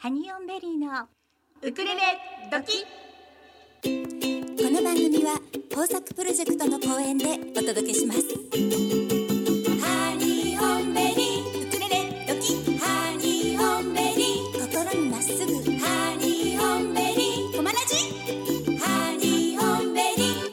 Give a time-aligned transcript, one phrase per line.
[0.00, 1.08] ハニオンベリーの
[1.60, 2.00] ウクレレ
[2.52, 2.84] ドキ
[3.82, 5.40] この番組は
[5.74, 8.20] 工作プロジェクトの公演でお届けします。
[9.80, 14.60] ハニオンベリーウクレレドキハニオンベリー。
[14.72, 15.52] 心にまっすぐ。
[15.80, 17.56] ハニオンベリー。
[17.56, 17.96] コマラジ
[18.78, 20.52] ハニオンベリー。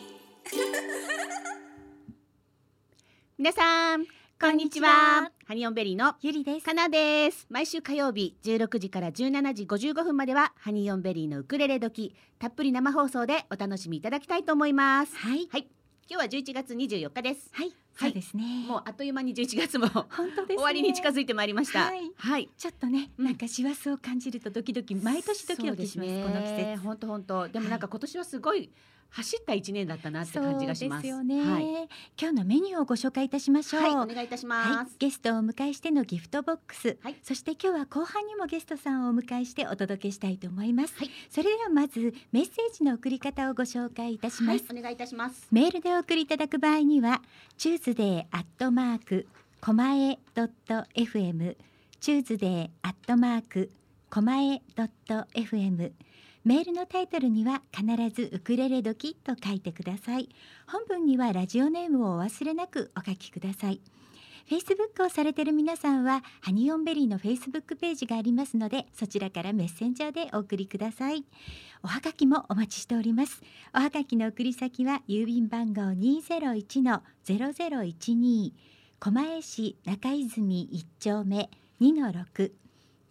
[3.37, 4.07] 皆さん
[4.41, 6.65] こんにちはハニオンベリーのゆりです。
[6.65, 7.45] かなです。
[7.51, 15.15] 毎週火曜日16時から17時55分まではハニオンベリーのウクレレ時たっぷり生放送でお楽しみいただきたいと思います。
[15.15, 15.47] はい。
[15.51, 15.67] はい。
[16.09, 17.51] 今日は11月24日です。
[17.51, 18.09] はい、はい。
[18.09, 18.65] そうですね。
[18.67, 20.55] もうあっという間に11月も本当ですね。
[20.55, 21.83] 終わりに近づいてまいりました。
[21.83, 22.11] はい。
[22.17, 22.49] はい。
[22.57, 23.25] ちょっとね、うん。
[23.25, 26.77] なんか師走を感じるとドキドキ毎年ドキドキしますこの季節。
[26.81, 27.47] 本当本当。
[27.49, 28.71] でもなんか今年はすごい
[29.15, 31.03] 走った一年だったなって感じがします。
[31.03, 31.63] ですよね、はい、
[32.19, 37.15] 今日のメニューをご紹介いたしましょう、はい、お願いいたします、はい、ゲストをお迎えしてのギフトボックス、はい。
[37.23, 41.09] そして今日は後半にもゲストさんをお迎えしてお届けしたいと思います、はい。
[41.29, 45.47] それではまずメッセージの送り方をご紹介いたします、はい、お願いいたします。
[45.49, 47.21] メールでお送りいただく場合には
[47.57, 49.27] Tuesday アットマーク
[49.61, 51.55] コマエドット FM
[52.01, 53.71] Tuesday アットマーク
[54.09, 55.91] コマエドット FM
[56.45, 60.29] メールのタイトルには必ずウクレレドキと書いてください。
[60.67, 63.81] 本文にはラジオネームをお忘れなくお書きください。
[64.47, 71.25] Facebook をされている皆さんはハニオンベリーの Facebook ページがありますのでそちらからメッセンジャーでお送りください。
[71.81, 73.41] おはがきもお待ちしております。
[73.73, 78.51] おはがきの送り先は郵便番号201-0012
[78.99, 81.49] 狛江市中泉1丁目
[81.81, 82.51] 2-6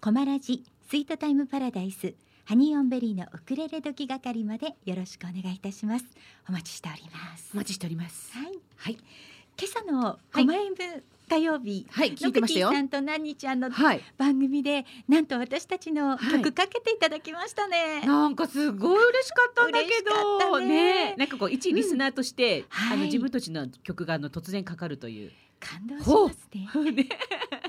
[0.00, 2.14] 狛ラジスイートタイムパラダイス。
[2.46, 6.04] ハニオンベリーのウクレレ時係までよろしくお願いいたします。
[6.46, 7.50] お待ちしております。
[7.54, 8.36] お待ちしております。
[8.36, 8.52] はい。
[8.76, 8.98] はい。
[9.58, 12.70] 今朝の狛江部火曜日、はい聞いてましたよ。
[12.70, 14.02] さんと何日あのはい。
[14.18, 16.42] 番組でなんと私たちのはい。
[16.42, 20.60] 曲かけていただきましたね、なんかすごい嬉しかったんだけど。
[20.60, 21.14] ね。
[21.16, 22.96] なんかこう一リスナーとして、はい。
[22.98, 26.92] あの自分たちの曲があの突然かかるという、感動しますね。
[26.92, 27.08] ね、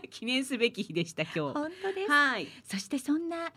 [0.09, 1.39] 記念すべき日でした今日。
[1.39, 2.11] 本当です。
[2.11, 3.53] はい、そしてそんな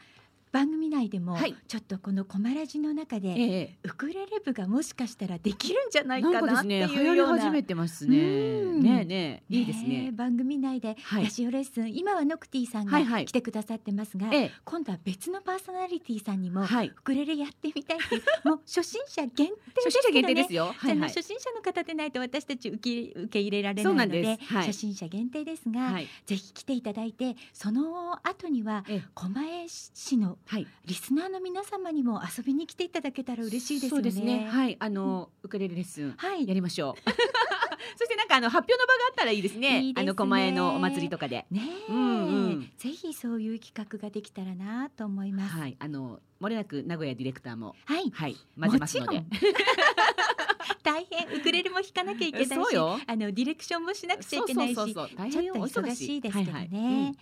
[0.53, 1.54] 番組内でも、はい。
[1.66, 7.42] ちょっとこのコマラジの中で、ええ、ウクレレ部がもしかしたらできるんじゃないかなっていうような。
[7.42, 8.19] 始めてますね。
[8.19, 8.82] うん。
[8.82, 9.54] ねえねえ。
[9.56, 10.12] いいですえね。
[10.12, 11.25] 番組内ではい。
[11.25, 13.26] ラジオレッスン、今はノクティさんがはいはい。
[13.26, 20.75] 来てくださってますが、ええ、今度は別のパーソナリティさんにも、はい、ウクレレやってみたいっていう もう初心者限定です初心者限定ですよ。
[20.80, 24.54] じゃあはいはい初心者の方でないと私たち受け受け入れられなのでないんです。
[24.54, 24.66] はい。
[24.66, 26.06] 初心者限定ですが、はい。
[26.26, 29.03] ぜひ来ていただいてその後にはええ。
[29.15, 30.66] 狛江市のはい。
[30.86, 34.10] リスナーの皆様にも遊びに来ていただけたら嬉しいですよね。
[34.10, 34.48] そうですね。
[34.50, 37.10] はい、あの、ウクレレレッスンはいやりましょう。
[37.97, 39.81] そしてなんかあの発表の場があったらいいですね。
[39.82, 41.47] いいですねあの狛江のお祭りとかで。
[41.50, 41.60] ね
[41.91, 45.53] え、うんうんぜひそういう企画ができたらなと思います。
[45.53, 49.26] はい、はい、あの漏れなく名古屋ディレクターもはい、はい混ぜますのでも。
[50.82, 52.56] 大変ウクレレも弾かなきゃいけないし、あ
[53.16, 56.59] のディレクションもしなくちゃいけないし、そうそうそうそちょっと忙しいですけどね。
[56.59, 57.16] はいはいうん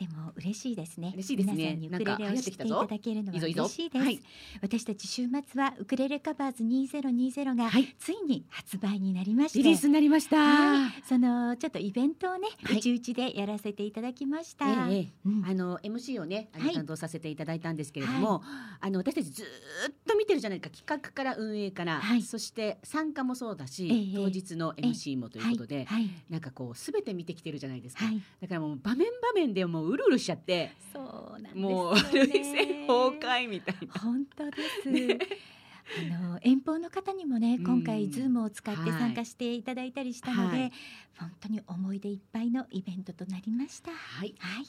[0.00, 1.12] でも嬉しいですね。
[1.12, 1.54] 嬉しいですね。
[1.54, 4.04] 皆さんにウクレレを知っていただけるのは嬉しいです。
[4.04, 4.22] はい。
[4.62, 7.94] 私たち週末はウクレレカバーズ2020がはい。
[7.98, 10.38] ついに発売になりまして、リリースになりました。
[10.38, 12.78] はい、そのちょっとイベントをね、はい。
[12.78, 14.64] うちうちでやらせていただきました。
[14.64, 15.08] ええええ。
[15.26, 15.44] うん。
[15.44, 18.42] あの MC をね担当させていただいたんですけれども、
[18.80, 19.46] あの私たちずー
[19.90, 22.22] っと見てるじゃないか企画から運営から、はい。
[22.22, 31.56] そして参加もそうだし、ええ当日の MC もということで、はい、なんかこうすべて見てきてるじゃないですか、はい、だからもう場面場面でもううるうるしちゃってそうなんです。
[31.56, 34.00] もう涙腺崩壊みたいな。
[34.00, 35.40] 本当です。
[35.98, 40.72] あの遠方の方にもねうん今回ズームを使ってはい参加していただいたりしたので、はい
[41.18, 43.90] 本当に思い出いっぱいのイベントとなりました。
[43.90, 44.64] はいはい、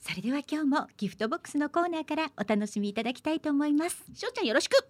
[0.00, 4.04] それでは今日もギフトボックスのコーナーからお楽しみいただきたいと思います。
[4.12, 4.86] しょうちゃんよろしく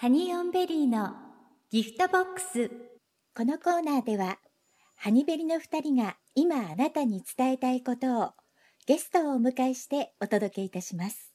[0.00, 1.10] ハニーオンベリーの
[1.70, 2.70] ギフトボックス。
[3.36, 4.38] このコーナーでは
[4.96, 8.30] ハニベリの2人が今あなたに伝えたいことを
[8.86, 11.34] ゲストをお迎えしてお届けいたします。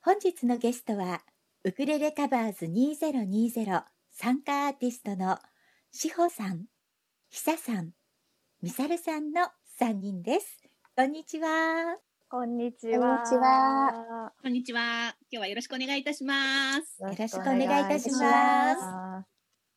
[0.00, 1.22] 本日のゲストは
[1.64, 3.82] ウクレレカバーズ2020
[4.12, 5.36] 参加アーティストの
[5.90, 6.66] しほさん、
[7.30, 7.90] ひささん、
[8.62, 9.42] みさるさんの
[9.80, 10.56] 3人です。
[10.96, 12.05] こんにちは。
[12.28, 13.22] こんにちこんには。
[13.24, 14.32] ちは。
[14.42, 16.34] こんにちは今日はよろしくお願いいたしま
[16.82, 18.80] すよろしくお願いいたします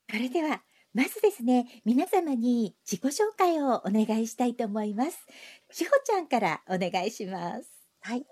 [0.09, 0.63] それでは
[0.95, 5.27] まずですね皆様に自己紹介をお願いしたいと思います
[5.71, 7.69] しほちゃんからお願いします。
[8.01, 8.25] はい、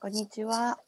[0.00, 0.78] こんにちは。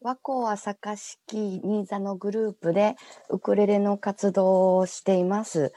[0.00, 2.96] 和光朝霞式新座のグループで
[3.28, 5.74] ウクレレの活動をしています。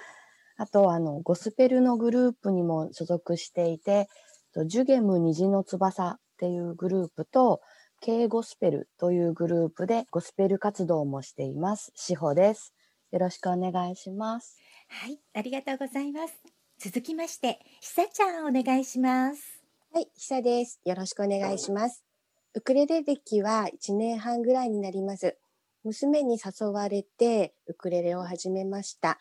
[0.55, 4.09] あと、あの、ゴスペルのグループにも所属していて、
[4.53, 7.59] とジュゲム虹の翼っていうグループと、
[7.99, 11.91] K ゴスペルというグループでゴスペル活動もしています。
[11.95, 12.73] しほです。
[13.11, 14.57] よろしくお願いします。
[14.87, 16.33] はい、ありがとうございます。
[16.77, 19.61] 続きまして、ひさちゃんお願いします。
[19.93, 20.79] はい、ひさです。
[20.85, 22.05] よろしくお願いします。
[22.53, 25.37] ウクレレ歴は1年半ぐらいになります。
[25.83, 29.19] 娘に誘われてウクレレを始めました。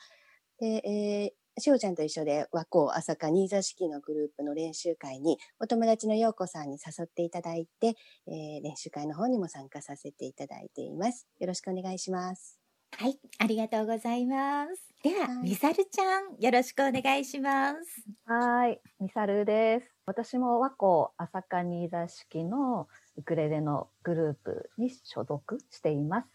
[0.61, 7.95] で、えー、しおちゃんと一緒で和光朝霞新座式のグループの練習会にお友達の陽子さんに誘っていただいて、
[8.27, 11.27] えー練習会の方にも参加させていただいています。
[11.39, 12.59] よろしくお願いします。
[12.93, 14.89] はい、ありがとうございます。
[15.03, 17.79] では、はいみさるちゃん、よろしくお願いします。
[18.25, 19.87] はい、ミサルです。
[20.07, 26.29] 私も和光朝霞新座式のウクレレのグループに所属しています。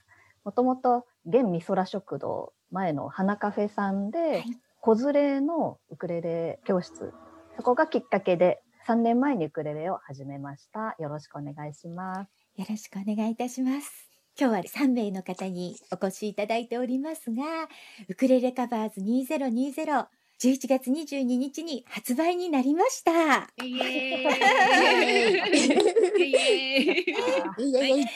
[0.46, 4.44] もともと現美空食堂前の花カフェさんで、い
[4.86, 7.14] 子連れのウクレレ教室、
[7.56, 10.98] そこがきっかけで3年前にウクレレを始めました。
[11.00, 12.30] よろしくお願いします。
[12.58, 14.10] よろしくお願いいたします。
[14.38, 17.44] 今日は3名の方にお越しいただいておりますが、
[18.10, 20.06] ウクレレカバーズ2020、
[20.44, 23.48] 11月22日に発売になりました。
[23.64, 24.36] イエー
[25.48, 26.32] イ。
[26.32, 27.70] イエーイ。
[27.70, 27.90] いやい。
[27.92, 28.08] やいや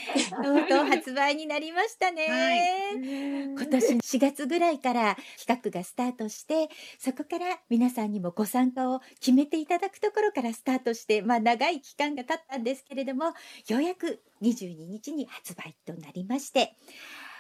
[0.44, 2.98] とうとう発売になりましたね。
[2.98, 6.68] 今年4月ぐらいから企画がスタートして、
[7.00, 13.28] そこから皆さんにもご参加を決めていただくところからスタートして、まあ長い期間が経ったんですけれども、
[13.70, 16.76] ようやく22日に発売となりまして、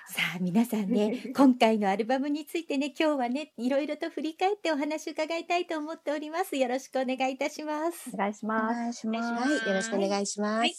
[0.09, 6.55] さあ皆さんね、 今回のアルバムについてね、今日はね、いろいろと振り返ってお話伺いたいと思っております。
[6.55, 8.09] よろしくお願いいたします。
[8.13, 8.75] お願いしおます。
[8.75, 9.41] 願いしお願いしま。
[9.41, 10.59] ますはい、よろしくお願いします。
[10.59, 10.75] はい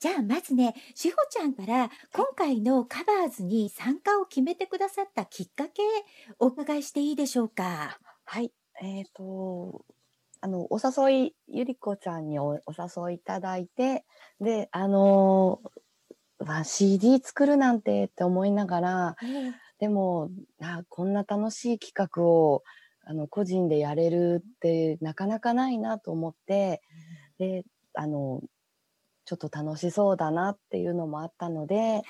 [0.00, 5.82] じゃあまずね、しほちゃんから今回のカバーズに参加を決めてくださったきっかけ
[6.40, 8.00] お伺いしていいでしょうか？
[8.24, 8.52] はい。
[8.82, 9.84] えっ、と、
[10.40, 12.72] あの、お誘い、ゆりこちゃんにおお
[13.06, 14.04] 誘いいただいて、
[14.40, 15.81] で、あのー
[16.44, 19.16] まあ、CD 作るなんてって思いながら、
[19.78, 20.30] でも、
[20.60, 22.62] あこんな楽しい企画を、
[23.04, 26.82] あの、個人でやれるってなかなかないなと思って、
[27.38, 28.40] で、あの、
[29.24, 32.02] ちょっと楽しそうだなっていうのもあったので、はい。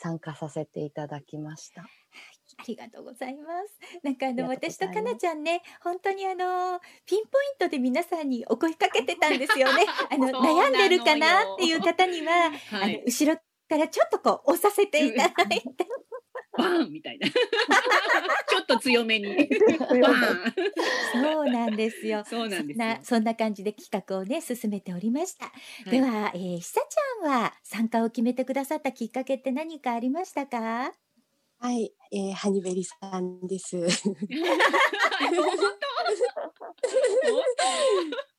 [0.00, 1.82] 参加させていただきました。
[1.82, 3.78] ありがとうございます。
[4.02, 9.84] なんかあの私とかなちゃんね、本当にあのピンポイントで皆さんにお声かけてたんですよね。
[10.10, 12.32] あの悩んでるかなっていう方には、
[12.72, 13.38] あのはい後ろ
[13.68, 15.86] からちょっとこう押させていただいて、
[16.56, 17.28] バーンみたいな。
[17.30, 19.26] ちょっと強めに。
[19.28, 20.54] バーン。
[21.22, 22.24] そうなんですよ。
[22.28, 22.84] そうなんですよ。
[22.84, 25.52] そんなそんな感じで企画をね進めておりました。
[25.90, 30.92] では、えー、ひさちゃんは参加を決めてくださったきっかけって何かありましたか？
[31.60, 33.76] はい、えー、ハニベリさんです。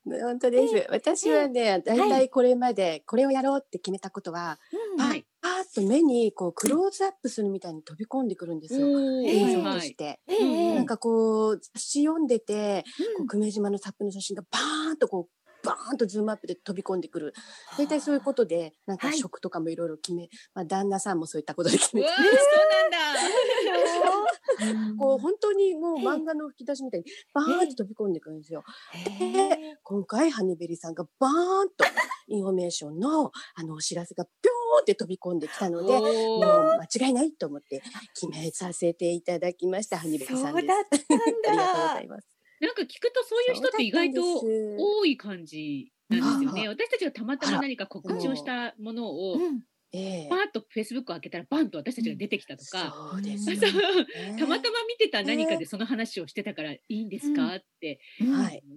[0.06, 0.50] 本当？
[0.52, 0.88] です。
[0.90, 1.98] 私はね、だい。
[1.98, 4.58] たいこれまでこれをやろうって決めたことは、
[5.06, 8.88] うんパーッと目にこうクローズアップするみたいに飛び込んでくるんですよ。
[9.26, 10.20] 映像として。
[10.28, 12.84] ええなんかこう、雑誌読んでて、
[13.18, 13.28] こううん。
[13.28, 17.34] 久米島のサップの写真がバーンとこう、バーンとズームアップで飛び込んでくる。
[17.78, 19.18] 大体そういうことで、なんかはい。
[19.18, 22.08] 食とかもいろいろ決め、まあ旦那さんもそういったことで決めて。
[22.08, 22.32] うわーそう
[22.82, 22.98] なんだ。
[25.00, 28.64] こう本当にもう漫画の吹き出しみたいにバーンと飛び込んでくるんですよ。
[28.94, 29.78] へえ。
[29.84, 31.86] 今回ハニベリさんがバーンと
[32.28, 37.82] インフォメーションのあのお知らせがピョーンって飛び込んできたので、もおうー間違いないと思って
[38.14, 39.98] 決めさせていただきました。
[39.98, 40.68] ハニベリそうさんです。
[40.68, 42.08] だったん ありがとうござだい。
[42.08, 42.28] ます。
[42.60, 44.22] なんか聞くとそういう人って意外と
[44.78, 46.68] 多い感じなんですよね。
[46.68, 49.62] あ私たちがたまたま何か告知をしたものをうん
[49.92, 50.28] ええ。
[50.30, 53.62] パーッとフェイスブックを開けたらバンと私たちが出てきたとか、そうです そうよ
[54.06, 54.36] ね。
[54.38, 58.00] たまたま見てた何かでその話をしてたからいいんですかって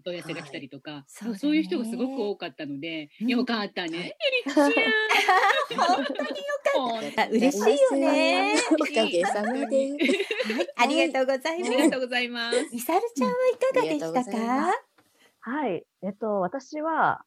[0.05, 3.29] 問い合わせが来たりとか、そうだねそういう人がすごく多かったので、うん。
[3.29, 4.17] よかったね、
[4.47, 4.73] ゆりこちゃん。
[5.77, 6.29] 本当に
[6.75, 8.55] 本あ嬉しいよね。
[8.71, 9.59] おかげさまで。
[9.67, 11.73] はい、ありがとうございます。
[11.73, 11.83] あり。
[11.85, 12.69] がとうございます。
[12.73, 14.73] みさるちゃんはいかがでしたか？
[15.41, 15.85] はい。
[16.03, 17.25] えっと、私は、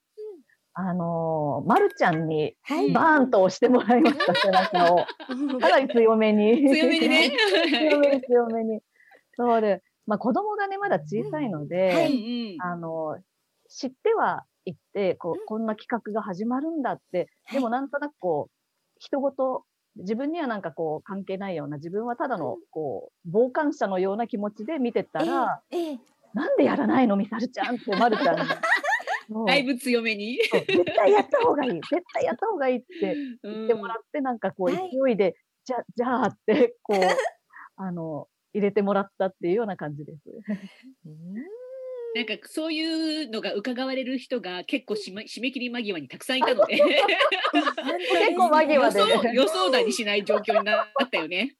[0.77, 2.91] あのー、まるちゃんにはい。
[2.91, 5.05] バーンと押してもらいました、背中を。
[5.59, 6.67] かなり強めに。
[6.67, 7.31] 強めにね。
[7.79, 8.81] 強めに強めに。
[9.35, 12.09] そうで、まあ子供がね、まだ小さいので、
[12.59, 13.17] あの、
[13.69, 18.51] 知ってはいって、こうこんな企画が始まるんだって、でもなんとなくこう、
[18.99, 19.63] 人事、
[19.95, 25.61] 自分にはなんかこう関係ないような、自分はただのこう、傍観者のような気持ちで見てたら、
[26.33, 28.37] なんでやらないのみさるちゃんって、まるちゃん
[29.47, 30.37] だいぶ強めに。
[30.51, 31.73] 絶対やった方がいい。
[31.73, 36.99] 絶対やった方がいいって言ってもらっって、なんかこうはい勢いで、じゃ、じゃあって、こう、
[37.77, 40.19] あの、入れてもらったっていうような感じです。
[42.15, 46.79] なんかそういうのが伺われる人が結構締め締め切り間際にたくさんいたので
[47.51, 51.57] 結構間際予でね想予想だにしない状況になったよね。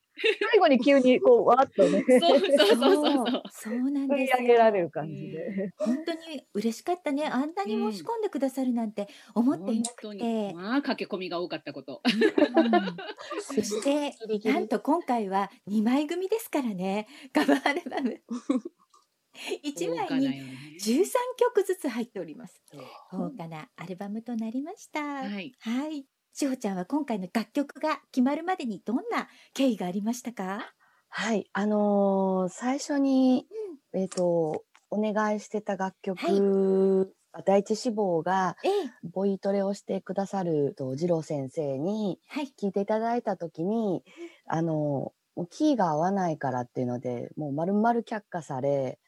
[0.52, 3.44] 最後に急にこう、わーっとね、そうそうそうそうそう。
[3.52, 4.86] そうなん取りです上げられよ。
[4.86, 5.74] る感じで。
[5.78, 7.26] 本当に嬉しかったね。
[7.26, 10.54] あんなに申し込んでくださるなんて思ってい本なく当にて。
[10.54, 12.02] まあ駆け込みが多かったこと。
[13.42, 14.16] そして
[14.50, 18.22] なんと今回は2枚組ですからねカバーアルバム
[19.64, 21.06] 1豪枚に華だよね13
[21.38, 22.62] 曲ずつ入っております
[23.12, 25.54] 豪華なアルバムとなりましたはい。
[25.60, 26.06] はい
[26.38, 30.74] しほちゃんは今回の楽曲が決まるまでにどんな経緯がありましたか？
[31.08, 33.48] はい、あのー最初に、
[33.94, 37.16] えっ、と、お願いしてた楽曲、
[37.46, 38.72] 第一志望が、ええ。
[39.14, 42.54] ボイトレをしてくださると、二郎先生にはい。
[42.62, 44.04] 聞いていただいたときに、
[44.46, 49.00] あのーもうキーが合わないからっていうので、もう丸々却下され、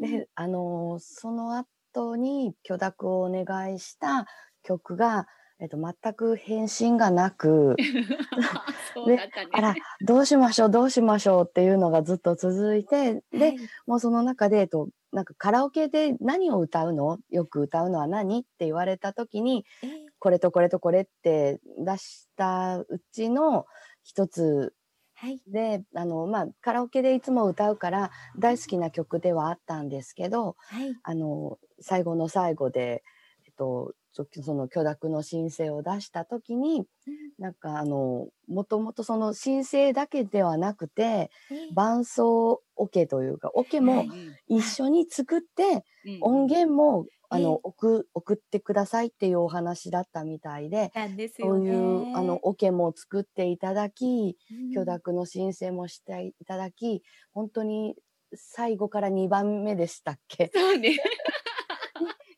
[0.00, 4.26] で、あのーその後に許諾をお願いした
[4.64, 5.28] 曲が、
[5.60, 7.76] えっと、全く返信がなく、
[9.06, 9.30] ね。
[9.52, 13.58] あら、どうしましょう、どうしましょうっていうのがずっと続いて、で、はい。
[13.86, 17.18] もうその中で、えっと、なんかカラオケで何を歌うの？
[17.30, 18.40] よく歌うのは何？
[18.40, 20.06] って言われた時に、ええ。
[20.20, 23.66] これとこれとこれって出したうちの
[24.02, 24.74] 一つ
[25.14, 25.40] はい。
[25.48, 30.94] で、あの、まあ、カラオケでいつも歌うから大好きな曲ではあったんですけど、はい。
[31.02, 33.02] あの、最後の最後で、
[33.44, 33.94] えっと、
[34.42, 36.86] その許諾の申請を出した時に、
[37.38, 50.92] なんかあの、もともとその申請だけではなくて、ええ伴奏オケというか、オケもはい一緒に作って、うん音源も、あええの、送、送ってくださいっていうお話だったみたいで、
[51.30, 54.70] そういう、あの、オケも作っていただき、うん。
[54.74, 57.96] 許諾の申請もしていただき、本当に
[58.34, 60.50] 最後から2番目でしたっけ？
[60.54, 60.96] そうね。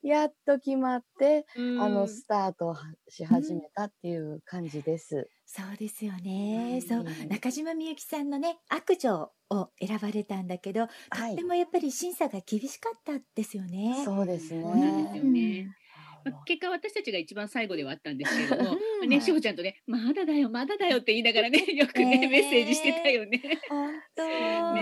[0.02, 2.74] やっと決まって、あの、うんスタート
[3.08, 5.30] し始めたっていう感じです。
[5.46, 6.74] そうですよね。
[6.74, 14.04] うんそう中島みゆきさんのね悪女を選ばれたんだけど、はいとってもやっぱり審査が厳しかったですよね。
[14.04, 14.62] そうですね。
[14.62, 15.74] そうですよね。
[16.24, 23.40] あまあ結果私たちが一番最後ではあったんですけれども、うんね、しほちゃんとね、まだだよ、まだだよって言いながらね、よくね、ねメッセージしてたよね。
[23.68, 24.22] 本当。
[24.22, 24.80] そうなんね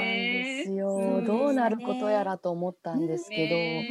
[0.58, 3.88] ですよ、どうなることやらと思ったんですけ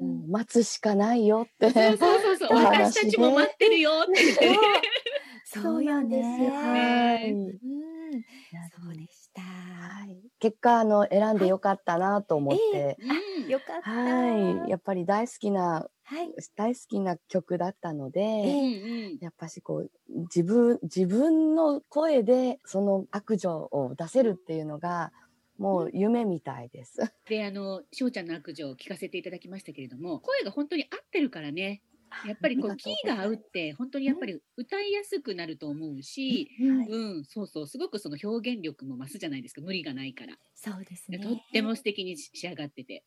[0.00, 1.70] ど、待つしかないよって。
[1.70, 4.58] そうそうそう 私たちも待ってるよって言ってね。
[5.44, 6.50] そうよね。
[6.50, 7.32] はい。
[7.32, 9.40] うん、そうでした。
[9.40, 12.96] はい結果、あの、選んでよかったなと思って。
[13.00, 13.90] うんよかった。
[13.90, 14.70] はい。
[14.70, 16.32] やっぱり大好きな、はい。
[16.56, 25.12] 大好きな曲だったので、うんうんやっぱしこう、自分、自分の声でその悪女を出せるっていうのが、
[25.58, 26.96] もう夢みたいです。
[27.28, 31.82] で、あの、しほちゃんの悪女を聞かせていただきましたけれども、声が本当に合ってるからね。
[32.26, 40.38] やっぱりこう、 キーが合うって、本当にやっぱり歌いやすくなると思うし、うんうん、そうそう、すごくその表現力も増すじゃないですか、無理がないから。
[40.54, 41.18] そうですね。
[41.18, 43.04] とっても素敵に仕上がってて。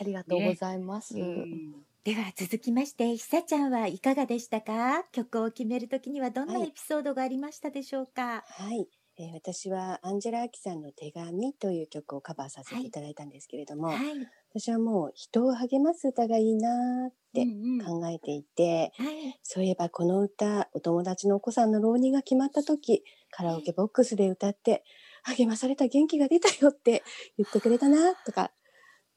[0.00, 1.14] ありがとうございます。
[1.18, 1.84] うん。
[2.04, 5.04] では続きまして、ひさちゃんはいかがでしたか？
[5.12, 8.44] 曲を決めるときにはどんなはいエピソードがありましたでしょうか？
[8.46, 8.88] はい、
[9.18, 12.90] えー私はアンジェラ・アキさんの手紙という曲をカバーさせてい。
[12.90, 14.28] ただいたんですけれども、はい。
[14.50, 17.84] 私はもう人を励ます歌がいいなーってうんうん。
[17.84, 19.40] 考えていて、はい。
[19.42, 24.84] そういえばこの歌、お友達のお子さんの浪人が決まった時、カラオケボックスで歌って、
[25.24, 27.02] 励まされた元気が出たよって
[27.38, 28.52] 言ってくれたなとか、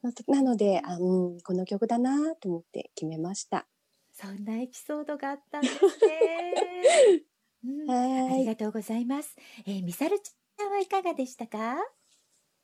[0.02, 3.68] ななので、あうん、この曲だなと思って決めました。
[4.14, 5.76] そんなエピソードがあったんです
[6.06, 7.24] ね。
[7.66, 8.34] うんはーい。
[8.34, 9.36] ありがとうございます。
[9.66, 11.78] えー、みさるちゃんはいかがでしたか？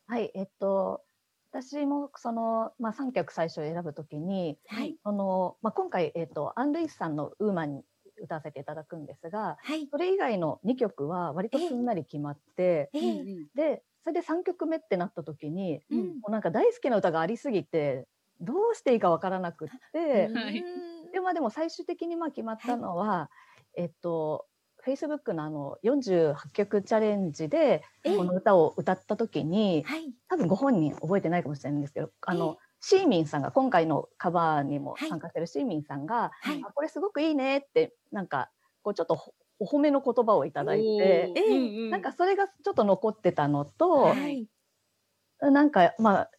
[0.06, 1.02] はい、えっと、
[1.50, 4.98] 私もその、まあ、3曲最初選ぶときに、はい。
[5.02, 7.84] あの、まあ、今回、えっと、アン・ルイスさんのウーマンに
[8.20, 9.86] 歌わせていただくんですが、はい。
[9.88, 15.98] それ以外の2曲は割とすんなり決まって、えーで、それで3曲目ってなった時に、うん。
[16.22, 18.06] もうなんか大好きな歌がありすぎて、
[18.40, 20.58] どうしていいかわからなくって、はい。
[20.60, 21.12] うん。
[21.12, 23.30] で、まあでも最終的にまあ決まったのは、
[23.76, 24.46] えっと、
[24.84, 28.10] Facebook のあの48曲チャレンジでえ？
[28.10, 30.14] ーこの歌を歌った時に、はい。
[30.28, 36.60] 多分ご本人覚えてないかもしれないんですけど、あの、シーミンさんが、今回のカバーにも参加してるシーミンさんが、はい。
[36.62, 38.50] あこれすごくいいねって、なんか、
[38.82, 41.90] こうちょっとほお褒めの言葉をいただいて、ええうんうん。
[41.90, 44.46] なんかそれがちょっと残ってたのと、はい。
[45.40, 46.30] なんか、まあ、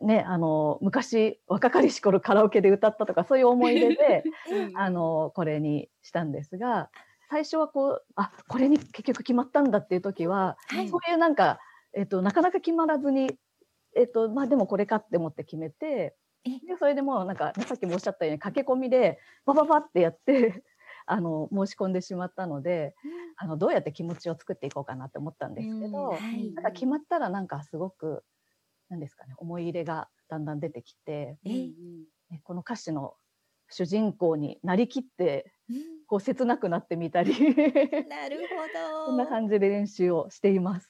[0.00, 4.76] ね、あの、昔、若かりし頃カラオケで歌ったとか、そういう思い出で、 うん。
[4.76, 6.90] あの、これにしたんですが、
[7.30, 10.88] 最初はこう、あ、これに結局決まったんだっていう時は、はい。
[10.88, 11.58] そういうなんか、
[11.94, 13.30] えっと、なかなか決まらずに、
[13.96, 16.50] えっと、まあでもこれかって思って決めて、え。
[16.66, 20.62] で、それでもうなんか、ねさっきもおっしゃったように駆け込みで、バババってやって、
[21.06, 22.94] あの、申し込んでしまったので、
[23.36, 26.52] あの、どうやって気持ちを作っていこうかなって思ったんですけど、はい。
[26.52, 28.24] なんか決まったらなんかすごく、
[28.88, 32.04] なんですかね、思い入れがだんだん出てきて、うんうん。
[32.30, 33.14] ねこの歌詞の
[33.68, 35.76] 主人公になりきって、うん。
[36.06, 39.06] こう切なくなってみたり、なるほど。
[39.06, 40.88] こんな感じで練習をしています。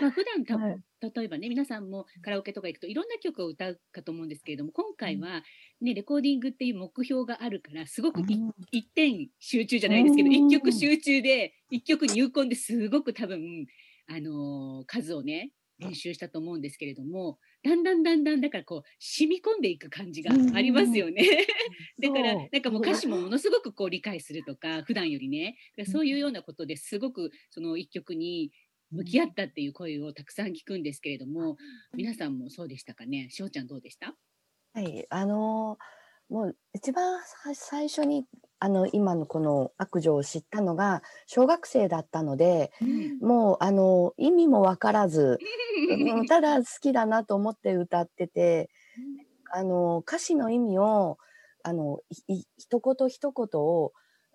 [0.00, 0.80] まあ普段た、はい。
[1.00, 5.42] 例えばね、皆さんもカラオケとか行くといろんな曲を歌うかと思うんですけれども、今回は
[5.80, 8.24] ね、レコーディングっていう目標があるから、すごくい
[8.70, 13.66] 一点集中じゃないですけど、うん一曲集中で、一曲入魂ですごく多分、
[14.08, 21.24] あのー数をね、練習したと思うんですけれども、だんだんだんだん、だからこう、染み込んでいく感じがありますよね。
[22.00, 25.56] だからなんかもう歌詞もものすごくこう理解するとか、普段よりね、
[25.86, 28.52] そういうようなことですごくその一曲に
[28.90, 31.56] 向き合ったっていう声をたくさん聞くんですけれども、
[31.94, 33.28] 皆さんもそうでしたかね？
[33.30, 34.14] しおちゃんどうでした？
[34.74, 35.84] はい、あのー
[36.30, 38.24] もう一番さ最初に
[38.60, 42.70] あの今のこの悪女を知ったのが小学生だったので
[43.20, 45.38] もうあの意味も分からず、
[45.90, 48.70] うんただ好きだなと思って歌ってて、
[49.50, 51.18] あの歌詞の意味を
[51.64, 52.00] あの
[52.56, 53.92] 一言一言を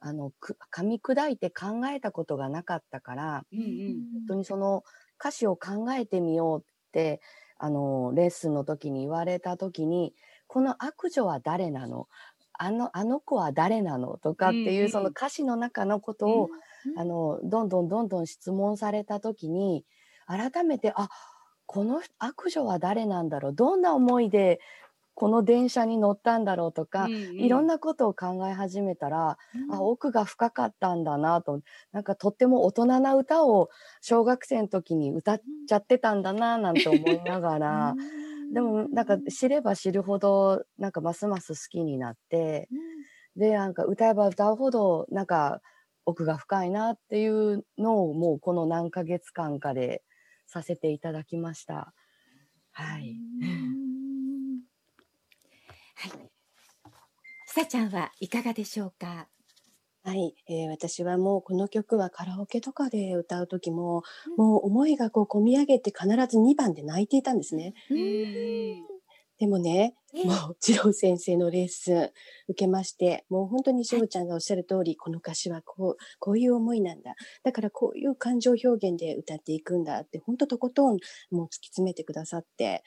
[0.07, 3.67] あのく噛み砕いて考えたことがなかったからうんうん。
[3.67, 4.83] 本当にその
[5.19, 7.21] 歌詞を考えてみようって
[7.57, 10.13] あのレッスンの時に言われた時に
[10.45, 12.07] この悪女は誰なの？
[12.53, 16.50] あのあの子は誰なのとかっていう、うんうんその歌詞の中のことを、
[16.97, 19.83] あのどんどんどんどん質問された時に
[20.27, 21.09] 改めてあ
[21.65, 23.53] この悪女は誰なんだろう？
[23.53, 24.59] どんな思いで
[25.15, 27.38] この電車に乗ったんだろうとか、うんうん。
[27.38, 31.62] いろんなことを考え始めたら、あ奥が深かったんだなと。
[31.91, 33.69] なんかとっても大人な歌を
[34.01, 37.97] 小学生の時に歌っちゃってたんだななんて思いながら
[38.51, 42.69] でもなんか知れば知るほどなんかますます好きになって
[43.36, 45.62] でなんか歌えば歌うほどなんか
[46.06, 50.04] 奥が深いなっていうのをもうこの何ヶ月間かで
[50.47, 51.93] させていただきました。
[52.71, 53.21] はい。
[56.06, 56.12] はい。
[57.48, 59.28] さちゃんはいかがでしょうか？
[60.04, 64.04] はい、えー私はもうこの曲はカラオケとかで歌う時も、
[64.38, 67.74] もう思いがこう込み上げて必ず2番で泣いていたんですね。
[67.89, 68.86] うんうん
[69.38, 72.13] でもね、えもう次郎先生のレッスン受
[72.54, 77.15] けまして、もう本当にしおちゃんがおっしゃる通り、この歌詞はこう、こういう思いなんだ。
[77.44, 81.00] だからこういう感情表現で歌っていくんだって、本当とことん
[81.32, 82.82] もう突き詰めてくださって、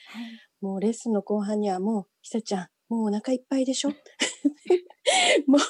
[0.63, 3.91] もうレッスンの後半にはもう、ひさちゃん、もうお腹いっぱいでしょ？
[5.47, 5.61] もう、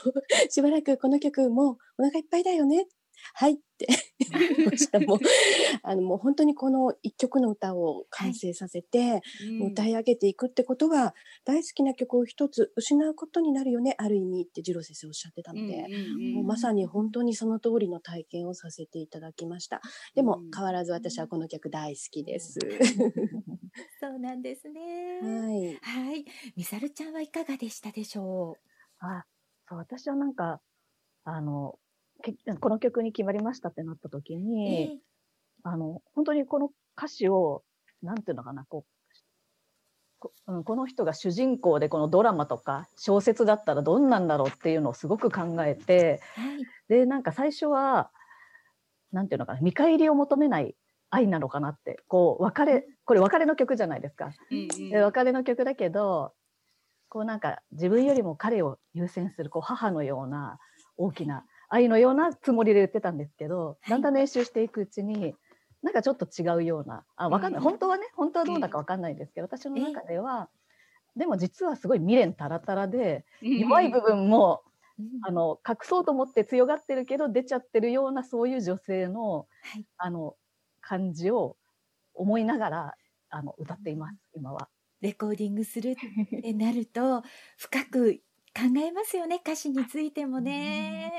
[0.53, 2.87] しばらくこの曲、もうお腹いっぱいだよね。
[3.35, 3.87] はいって
[4.77, 5.01] した。
[5.01, 5.19] もう、
[5.83, 19.81] あの、もう本当にこの一曲の歌を完成させて、うんもう歌い上げていくってことは、大好きな曲を一つ失うことになるよね、ある意味って次郎先生おっしゃってたので、うんうんうんもうまさに本当にその通りの体験をさせていただきました。
[20.15, 22.59] でもうん変わらず私はこの曲大好きです。
[24.01, 25.21] そうなんですね。
[25.23, 25.79] はい。
[25.83, 26.25] はい。
[26.57, 28.57] みさるちゃんはいかがでしたでしょ
[29.01, 29.25] あ、
[29.69, 30.61] そう、私はなんか、
[31.25, 31.88] あの、け
[32.61, 34.39] この曲に決まりましたってなった時う。
[34.39, 35.01] に、
[35.63, 37.63] あの、本当にこの歌詞を、
[38.03, 38.93] なんていうのかな、こう、
[40.21, 46.67] こうんこの人が主人公でこのドラマとか小説だったらどんなんだろうっていうのをすごく考えて、はい。
[46.89, 48.11] で、なんか最初は、
[49.13, 50.75] なんていうのかな、見返りを求めない
[51.11, 54.31] 愛なのかなって、こう、別れ、これ別れの曲じゃないですか。
[54.91, 56.35] で別れの曲だけど、
[57.09, 60.59] こうなんか自分よりも彼を優先する、こう母のような
[60.97, 65.35] 大きな愛のようなつもりで言ってたんですけど、だんだん練習していくうちに、
[65.83, 67.61] なんかちょっと違うような、あ、わかんない。
[67.61, 70.51] うん本当はね、本当はどうだかわかんないですけど、私の中では、
[71.17, 74.63] でも実はすごい未練たらたらで、弱い部分も、
[75.23, 79.87] あの、隠そうと思って強がってるけど、出ちゃってるような、そういう女性の、はい。
[79.99, 80.37] あの、
[80.81, 81.57] 感じを
[82.15, 82.95] 思いながら、
[83.31, 84.69] あの、歌っています、今は。
[85.01, 85.95] レコーディングするっ
[86.41, 87.23] てなると
[87.57, 88.21] 深く
[88.59, 91.13] 考えますよね歌詞についてもね。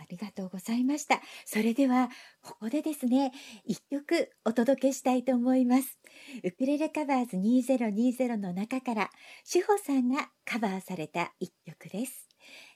[0.00, 1.20] ありがとうございました。
[1.44, 2.08] それでは
[2.42, 3.30] ここでですね
[3.66, 5.98] 一曲お届けしたいと思います。
[6.42, 9.10] ウクレレカバーズ2020の中から
[9.44, 12.26] 志保さんがカバーされた一曲です。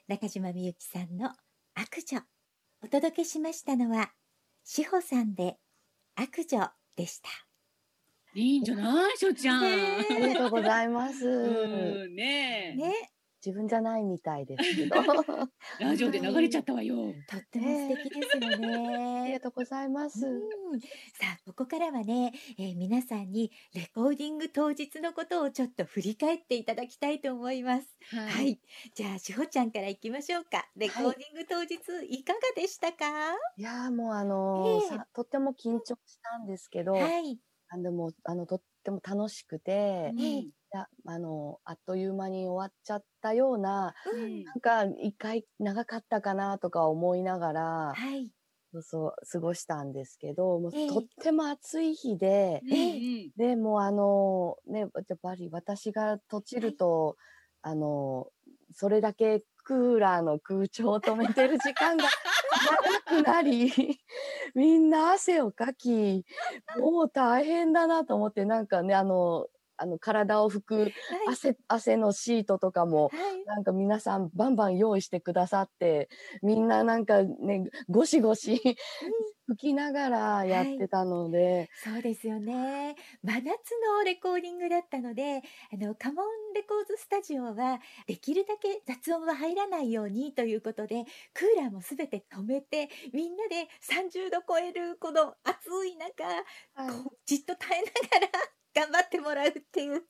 [0.07, 1.31] 中島みゆきさんの
[1.73, 2.21] 悪女。
[2.83, 4.11] お届けしましたのは
[4.63, 5.57] 志保さんで
[6.15, 7.29] 悪女でした。
[8.35, 9.61] いいんじゃないしょちゃん。
[9.61, 11.25] ねありがとうございます。
[11.25, 12.93] うんねえね、
[13.45, 14.95] 自分じゃないみたいですけど。
[15.79, 16.95] ラジオで流れちゃったわよ。
[17.29, 18.59] とっても素敵ですよ あり
[19.27, 19.39] ねが。
[19.41, 20.25] とうございます。
[20.25, 20.87] うん、さ
[21.35, 27.97] あここからはね、えー皆さんにレコーディング当日のことをちょっと振り返っていただきたいと思います。
[28.11, 28.59] ははい、
[28.93, 30.69] じゃあしほちゃんからいきましょうか。
[30.75, 31.75] レコーディング当日
[32.09, 33.05] いかがでしたか？
[33.57, 44.43] いやーもうあのーええさとっても緊張したんですけど、はい、あでもあのとっても楽しくて、うんいやあのあっという間に終わっちゃったようなうん。
[44.43, 48.29] なんか一回長かったかなとか思いながらはい、
[48.73, 50.89] そうそう過ごしたんですけどもうええ。
[50.89, 53.31] とっても暑い日で、うんうん。
[53.37, 57.15] でもうあのねやっぱり私がとちると、
[57.61, 58.27] あの
[58.73, 62.03] それだけクーラーの空調を止めてる時間が
[63.07, 63.71] 長くなり
[64.53, 66.25] みんな汗をかき
[66.77, 70.93] もう大変だなと思ってなんかねあのあの体を拭くはい、
[71.29, 76.09] 汗汗のシートとかもはい、なんか皆さんバンバン用意してくださって
[76.41, 78.61] みんななんかねゴシゴシ
[79.49, 82.95] 拭きながらやってたので、そうですよね。
[83.23, 97.05] 真夏のレコーディングだったので、あのカモンレコーズスタジオはできるだけ雑音は入らないようにということで、クーラーもすべて止めて、みんなで30度超えるこの暑い中、はい。
[97.25, 100.03] じっと耐えながら頑張ってもらうっていう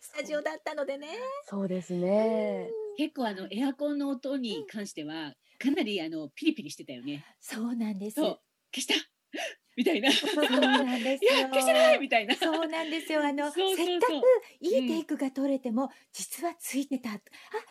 [0.00, 1.08] スタジオだったのでね。
[1.48, 2.68] そうですね。
[2.96, 7.24] 結構あのエアコンの音に関してはかなりあのピリピリしてたよね。
[7.40, 8.16] そうなんです。
[8.16, 8.38] 消
[8.78, 8.94] した
[9.76, 10.08] みたいな。
[10.08, 11.30] いそうなんですよ。
[11.32, 12.34] や消してないみたいな。
[12.34, 13.24] そうなんですよ。
[13.24, 14.12] あの、そうそうそうせっかく
[14.60, 17.10] いいテイクが取れても、実はついてた。
[17.10, 17.22] あ、そう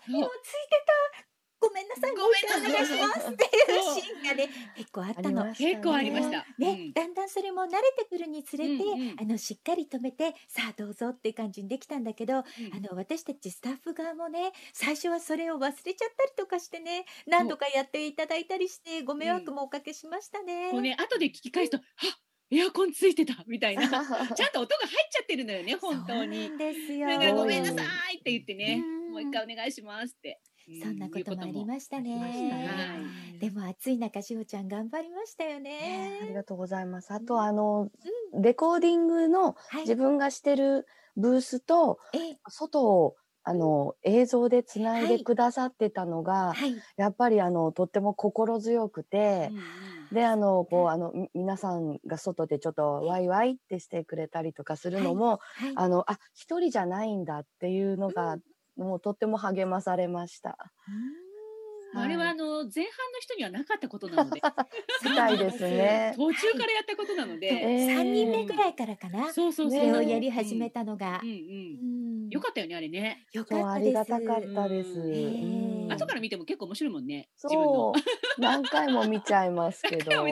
[0.08, 0.84] 今ついて
[1.18, 1.33] た。
[1.74, 2.12] ごめんなさい。
[2.12, 2.72] ごめんなさい。
[2.72, 2.86] お願い。
[2.86, 3.30] します。
[3.30, 3.48] ってい。
[3.48, 5.42] うシーンがね、結構あったの。
[5.42, 6.46] あ結構ありました。
[6.60, 8.84] ね、うんだんだんそれも慣れてくるにつれて、
[9.20, 11.32] あのしっかり止めてさあどうぞってい。
[11.32, 12.44] う感じにできたんだけど、うん
[12.76, 18.14] あの私たちスタッフ側もね最初はそれを忘れちゃったりとかしてね何度かやってい。
[18.14, 20.70] ただいたりしてご迷惑もおかけしましたね。
[20.72, 21.82] こうね後で聞き返すと、あ
[22.52, 23.16] エアコンつい。
[23.16, 23.76] てたみたい。
[23.76, 23.82] な。
[23.90, 26.56] ちゃんと音が入っちゃってるのよね本当にそうな。
[26.56, 27.08] んですよ。
[27.08, 27.82] だからごめんなさ
[28.14, 28.20] い。
[28.20, 30.40] って言ってね、うんもう一回お願いしますって。
[30.82, 33.04] そんなこともありましたね。
[33.40, 36.36] でも暑い中しほちゃん頑張りましたよねありね。
[36.36, 37.12] がとうございます。
[37.12, 37.90] あとあの、
[38.34, 39.82] レコーディングのはい。
[39.82, 46.76] 自分がしてるブースとえ外をあの映像でつないはいでくださってたのが、はい。
[46.96, 49.52] やっぱりあのとっても心強くて
[50.14, 55.74] であのこうあのみ皆さんが外でちょっとワイワイってしてくれたりとかするのも、はい。
[55.76, 58.38] あのあ一人じゃないんだっていうのが、
[58.76, 60.58] もうとっても励まされました。
[61.96, 64.42] あれはあの前半の人にはなかったことなので、
[65.06, 66.14] みたいですね。
[66.18, 69.32] 途中からやったことなので、えー三人目ぐらいからかな。
[69.32, 69.80] そうそうそう。
[69.80, 70.74] それをやり始めた。
[70.74, 71.32] たのがうんう。
[71.32, 71.40] んう
[72.28, 73.28] んよかったよねあれね。
[73.32, 73.88] よそうあかったです。
[73.90, 74.90] りがたかったです。
[75.88, 77.30] 後から見ても結構面白いもんね。
[77.36, 78.42] そのう。
[78.42, 80.26] 何回も見ちゃいますけど。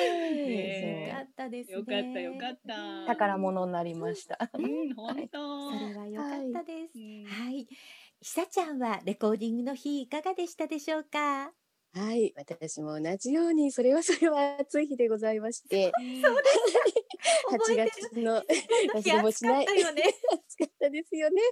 [0.00, 1.76] ねはいねよかったですね。
[1.76, 3.06] よかったよかった。
[3.06, 4.38] 宝物になりました。
[4.54, 5.70] うん本当。
[5.72, 6.98] それはよかったです。
[6.98, 7.66] うんはい。
[8.20, 11.52] ひさちゃんはレコーディングの日いかがでしたでしょうか？
[11.94, 12.32] はい。
[12.36, 15.92] 私も同じように、それはそれは暑い日でございまして、
[17.50, 18.46] 8覚えて月のる。
[18.94, 20.02] 忘れもしない暑かったよね。
[20.48, 21.42] 暑かったですよね。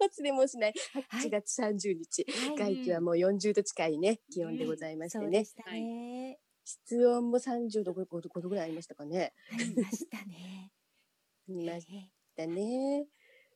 [0.00, 0.74] 忘れもしない。
[0.92, 2.26] はい8月30日。
[2.28, 5.24] はい外気はもう40度近いね、気温でございましてね。
[5.24, 6.38] そうでしたね。
[6.68, 9.32] 室温も30度5度5度ぐらいありましたかね。
[9.50, 10.70] ありましたね。
[11.48, 13.06] 見ましえたね。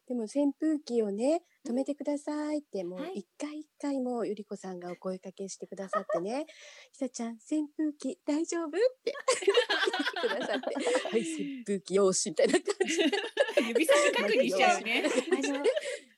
[0.09, 3.21] でも扇風機をね、止めてくださいって、もうはい。
[3.21, 6.47] 一回一回もうゆりこさんがお声かけしてくださってね、
[6.93, 8.67] ひさちゃん、扇風機大丈夫？
[8.69, 8.71] っ
[9.05, 9.13] て。
[10.23, 12.99] 言ってくださって、はい、扇風機よしみたいな感じ。
[12.99, 13.05] で。
[13.69, 15.05] 指差し確認しちゃうよね。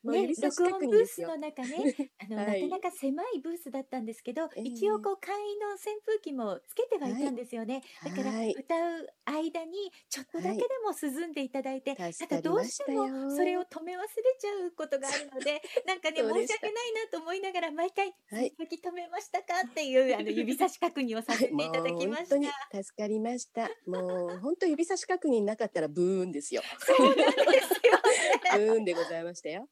[0.02, 1.28] あのね、指差し録音ブース確認ですよ。
[1.28, 2.62] の中ね、あの、はい。
[2.62, 4.62] なかなか狭いブースだったんですけど、ええ。
[4.62, 7.82] 一応こう簡易の扇風機もつけてはいたんですよね。
[8.00, 8.10] はい。
[8.12, 8.52] だからはい。
[8.52, 9.03] 歌う
[9.54, 14.06] 間にちょっとだけでも涼んでいただいて、助かりただどうましてもそれを止め忘れ
[14.38, 19.54] ちゃうことがあるので、 なんかね申した訳ないなと思いながら毎回はい扇風機止めましたか？
[19.66, 22.36] っていう あの指差し確認をさせていただきました。
[22.36, 23.70] もう本当に助かりました。
[23.86, 26.62] もう本当指差し確認なかったらブーンですよ。
[26.80, 27.34] そうなんですよ
[28.58, 28.66] ね。
[28.66, 29.68] ブーンでございましたよ。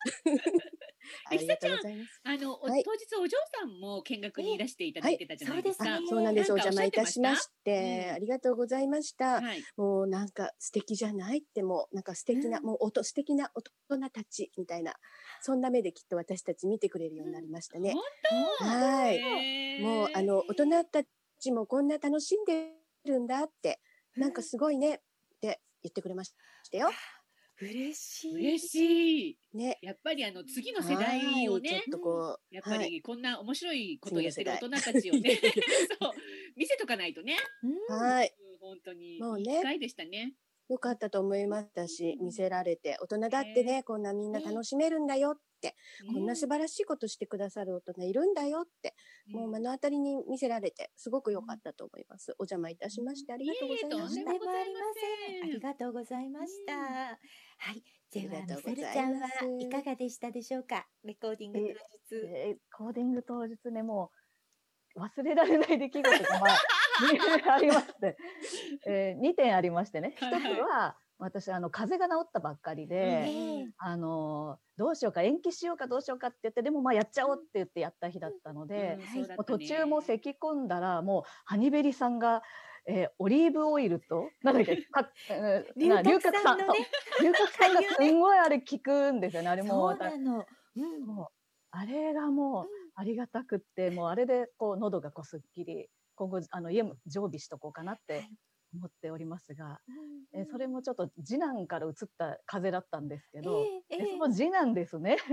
[1.27, 2.21] ありがとうございます。
[2.25, 5.91] あの、おはい当日お嬢さんも見学にいらしていただいてたじゃないですか。
[5.91, 6.53] はいそうなんです。
[6.53, 9.41] お邪魔いたしましおて、うんありがとうございました。
[9.41, 9.63] はい。
[9.77, 13.63] もうなんか素敵じゃないってもうなんか素敵な、うんもう音素敵な大
[13.99, 14.95] 人たちみたいな
[15.41, 17.95] そんな目できっと私たち見てくれるようになりましたね。
[18.59, 19.79] はい。
[19.79, 21.03] いもうあの大人た
[21.41, 22.73] ちもこんな楽しんで
[23.05, 23.81] るんだって
[24.17, 25.01] なんかすごいね
[25.83, 26.33] 言ってくれまし
[26.71, 26.91] たよ。
[27.63, 28.35] 嬉しい。
[28.35, 29.39] 嬉しい。
[29.57, 29.79] ね。
[29.83, 35.35] やっぱりあの次の世代をはいちょっね、とこう、やっぱはいりこんな面白いことをやってる大人たちをね、
[36.01, 36.13] そう、
[36.57, 37.37] 見せとかないとね。
[37.63, 38.35] うんはい。
[38.39, 40.35] うん本当に、もうね機会でしたね。
[40.69, 45.77] よかったと思いましたし、見せられて、大人だってね、こんなみんな楽しめるんだよって、
[46.11, 48.95] こんな素晴らしいことしてくださる大人いるんだよって、
[49.29, 52.31] もう目の当たりに見せられて、すごく良かったと思います。
[52.39, 54.31] お邪魔いたしましてありがとうございました。
[54.31, 57.19] ありがとうございました。
[57.65, 57.83] はい。
[58.13, 59.29] では、みさるちゃんは
[59.61, 60.85] いかがでしたでしょうか？
[61.05, 61.59] レコーディング
[62.11, 62.27] 当日。
[62.27, 64.11] えーコーディング当日ね、も
[64.97, 66.59] う忘れられない出来事が、まあ、
[67.55, 68.17] ありまして、
[68.85, 70.15] えー、2点ありましてね。
[70.17, 82.43] 一つは私、あの、風邪が治ったばっかりで、ええあの、どうしようか、延期しようかどうしようかって言って、でもまあやっちゃおうって言ってやった日だったので、うんそうだもうったね途中も咳き込んだら、もう、ハニベリさんが、
[82.87, 85.09] えーオリーブオイルと、なんだっけ、 か
[85.77, 89.49] 龍角散のねそう 龍角散がすんごいあれ効くんですよね。
[89.49, 90.47] あれもそうの。
[90.77, 91.05] うん。
[91.05, 91.27] もう
[91.71, 98.29] あれがもうありがたくって、もうあれでこう喉がこうすっきり、今後あの家も常備しとこうかなって
[98.75, 99.81] 思っておりますが、
[100.33, 105.17] えそれもちょっと次男から移った風邪だったんですけど、えええええその次男ですね。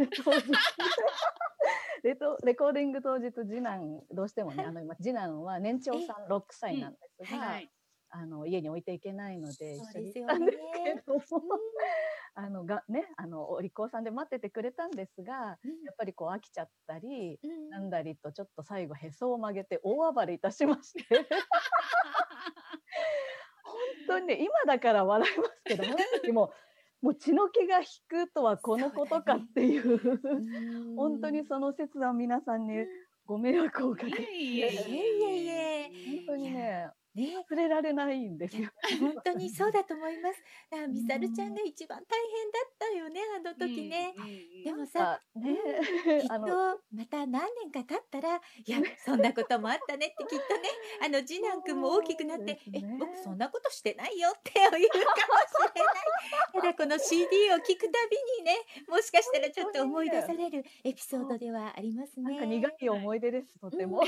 [2.04, 7.70] レトレコーディング当日次男どうしてもね、あの今次男は年長さん6歳なんですが、はい。
[8.12, 11.22] あの家に置いていけないので一緒に行ったんですけねども、
[12.34, 15.84] あのがねあのお利口さんで待っててくれたんですが、うん。
[15.84, 17.70] やっぱりこう飽きちゃったり、うん。
[17.70, 21.06] なんだりとちょっと最後へそを曲げて大暴れいたしまして。
[23.64, 26.52] 本当にね今だから笑いますけどその時も
[27.02, 29.94] もう血の気が引くとはこのことかっていう。
[29.94, 32.74] うん本当にその説は皆さんに
[33.26, 34.36] ご迷惑をおかけして。
[34.36, 35.92] いえいえいえ。
[36.18, 38.70] 本当にねね忘れられないんですよ。
[39.00, 40.42] 本当にそうだと思います。
[40.72, 44.14] だからみさるちゃんが一番大変だったよね、あの時ね。
[44.64, 45.56] でもさ、 あね
[46.22, 48.42] きっとまた何年か経ったら、い
[48.72, 50.70] や、そんなこともあったねってきっとね、
[51.04, 54.88] あの次男くんも大きくなって、え僕そんなことしてないよって言うかもし
[55.76, 56.10] れない。
[56.54, 62.32] ただこの CD を聞くたびにね、もしかしたらちょっと思い出されるエピソードではありますね。
[62.32, 64.02] なんか苦い思い出です、とても。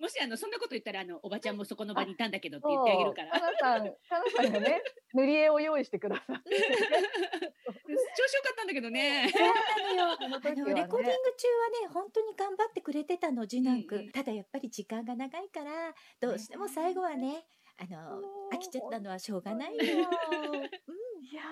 [0.00, 3.30] もしあのそんなこと言ったらあのおばちゃんもそこの場にいたんだけどって言ってあげるから。
[3.30, 4.82] かなさん、かなさんがね、
[5.12, 6.56] 塗り絵を用意してくださって。
[6.56, 9.30] 調子よかったんだけどね。
[9.30, 10.16] そうなのよ。
[10.20, 11.14] あのレコーディング中はね
[11.92, 15.70] 本当に頑張ってくれてたの次男く、うんただやっぱり時間が長いから
[16.20, 17.44] どうしても最後はね
[17.80, 18.20] あの
[18.52, 19.82] 飽きちゃったのはしょうがないよ。
[19.82, 19.86] い
[21.34, 21.42] や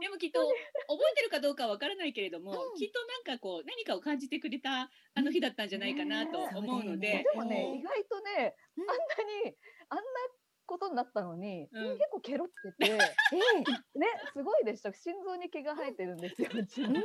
[0.00, 0.52] でもきっと覚
[1.12, 2.78] えてるかどうかわからないけれども、うん。
[2.78, 8.90] きっとなんかこう何かを感じてくれたあの日だったんじゃないかなと思うので、でもね、意外とね、うん。
[8.90, 9.02] あんな
[9.48, 9.56] に、
[9.88, 10.04] あんな
[10.66, 11.98] ことになったのに、うん。
[11.98, 12.92] 結構ケロってて、
[13.32, 14.92] えね、すごいでした。
[14.92, 17.00] 心臓に毛が生えてるんですよ、うちの。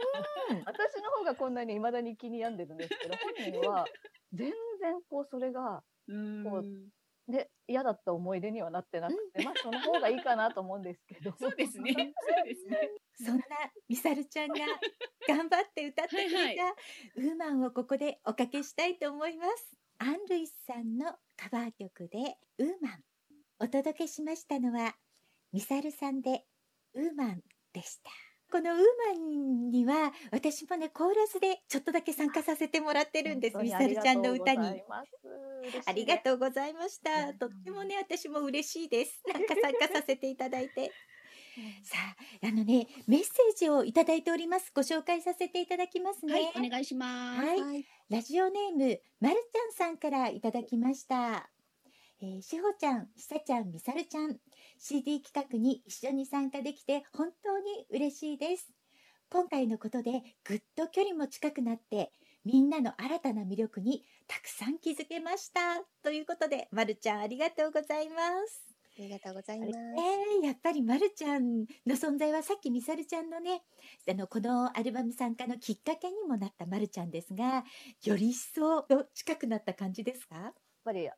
[0.65, 1.53] 私の方がこん。
[1.53, 3.85] なに未だに気に病んでるんですけど、本人は、
[4.33, 6.63] 全然こう、それが、うんこ
[7.27, 11.33] で、嫌だった思い出にはなってなくて、まあ、その方がいいかなと思うんですけど。
[11.39, 11.93] そうですね。
[12.21, 12.77] そうですね。
[13.21, 13.43] えそんな
[13.88, 14.55] みさるちゃんが
[15.27, 16.75] 頑張って歌ってくれたはいは
[17.15, 19.77] ウーマンをここでおかけしたいと思います。
[19.97, 23.03] アン・ルイスさんのカバー曲でウーマン。
[23.59, 24.95] お届けしましたのは
[25.53, 26.45] ミサルさんで
[26.93, 27.41] ウーマン
[27.73, 28.24] でした。
[28.56, 28.86] このウーマ
[29.20, 33.58] ンには私もねコーラスでちょっとだけ参加させてもらってるんです。
[33.58, 34.82] ミサルちゃんの歌に。
[35.86, 36.20] ありがう。
[36.24, 37.32] とうございましうた。
[37.34, 39.22] んとってもね、私も嬉しいです。
[39.28, 40.89] なんか参加させていただいて。
[41.84, 41.98] さ
[42.41, 44.72] あ、あのね、メッセージをいただいております。
[44.74, 46.34] ご紹介させていただきますね。
[46.34, 47.46] はい、お願いします。
[47.46, 47.86] はいはい。
[48.10, 51.50] ラジオネーム、まるちゃんさんからいただきました。
[52.22, 54.39] えーしほちゃん、ひさちゃん、みさるちゃん、
[54.77, 58.71] CD 企画に一緒に参加できて本当に嬉しいです。
[59.29, 62.11] 今回のことでぐっと距離も近くなって、
[62.45, 65.83] みんなの新たな魅力にたくさん気づけました。
[66.03, 68.15] ということで、まるちゃんありがとうございま
[68.47, 68.65] す。
[68.97, 69.71] ありがとうございます。
[69.71, 73.63] えー、やっぱりまるちゃんの存在はさっきみさるちゃんのね
[74.09, 77.65] あのこのアルバム参加のきっかけにもなったまるちゃんですが
[78.05, 80.53] より一層近くなった感じですか、やっ
[80.85, 81.13] ぱり、あ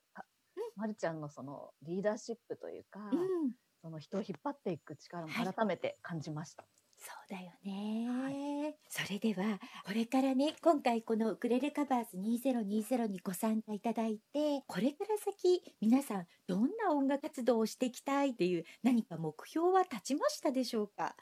[0.78, 5.54] まるちゃんのそのリーダーシップというか、うん、その人を引っ張っていく力もはい。
[5.54, 6.66] 改めて感じました。
[7.00, 21.16] そうだよね、それではこれからね今回このウクレレカバーズ2020にご参加いただいてこれから先皆さんどんな音楽活動をしていきたいっていう何か目標は立ちましたでしょうか？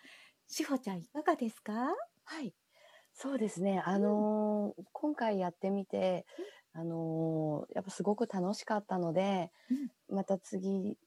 [0.47, 1.73] しほちゃんいかがですか？
[2.23, 2.53] はい。
[3.13, 3.81] そうですね。
[3.85, 6.25] あのー今回やってみて、
[6.75, 9.51] あのーやっぱすごく楽しかったので、
[10.09, 10.97] また次、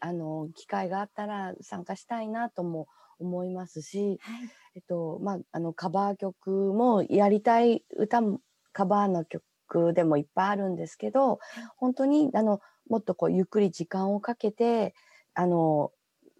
[0.00, 4.50] あの、機会があったら参加したいなとも思いますし、はい。
[4.74, 8.40] えっと、まあ、あの、カバー曲もやりたい歌も、
[8.72, 11.40] カバーの曲でもいっぱいあるんですけど、
[11.76, 14.94] 本当に、あの、もっとこう、ゆっくり時間をかけて、
[15.34, 15.92] あの、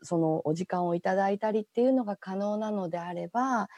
[0.02, 3.68] そのお時間をいただいたりっていうのが可能なのであれば、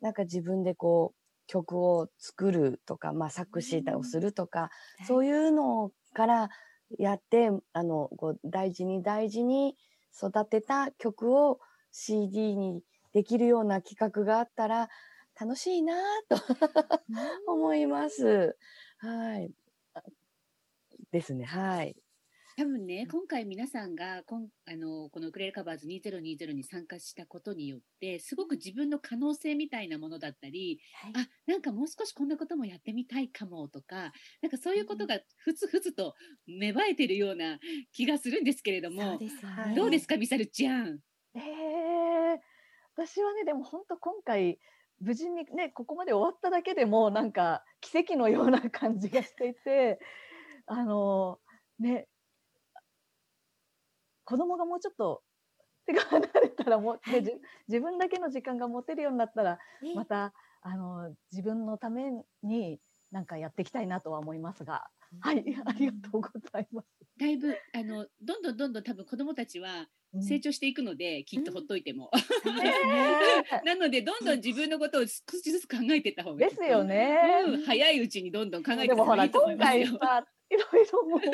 [0.00, 1.17] なんか自分でこう、
[1.48, 4.70] 曲を作るとか、まあ、作詞をするとか、
[5.02, 6.50] そういうのから
[6.98, 9.76] やって、あの、こう大事に大事に
[10.16, 11.58] 育てた曲を
[11.90, 12.82] CD に
[13.12, 14.88] できるような企画があったら
[15.40, 15.96] 楽しいな
[16.28, 16.36] と
[17.48, 18.56] 思います。
[18.98, 19.52] はい。
[19.94, 20.02] あ
[21.10, 21.44] ですね。
[21.44, 21.96] はい。
[22.58, 36.16] 多分ね、今回皆さんがこんあのこのウクレレカバーズ2020に参加したことによって、すごく自分の可能性みたいなものだったり、はいあ、なんかもう少しこんなこともやってみたいかもとか、なんかそういうことがふつふつと
[36.48, 37.60] 芽生えてるような
[37.92, 39.20] 気がするんですけれども。
[39.76, 40.98] どうですか、ミサルちゃん？
[41.36, 42.40] ええ
[42.96, 44.58] 私はね、でも本当今回、
[44.98, 50.00] 無事にね、ここまで終わっただけでも、なんか奇跡のような感じがしていて、
[50.66, 51.38] あの、
[51.78, 52.08] ね、
[54.28, 55.22] 子供がもうちょっと
[55.86, 57.24] 手が離れたらもう、はい
[57.66, 62.12] 自分だけの時間が持てるようになったら、ねまた、あの、自分のため
[62.42, 62.78] に
[63.10, 64.86] なんかやっていきたいなとは思いますが、
[65.20, 66.88] はい、ありがとうございます。
[67.18, 72.10] だいぶ、あの、どんどんどんどん多分子供たちはうん成長していくので、きっとほっといても。
[72.12, 73.44] そうですね。
[73.64, 75.06] なので、どんどん自分のことを少
[75.38, 76.50] しずつ考えていった方がいい。
[76.50, 77.44] ですよね。
[77.46, 79.98] うん、早いうちにどんどん考えても方がいいと思い今ますよ。
[80.50, 81.30] いろいろもう本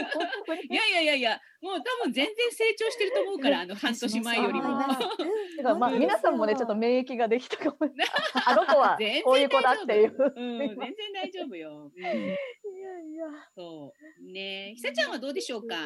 [0.47, 4.81] 当にいやいやいやいや、もう多分全然成長してると思うから、あの半年前よりも。
[5.57, 7.77] てかまあ皆さんもねちょっと免疫ができたかも。
[8.47, 10.15] あの子は全 然こういう子だっていう。
[10.19, 11.93] うん、全然大丈夫よ。
[11.95, 12.29] うん、いやい
[13.15, 13.27] や。
[13.55, 14.33] そう。
[14.33, 15.77] ねえ、ひさちゃんはどうでしょうか？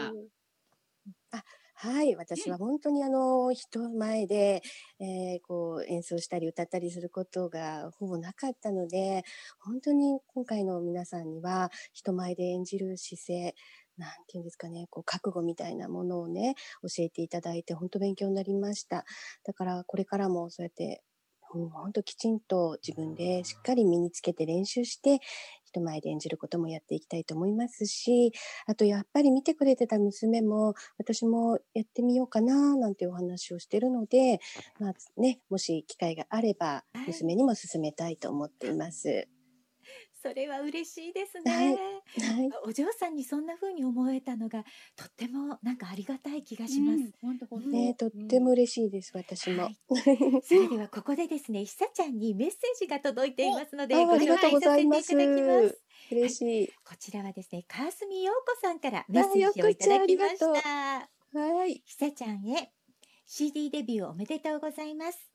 [1.80, 4.62] はい、私は本当にあの、人前で、
[4.98, 9.22] えーこう演奏したり歌ったりすることがほぼなかったので、
[9.60, 13.54] 本当に今回の皆さんには人前で演じる姿勢、
[13.96, 19.04] なんていうんですかね、こう覚悟みたいなものをね、教えていただいて本当勉強になりました。
[19.44, 21.02] だからこれからもそうやって、
[21.54, 25.20] うん本当きちんと自分でしっかり身につけて練習して、
[25.68, 28.32] 人前で演じることもやっていきたいと思いますし、
[28.66, 34.40] あとやっぱり見てくれてた娘も、私もやってみようかな、なんていうお話をしてるので、
[34.78, 39.28] まあね、もし機会があればはい、娘にも勧めたいと思っています。
[40.20, 41.76] それは嬉しいですはいね。
[41.76, 42.50] はい。
[42.64, 44.64] お嬢さんにそんな風に思えたのが
[44.96, 47.12] とってもなんかありがたい気がします。
[47.22, 47.68] 本当本当。
[47.68, 49.64] ね、とっても嬉しいです、私も。
[49.64, 49.76] はい
[50.42, 55.82] それではここでですね、ひさちゃんにメッセージが届いていますので、ご紹がとうござ介させていいますただきます。
[56.10, 56.68] 嬉しい。
[56.84, 61.10] こちらはですね、川澄陽子さんからメッセージをいただきました。
[61.38, 61.82] はい。
[61.84, 62.72] ひさちゃんへ
[63.26, 65.30] CD デビューおめでとうございます。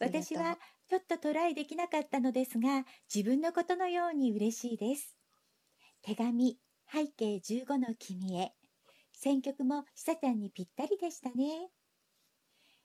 [0.00, 5.18] 私はちょっとトライできなかったのですが、自分のことのように嬉しいです。
[6.00, 6.58] 手紙、
[6.90, 8.52] 背景15の君へ。
[9.12, 11.68] 選曲もひさちゃんにぴったりでしたね。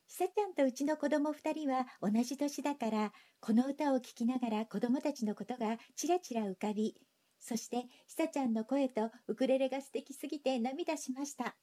[0.08, 6.96] ひさちゃんとうちの子供二人は同じ年だから、この歌を聴きながら子供たちのことがちらちら浮かび、
[7.40, 11.56] そしてひさちゃんの声とウクレレが素敵すぎて涙しました。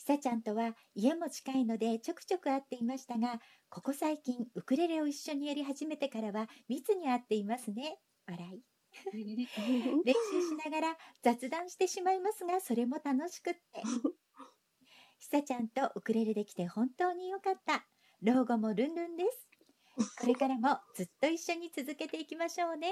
[0.00, 7.98] ひさちゃんとは家も近いのでちょくちょく会っていましたが、ここ最近ウクレレを一緒にやり始めてからは密に会っていますね。
[8.26, 8.62] 笑い。
[9.12, 13.60] 練習しながら雑談してしまいますが、それも楽しくって。
[15.18, 17.86] ひさちゃんとウクレレできて本当に良かった。
[18.22, 19.48] 老後もルンルンです。
[20.18, 22.90] これからもずっと一緒に続けていきましょうね。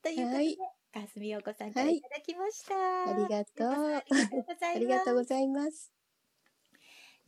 [0.00, 0.56] ということで、はい
[0.92, 2.74] かすみようこさんからはいいただきました。
[3.02, 4.44] ありがとうありがとう。
[4.62, 5.92] ありがとうございます。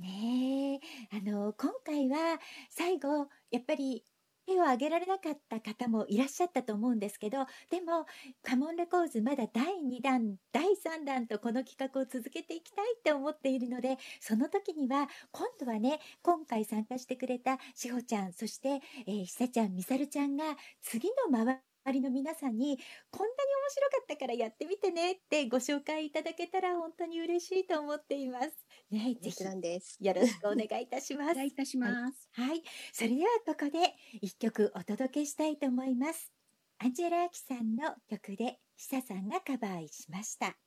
[0.02, 0.80] ね
[1.12, 4.04] え、あの、今回は最後、やっぱり
[4.46, 8.06] 手を挙げられなかった方もいらっしゃったと思うんですけど、でも、
[8.42, 22.76] カモンレコーズまだ第2弾、第3弾とこの企画を続けていきたいって思っているので、その時には、今度はね、今回参加してくれたしほちゃん、そして、えーひさちゃん、みさるちゃんが、次の周りの皆さんに、
[23.12, 28.66] こんなに面白かったからやってみてねってご紹介いただけたら本当に嬉しいと思っています。
[28.92, 29.96] ね、ぜもひです。
[30.00, 31.32] よろしくお願いいたします。
[31.32, 32.28] お願いいたします。
[32.32, 32.62] はい。
[32.92, 36.30] それではここで一曲お届けしたいと思います。
[36.78, 40.58] アンジェラ・アキさんの曲で久さんがカバーしました。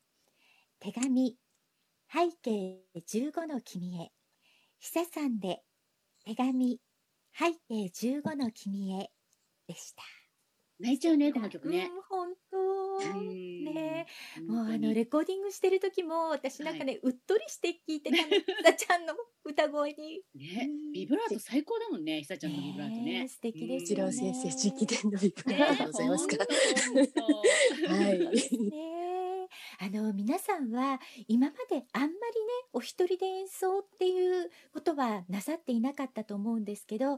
[0.80, 1.38] 手紙、
[2.11, 4.11] 背景15の君へ。
[4.80, 5.61] 久さんで
[6.26, 6.82] 手紙、
[7.32, 9.11] 背景15の君へ
[9.67, 10.24] でした。
[10.80, 11.89] 泣いちゃうね、この曲ね。
[11.93, 12.57] うん、本当。
[13.19, 14.05] うんねね。
[14.47, 18.23] もうあ本当にのレコーディングしてる時も私なんかね、うっとりして聞いてたの。
[18.63, 19.13] さちゃんの
[19.43, 20.21] 歌声に。
[20.36, 23.28] ねうんビブラート最高だもんね、ひさちゃんのビブラートね。
[23.28, 26.38] 素敵です一郎先生、直伝のビブねラートございますか。
[27.88, 28.19] はい
[28.69, 29.05] ね。
[29.80, 32.15] あの皆さんは今まであんまりね
[32.73, 37.17] お一人で演奏っていうことはなさっていなかったと思うんですけど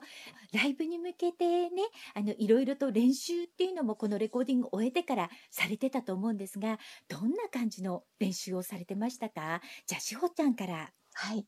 [0.53, 1.83] ライブに向けてね
[2.15, 9.61] あのいろいろと練習っていうのもこのレコーディングを終えてからされてたと思うんですがどんな感じの練習をされてましたか？
[9.85, 10.91] じゃあしほちゃんから。
[11.13, 11.45] はい。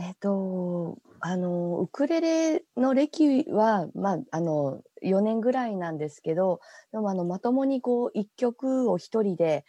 [0.00, 6.60] えっ、と、あの、ウクレレの歴は、まあ、あの、4年ぐらいなんですけど、
[6.92, 9.64] でも、あの、まともにこう、一曲を一人で、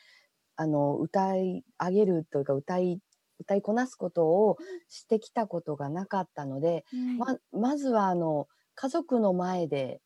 [0.60, 3.02] あの、歌い上げるというか、歌い、
[3.40, 4.58] 歌いこなすことを
[4.90, 6.86] してきたことがなかったので、
[7.18, 10.02] ま、まずは、あの、家族の前で、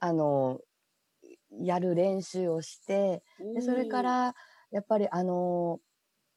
[0.00, 0.60] あの、
[1.50, 3.22] やる練習をして、
[3.54, 4.34] でそれか、ら、
[4.72, 5.80] やっぱりあの、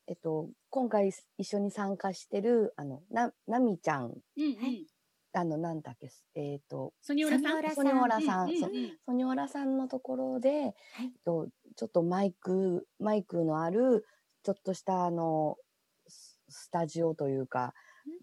[0.07, 4.21] えっと、今回一緒に参加してる、あの、な、なみちゃん。
[5.33, 7.69] あの、なんだっけ、えっと、ソニオラさん？
[7.71, 8.53] ソニオラさん、
[9.05, 10.73] ソニオラさんのところで、えっ
[11.23, 14.05] と、ちょっとマイク、マイクのある、
[14.43, 15.57] ちょっとしたあの、
[16.07, 17.73] ススタジオというか、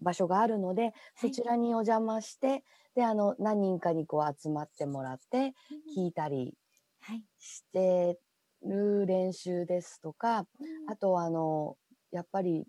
[0.01, 5.53] 場所があるので、そちらにお邪魔して、で、あの、何人かにこう集まってもらって、
[5.95, 6.57] 聞いたり
[6.99, 7.23] はい。
[7.39, 8.19] して
[8.63, 10.45] る練習ですとか、
[10.87, 11.77] あとあの、
[12.11, 12.65] やっぱり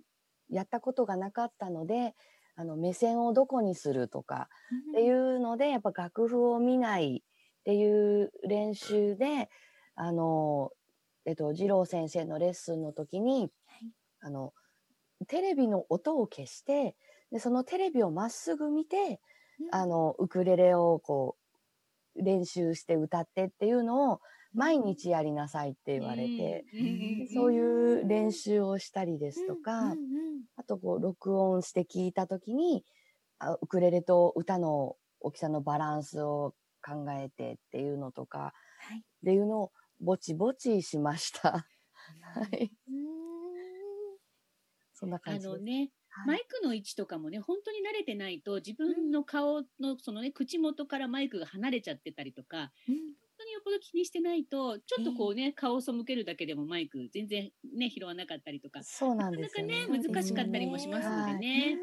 [0.49, 2.15] やったことがなかったので、
[2.59, 4.49] あの、目線をどこにするとか
[4.91, 9.49] っていうので、やっぱ楽譜を見ないっていう練習で、
[9.95, 10.73] あの、
[11.25, 13.49] えっと、二郎先生のレッスンの時に、
[14.21, 14.53] あの、
[15.29, 16.97] テレビの音を消して、
[17.31, 19.21] で、そのテレビをまっすぐ見て、
[19.71, 21.37] あの、ウクレレをこ
[22.17, 24.21] う、練習して歌ってっていうのを
[24.59, 26.65] 毎日やりなさいって言われて、
[27.33, 29.95] そういう練習をしたりですとか、
[30.57, 32.85] あとこう録音して聞いたときに
[33.39, 36.55] あウクレレと歌の大きさのバランスを
[36.85, 38.99] 考えてっていうのとか、はい。
[38.99, 41.51] っていうのをぼちぼちしました。
[41.53, 42.73] はい。
[44.95, 45.49] そんなあ感じです。
[45.51, 46.27] のね、はい。
[46.27, 52.97] マイクの位置とかもね、本当に慣れてないと、自分の顔のそのね、口元からマイクが離れちゃってたりとか、本
[53.39, 59.87] 当によっぽど気にしてないと、ちょっとこうね、顔を背けるだけでもマイク全然ね、拾わなかったりとか、そうななんかなかですよね。
[59.87, 61.79] ね、難しかったりもしますのでね。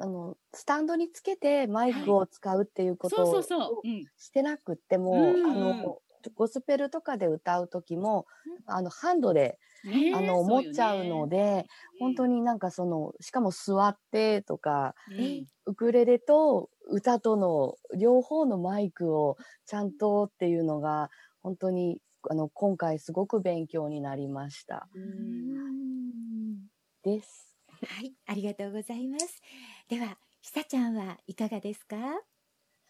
[0.00, 3.88] あのスタンドにつけてマイクを使うっていうことをそうそうそう。
[3.88, 4.04] うん。
[4.16, 5.98] してなくっても、うんあの
[6.34, 8.26] ゴスペルとかで歌う時も、
[8.66, 11.66] あのハンドでねあの、思っちゃうの、で、
[11.98, 21.10] 本当に、になんかその、しかも座ってとか、うんウクレレと歌との両方のマイクをちゃんとっていうのが、
[21.42, 22.00] 本当に、
[22.30, 24.88] あの、今回すごく勉強になりました。
[24.94, 26.68] うん
[27.02, 27.54] です。
[27.82, 29.40] はい、ありがとうございます。
[29.88, 31.96] では、ひさちゃんはいかがですか？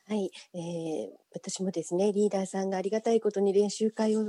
[0.06, 4.24] はい、えー私もですね、リーダーさんがありがたいことに練習会を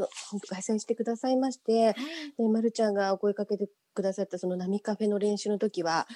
[0.49, 1.93] 開催してくださいまして、
[2.37, 6.07] で、まるちゃんがお声かけてくださったその波カフェの練習の時は、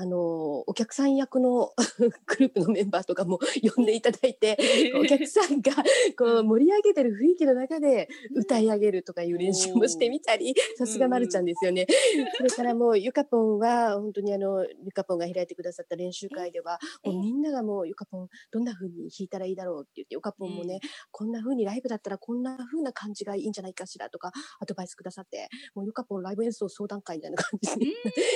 [0.00, 1.72] あの、お客さん役の
[2.26, 3.40] グループのメンバーとかも
[3.74, 4.56] 呼んでいただいて、
[4.94, 5.72] お客さんが
[6.16, 11.88] こう盛り上げてる雰囲気の中で歌い上げるとかいう練習もしてみたり、さすがまるちゃんですよね。
[12.36, 17.12] それからもうゆかぽんは本当にあの、ゆかぽんが開いてくださった練習会では、 ええ。
[17.12, 20.78] もうみんながもうゆかぽんどんな風に弾いたらいいだろうって言って、ゆかぽんもね、
[21.10, 24.30] こんな風にライブだったらこんな風な感じがいいんじゃないかしらとか
[24.60, 27.76] アドバイスくださって、もうゆかぽんライブ演奏相談会みたいな感じ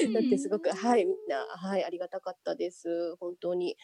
[0.09, 3.17] になってすごく、はい、みんな、はい、ありがたかったです。
[3.17, 3.77] 本当に。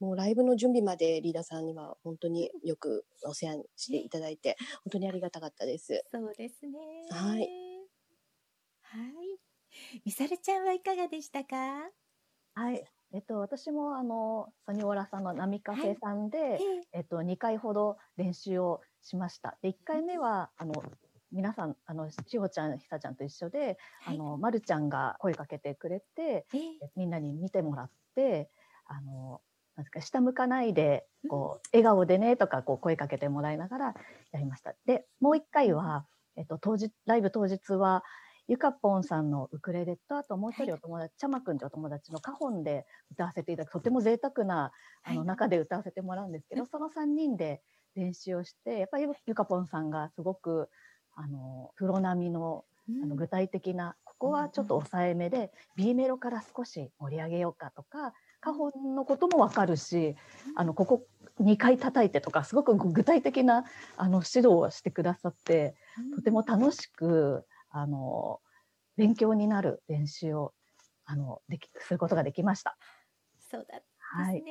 [0.00, 6.02] もうライブの準備までリーダーさんには本当によくお世話にしていただいて、本当にありがたかったです。
[6.12, 6.78] そうですね。
[7.10, 7.48] はい。
[8.80, 9.40] はい。
[10.04, 11.90] みさるちゃんはいかがでしたか？
[12.54, 12.84] はい。
[13.14, 19.58] えっと、私もあの、ソニオラさんの波カフェさんで、ええっと、2回ほど練習をしました。
[19.62, 20.72] で、1回目は、あの、
[21.32, 26.46] 皆さん、あの、しほちゃん、ひさちゃんと一緒で、あの、まるちゃんが声かけてくれて、
[26.82, 28.50] えみんなに見てもらって、
[28.86, 29.40] あの、
[29.76, 33.94] なんですか、下向かないで、こう、笑顔でね、とか、こう、声かけてもらいながら
[34.32, 34.74] やりました。
[34.84, 36.06] で、もう一回は、
[36.36, 38.04] えっと、当日、ライブ当日は、
[38.48, 44.72] ゆかぽんさんのウクレレと、あともう一人お友達、ちゃまくんってお友達のカホンで歌わせていただく、とても贅沢な、
[45.04, 45.26] あの、はい。
[45.28, 47.62] 中で歌わせてもらうんですけど、その3人で
[47.94, 50.68] 練習をして、やっぱりゆかぽんさんがすごく、
[51.14, 52.64] あの、プロ並みの、
[53.02, 60.16] あの具体的な、ここはちょっと抑えめで、B メロから少し盛り上げようかとか、カホンのこともわかるし、
[60.56, 61.06] あの、ここ
[61.38, 63.64] 2回叩いてとか、すごく具体的な、
[63.96, 65.76] あの、指導をしてくださって、
[66.16, 68.40] とても楽しく、あの、
[68.96, 70.54] 勉強になる練習を、
[71.04, 72.76] あの、でき、することができました。
[73.38, 74.42] そうだはい。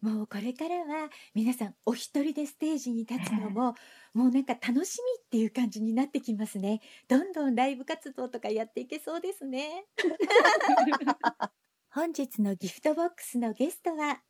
[0.00, 3.74] もうこれからは皆さんお一人でステージに立つのも、
[4.12, 6.80] もうなんか楽しみっていう感じになってきますね。
[7.08, 9.86] どんどんライブ活動とかやっていけそうですね。
[11.90, 14.20] 本日のギフトボックスのゲストは、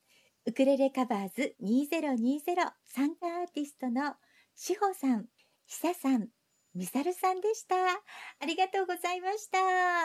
[0.46, 4.14] ウクレレカバーズ2020参加アーティストの
[4.54, 5.26] しほさん、
[5.66, 6.28] ひささん、
[6.74, 7.76] みさるさんでした。
[7.76, 9.58] ありがとうございました。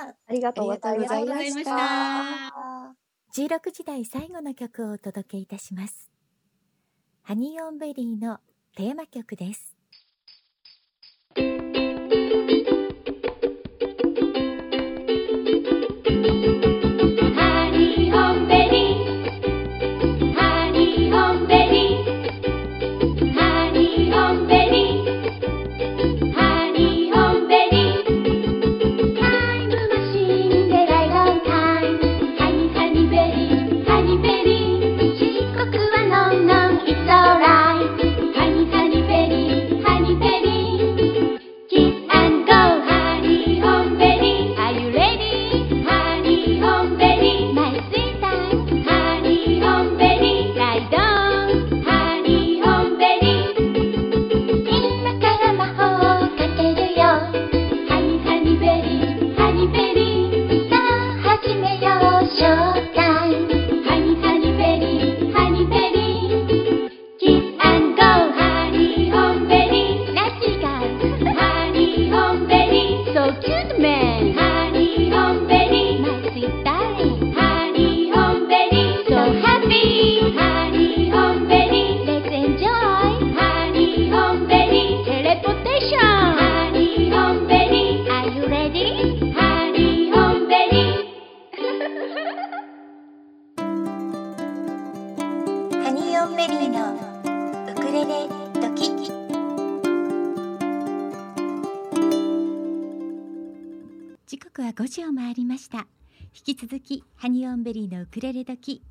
[0.03, 1.63] ありがとうございまし。
[1.65, 3.08] た。
[3.31, 6.09] 16時代最後の曲をお届けいたします。
[7.21, 8.39] ハニーオンベリーの
[8.75, 9.78] テーマ曲です。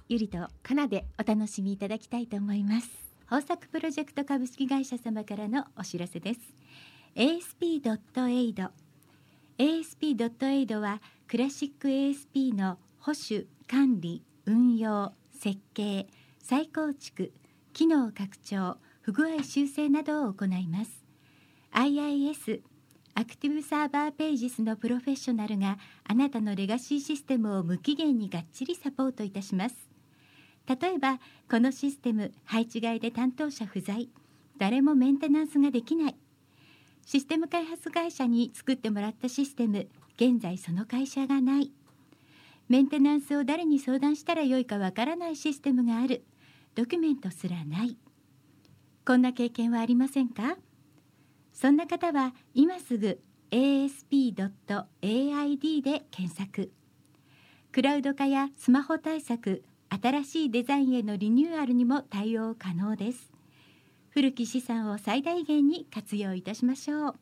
[0.09, 2.89] ゆりとかなでお楽しみいただきたいと思います。
[3.31, 6.41] 豊作プロジェクト株式会社様からのお知らせです。
[7.15, 8.71] ASP.AID
[9.59, 16.07] ASP.AID はクラシック ASP の保守管理運用設計
[16.39, 17.33] 再構築
[17.73, 21.05] 機能拡張不具合修正などを行います。
[21.73, 22.63] IIS
[23.19, 29.75] アクティブサーバーページスのプロフェッショナルがあなたのレガシーシステムを無期限にがっちりサポートいたします。
[30.69, 31.19] 例えば
[31.51, 34.09] このシステム配置外で担当者不在
[34.57, 36.17] 誰もメンテナンスができない。
[37.05, 41.73] システム開発会社に作ってもらったシステム現在その会社がない。
[42.69, 46.23] メンテナンスを誰に相談したらよいかわからないシステムがある。
[46.77, 47.97] ドキュメントすらない。
[49.05, 50.57] こんな経験はありませんか？
[51.61, 53.19] そんな方は今すぐ
[53.51, 54.47] asp.aid
[55.83, 56.71] で検索。
[57.73, 63.33] クラウド化やスマホ対策新しいデザインへのリニューアルにも対応可能です。
[64.11, 67.15] 古き資産を最大限に活用いたしましょう。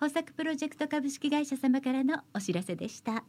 [0.00, 3.24] 豊作プロジェクト株式会社様からのお知らせでした。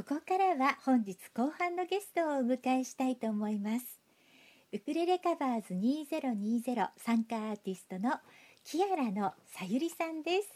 [0.00, 4.00] ここからは本日後半のゲストをお迎えしたいと思います
[4.72, 8.14] ウクレレカバーズ2020参加アーティストの
[8.64, 10.48] キアラのさゆりさんです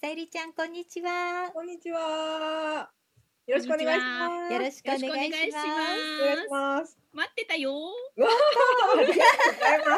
[0.00, 2.88] さゆりちゃんこんにちはこんにちは。
[3.48, 4.52] よろしくお願いします。
[4.54, 5.60] よろしくお願いしますよろしくお願いし
[6.14, 6.98] お願いします。
[7.12, 7.74] 待ってたよ。
[7.74, 7.80] わ
[8.20, 9.20] あ、ありがとう
[9.54, 9.96] ございま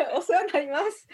[0.00, 0.16] す。
[0.16, 1.08] お世話になります。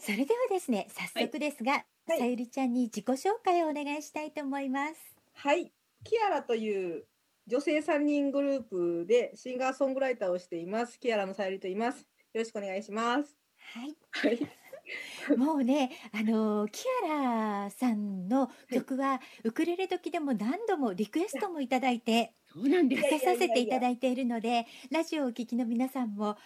[0.06, 5.72] それではですね早速ですが、はいさゆりちゃんに自己紹介をお願いしたいと思いますはい、
[6.04, 7.04] キアラという
[7.46, 10.98] 女性三人グループでシンガーソングライターをしています。
[10.98, 12.00] キアラのさゆりと言います。
[12.00, 12.06] よ
[12.40, 13.36] ろしくお願いします。
[13.58, 14.38] はいはい。
[15.36, 23.00] もうね、あのキアラさんの曲は、ウクレレ時でも何度もリクエストもいただいて、そうなんです。
[23.00, 26.36] いやかけさせていただいているのでラジオをお聞きの皆さんもあ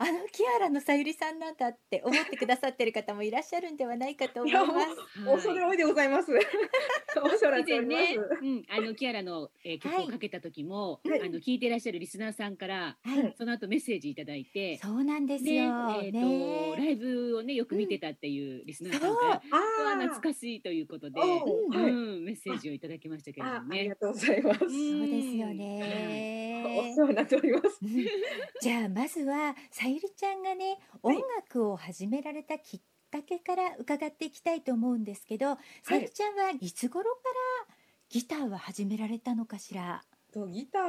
[0.00, 4.66] あのキアラのさゆりさんなんだって思ってくださってる方もいらっしゃるんではないかと思います。
[5.24, 5.34] はい。
[5.34, 6.30] 恐れ多いでございます。
[7.20, 8.16] お世話になっており以前ね。
[8.16, 11.20] うん、あのキアラの、えー、曲をかけた時も、はい。
[11.20, 15.72] あの聞いていらっしゃるリスナーさんから、はい、その後メッセージいただいて、そうなんですね、えよ。
[15.72, 16.76] ーとね。
[16.76, 21.90] ライブをねよく見てたっていうリスナーさんから、あ懐かしいということで、おうはい。
[21.90, 23.80] うん、メッセージをいただきましたけれどね。
[23.80, 24.60] ありがとうございます。
[24.60, 26.92] そうですよおね。
[26.96, 27.78] 世話になっております。
[27.82, 28.06] うん。
[28.60, 32.80] じゃあまずはさゆりちゃんがね音楽を始められたきっ
[33.10, 37.20] かけから伺っていきたいと思うんですけど、さゆりちゃんはいつ頃か
[37.68, 37.74] ら
[38.08, 40.02] ギターは始められたのかしら？
[40.30, 40.82] とギター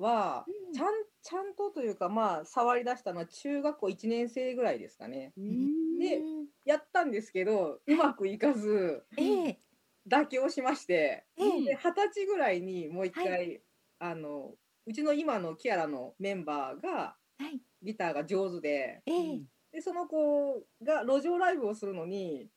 [0.00, 0.92] はうんちゃん
[1.22, 5.32] ちゃんとというかまあ触り出したのは中学校1年生ぐらいですかね。
[5.36, 5.98] うん。
[5.98, 9.60] でうんやったんですけどうまくいかずええ。
[10.06, 11.76] 妥協しまして二十
[12.14, 13.60] 歳ぐらいにもう一回、は
[14.00, 14.54] あの
[14.86, 17.60] うちの今のキアラのメンバーがはい。
[17.82, 19.40] ギターが上手でええ。
[19.72, 22.48] でその子が路上ライブをするのに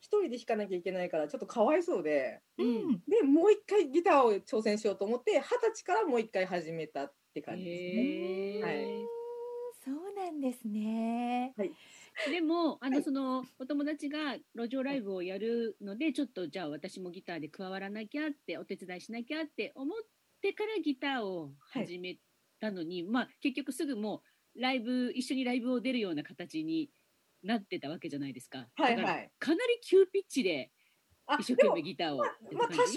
[0.00, 2.66] 一人で弾かなきゃいけないからちょっとかわいそうでうん。
[2.66, 8.62] うんでもう一回ギターを挑戦しようと思って二十歳からもう一回始めたって感じですね。
[8.62, 9.20] はい。
[9.82, 11.54] そうなんですね。
[12.30, 13.02] でもあの、はい。
[13.02, 19.98] そのお友達が路上ライブをやるのでちょっとじゃあ私もギターで加わらなきゃってお手伝いしなきゃって思っ
[20.40, 22.16] てからギターを始め
[22.60, 24.22] たのに、まあ結局すぐも
[24.56, 26.90] うライブ一緒にライブを出るような形に
[27.42, 28.58] なってたわけじゃなくか。
[28.58, 29.30] だからはいはい。
[29.38, 30.70] かなり急ピッチで
[31.26, 32.74] あ一生懸命ギターをまやってたまあ多。
[32.74, 32.96] 少は触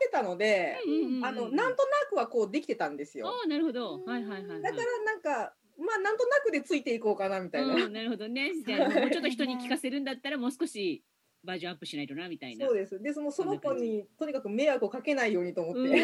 [0.00, 0.76] てたので、
[1.22, 3.28] あのなんとなくはこうできてたんですよ。
[3.28, 4.04] ああなるほど。
[4.04, 4.62] はいはいはい、はい。
[4.62, 7.74] だからなんかまあなんとなくでついていこうかなみたいな。
[7.74, 8.52] うん、なるほどね。
[8.66, 11.04] じゃあもうちょっと人に聞かせるんだったらもう少し
[11.48, 12.66] バージョンアップしないとなみたいな。
[12.66, 13.00] そうです。
[13.00, 15.80] でそのその子にとにかく迷惑をかけないようにと思って。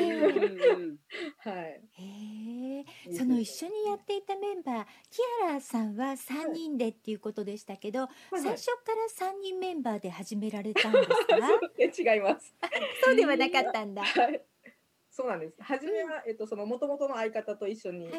[1.47, 2.85] へえ。
[3.13, 11.37] その一緒にやっていたメンバー、キアラさんは三人でっていうことでしたけど、はい最初から三人メンバーで始められたんですか？
[11.79, 12.55] え違います。
[13.05, 14.03] そうではなかったんだ。
[14.03, 14.43] は はい。
[15.11, 15.57] そうなんです。
[15.63, 18.11] 初めは、えっとその元々の相方と一緒にい。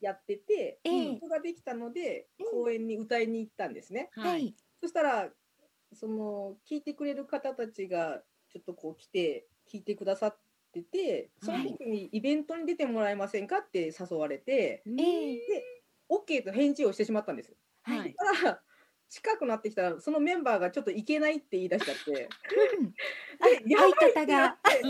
[0.00, 4.10] やってて、ええ曲ができたのでうん公演に歌いに行ったんですね。
[4.12, 4.28] は。
[4.28, 4.56] はいい。
[4.82, 5.32] そしたら
[5.92, 8.22] その聞いてくれる方たちが
[8.52, 10.36] ちょっとこう来て聞いてくださっ
[10.72, 15.40] てて、その時にイベントに出てもらえませんかって誘われて、うんええ
[16.08, 17.52] OK と返事をしてしまったんです。
[17.82, 17.98] はい。
[17.98, 18.62] はいただ
[19.10, 22.28] 近くなってきたらそのメンバーがちょっといけないって言い出しちゃって、で
[22.78, 22.82] う
[23.66, 24.88] んやばい相方がってで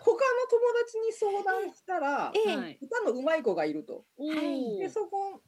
[0.00, 2.78] 他の友達に相談したら、ええはい。
[2.80, 4.04] 歌の上手い子がいると。
[4.78, 5.42] でそこ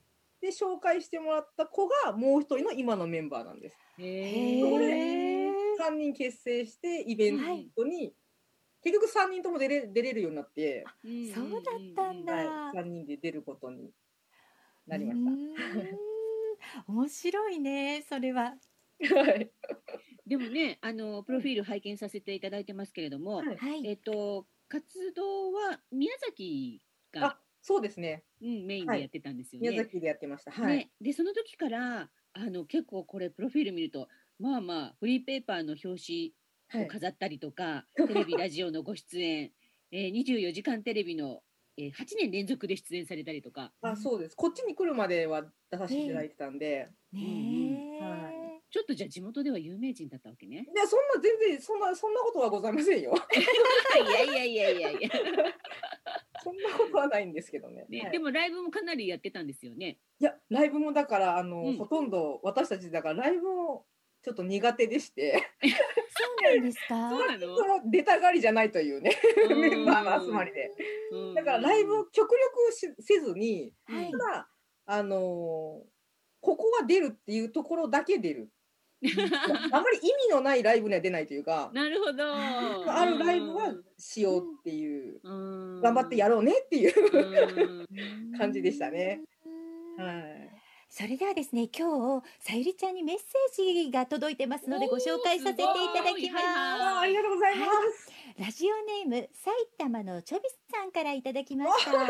[0.44, 3.78] で紹介してもらった子がもう一人の今のメンバーなんです。
[3.98, 5.50] へへえ。
[5.50, 5.52] え。
[5.78, 7.38] 3人結成してイベン
[7.74, 8.12] トに、
[8.82, 11.62] 結局3人とも出れ出れるようになって、うんそうだっ
[11.96, 13.90] たんだはい、3人で出ることに
[14.86, 18.54] なりましうーん面白いね、それは。
[19.00, 19.14] た。
[19.14, 19.50] はい
[20.26, 23.86] でもね、あのプロフィール拝見させていただいてますけれども、はいはい。
[23.86, 26.82] えっと活動は宮崎
[27.12, 28.24] があ、そうですね。
[28.44, 29.70] うんメインでやってたんですよね。
[29.70, 30.52] 宮崎でやってました。
[30.52, 30.76] はい。
[30.76, 36.32] ね、でその時からあの結構これプロフィール見るとまあまあフリーペーパーの表紙
[36.68, 39.52] はいを飾ったりとか、 テレビラジオのご出演、
[39.90, 41.42] えー、24時間テレビの、
[41.76, 44.34] えー、8年連続で出演されたりとかあ、そうです。
[44.34, 47.74] こっちに来るまでは出させていただいてたんで、ね
[48.74, 50.66] ちょっとじゃあ地元では有名人だったわけね。
[50.74, 53.14] でそんな全然そんなそんなことはございませんよ。
[53.94, 55.10] いやいやいやいやいや、
[56.44, 57.86] そんなことはないんですけどね。
[57.88, 59.98] ねはいでもライブもかなりやってたんですよね。
[60.20, 63.86] いやライブもだからあの、うんほとんど私たちだからライブも
[64.22, 67.10] ちょっと苦手でして、そうなんですか？
[67.10, 67.36] そうな
[67.82, 67.90] の？
[67.90, 69.10] 出たがりじゃないというね
[69.48, 70.70] メンバーの集まりで。
[71.12, 74.48] うんだからライブを極力しせずに、はいただ
[74.86, 75.94] あのー
[76.40, 78.50] ここは出るっていうところだけ出る。
[79.72, 82.24] あまり意味のないライブには出ないというか、なるほど。
[82.34, 87.86] あるライブはしようっていう、うん頑張ってやろうねっていう
[88.32, 89.20] うん感じでしたね。
[89.98, 90.50] うんはい。
[90.88, 96.46] それではですね、今日さゆりちゃんにメッセージが届いてますのでご紹介させていただきます。
[96.46, 98.12] あありがとうございます。
[98.38, 101.90] ラジオネーム埼玉のちょびさんからいただきました。
[101.90, 102.02] さん。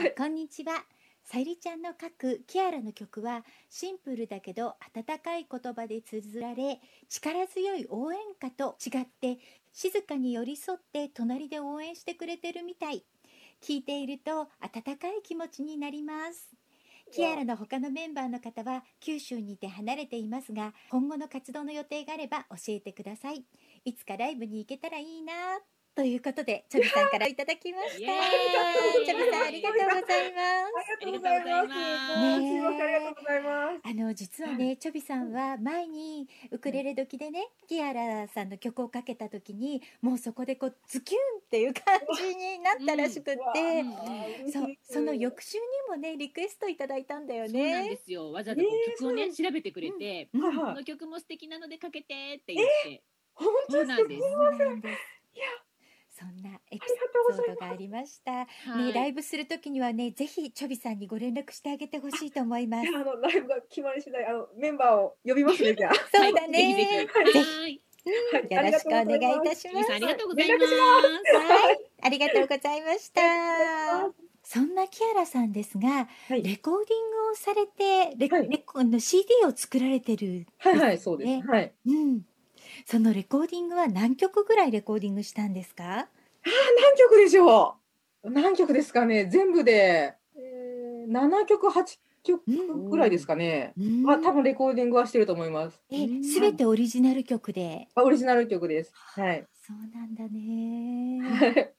[0.00, 0.14] はい。
[0.14, 0.84] こんにちは。
[1.30, 9.36] さゆりちゃんの書くキアラの曲はシンプルだけど温かい言葉で綴られ力強い応援歌と違って
[9.74, 13.04] 静かに寄り添って隣で応援してくれてるみたい。
[13.62, 16.48] 聞いていると温かい気持ちになります。
[17.12, 23.44] キアラの他のメンバーの方は九州にいて離れていますが今後の活動の予定があれば教えてください。
[23.84, 25.34] いつかライブに行けたらいいな。
[25.98, 27.98] ということで、チョビさんからいただきました。
[27.98, 30.94] チョビさんありがとうございます。
[31.02, 31.58] ありがとうございます。
[31.58, 31.74] ありがとうございます
[32.22, 33.80] ありがとうございます。
[33.82, 43.40] あの実はね、チョビさんは前にウクレレ時でね、キアラさんの曲をかけた時に、もうそこでこうズキュンっていう感じになったらしくって、
[44.44, 48.00] うんそうその翌週にもねリクエストいただいたんだよそうなんでね。
[48.04, 48.30] すよ。
[48.30, 48.62] わざわざ
[48.98, 53.02] 曲をね、調べてくれて、この曲も素敵なのでかけてって言って。
[53.34, 54.30] 本当ですす。
[54.30, 55.46] そうなんですいや
[56.18, 58.32] そんなエピソードがありました。
[58.32, 58.46] は
[58.80, 65.94] いねライブする時にはねぜひチョビさんにご連絡してあげてほしいと思いますあのライブが決まり次第あのメンバーを呼びますねじゃあ。
[66.12, 67.06] そうだね。
[67.14, 67.80] はい
[68.50, 70.74] よろしくお願いいたしますありがとうございます。
[70.74, 73.20] はい、ありがとうございました。
[74.42, 80.46] そんなキアラさんですが、はいレコーディングをされて、レコはいレコの CD を作られてる。
[80.56, 81.28] はいはいそうです。
[81.28, 81.72] ねはい。
[81.86, 82.22] うん。
[82.90, 85.84] そのレコーディングは何曲ぐらいレコーディングしたんですか？
[85.84, 86.08] 何
[86.96, 87.76] 曲でしょ
[88.24, 88.30] う。
[88.30, 89.26] 何曲ですかね。
[89.26, 93.74] 全部で、えー、7曲8曲ぐらいですかね。
[93.78, 95.82] うんまあ多分レコーディングはしてると思います。
[95.90, 97.88] え、すべてオリジナル曲で？
[97.94, 98.92] あオリジナル曲です。
[98.94, 99.46] はい。
[99.52, 101.74] そうなんだね。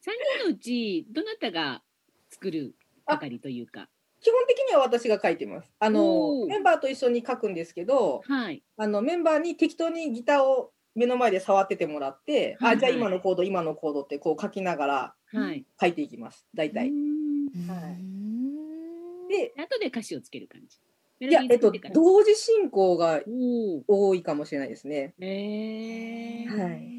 [0.00, 1.82] 三人のうちどなたが
[2.30, 2.74] 作る
[3.04, 3.90] 係というか。
[4.20, 5.70] 基本的には私が書いてます。
[5.78, 8.62] あおのーメンバーと一緒に書くんですけど、はい。
[8.76, 15.64] あのメンバーに適当にギターを目の前で触っててもらって、はいあじゃあ今のコード今のコードってこう書きながらはい。
[15.80, 16.46] 書いていきます。
[16.56, 17.48] はいうん
[19.28, 20.78] で、後で歌詞をつける感じ。
[21.20, 23.20] いやえっと同時進行が。
[23.26, 25.14] 多いかもしれないですね。
[25.20, 26.98] えーはい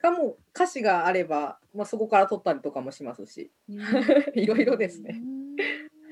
[0.00, 3.50] かも歌詞があれば、まあそこから取ったりとかもしますし、
[4.34, 5.20] いろいろですね。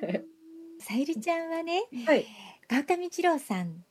[0.81, 2.25] さゆりちゃんはね、はい。
[2.69, 3.85] 川上二郎さん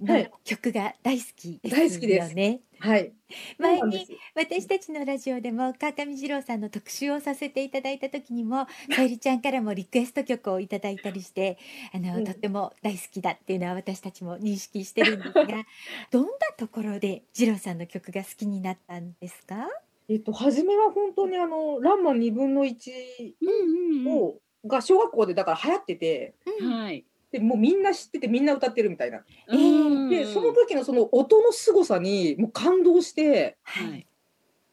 [0.00, 0.30] のはい。
[0.44, 2.60] 曲が大好きですよね。
[2.80, 3.12] はい。
[3.58, 11.58] 前に私たちのラジオでも川上二郎さんの特集をさせていただいた時にもさゆりちゃんからもリクエスト曲をいただいたりして
[11.92, 12.24] あの、うん。
[12.24, 15.46] とっても大好きだっていうのは私たちも認識してるんですが
[16.10, 19.68] どんなところで二郎さんの曲が好きになったんですか、
[20.08, 24.18] えっと、初めは本当にあの、ランマ2分の1うんうん。
[24.18, 24.34] を、
[24.66, 26.72] が小学校でだから流行ってて、うん。
[26.72, 27.04] はい。
[27.32, 29.24] でもうみんな知っててみんな歌ってるみたいな。
[29.48, 34.06] えーうんで、その時のその音の凄さにもう感動して、はい。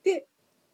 [0.03, 0.27] で、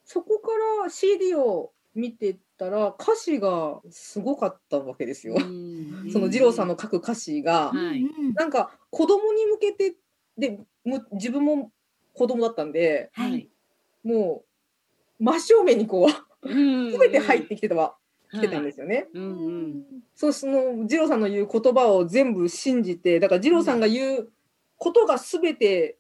[0.06, 0.50] そこか
[0.84, 5.36] ら CD を見てたら歌詞がすごかったわけですよ。
[5.38, 8.02] うん その二郎さんの書く歌詞が、はい。
[8.02, 9.96] うんなんか子供に向けて、
[10.38, 11.72] で、む自分も
[12.14, 13.50] 子供だったんで、はいはい。
[14.04, 14.44] も
[15.20, 17.98] う真正面にこう、すすべて入ってきてたわ、
[18.32, 19.08] きてたんですよね。
[19.14, 19.84] うんうん。
[20.16, 24.30] そうその二郎さんの言う言葉を全部信じてだから二郎さんが言う
[24.78, 25.98] ことが全て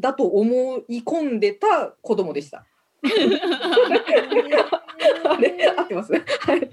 [0.00, 2.66] だと思い込んでた子供でした。
[5.24, 6.12] あ れ合ってます？
[6.14, 6.18] は
[6.56, 6.70] い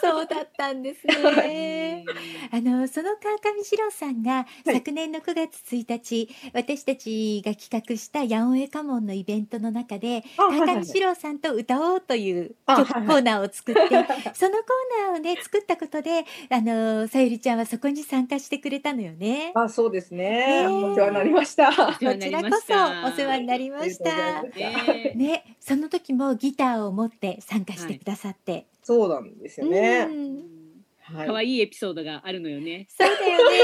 [0.00, 2.04] そうだったんですね。
[2.52, 14.34] あのその川上二郎さんが、はい昨年の9月1日私たちが企画した「やんおえかもん」のイベントの中で川上二郎さんと歌おうというコーナーを作って そのコー
[15.10, 19.52] ナーをね作ったことであのさゆりちゃんはそこに参加してくれたのよね。
[19.54, 20.26] あそうですね。
[20.26, 21.70] ねえお世話になりました。
[21.72, 22.74] こちらこそ
[23.08, 24.42] お世話になりました。
[25.14, 30.04] ね、その時もギターを持って参加してくださって、そうなんですようね。
[30.04, 30.36] ん
[31.00, 32.86] はい可愛いエピソードがあるのよね。
[32.90, 33.56] そうだよね。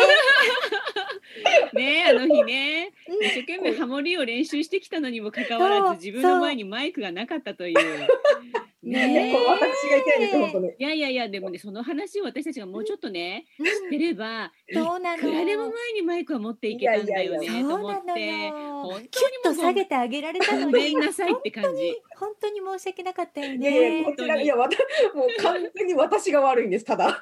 [1.75, 7.73] ねあの日ね、うん一生懸命ハモリを練習してきたのにもかかわらず、自分の前にマイクがなかったという。
[7.73, 10.69] いけないんです本当に。
[10.69, 15.23] いやいやいや、でもね、その話を私たちがもうちょっとね、知ってれば、いそうなの。
[15.23, 18.53] くらでも前にマイクは持っていけたんだよねと思って、よ。
[18.83, 20.97] 本当にもう下げてあげられたのごめに。
[20.97, 21.95] んなさいって感じ。
[22.17, 24.15] 本当に申し訳なかったよいやいやねこ。
[24.17, 24.77] ちらいやわた
[25.17, 27.21] もう完全に私が悪いんですただ。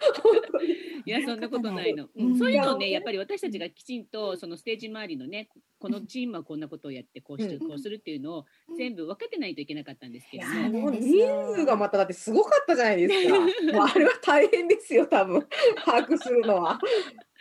[1.05, 2.09] いやそんなことないの。
[2.17, 5.49] うんうんそういうのをねやっぱり私たちがきちんとそのステージ周りのね
[5.81, 7.69] このチームはこんなことをやってこうしてうん。
[7.69, 8.77] こうするっていうのをうん。
[8.77, 10.45] 全部分かってないといけなかったんですけど。
[10.47, 10.91] も。
[10.91, 13.39] なんです人よ数がまただってすごかったじゃないですか。
[13.73, 15.47] もうあれは大変ですよ多分。
[15.85, 16.79] 把握するのは。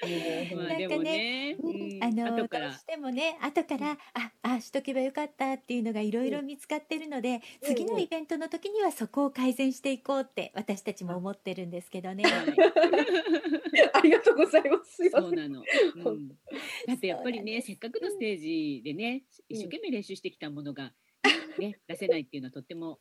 [0.01, 2.03] まあでもね、うん。
[2.03, 7.75] あのどうしてもね後からああしとけばよかったっていうのがいろいろ見つかってるので、うん。
[7.75, 12.23] 次のイベントの時にはそこを改善していこうって私たちも思ってるんですけどね。
[13.93, 15.09] ありがとうございます。
[15.09, 15.63] そうなの、
[16.05, 16.29] うん、
[16.87, 20.91] だってやっぱりねせっかくのステージでね一生懸命練習してきたものが、
[21.57, 22.99] ね、 出せないっていうのはとっても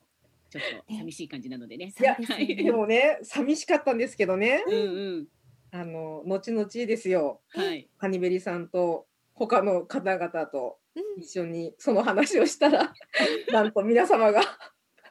[0.51, 1.93] ちょっと寂しい感じなのでね。
[1.97, 4.63] そうですよねでもね寂しかったんですけどね。
[4.67, 4.77] うんう
[5.21, 5.29] ん
[5.71, 7.43] あの後々ですよ。
[7.51, 7.91] はい。
[7.99, 12.95] ハニベリさんと他の方々とうん一緒にその話をしたら
[13.53, 14.41] なんと皆様が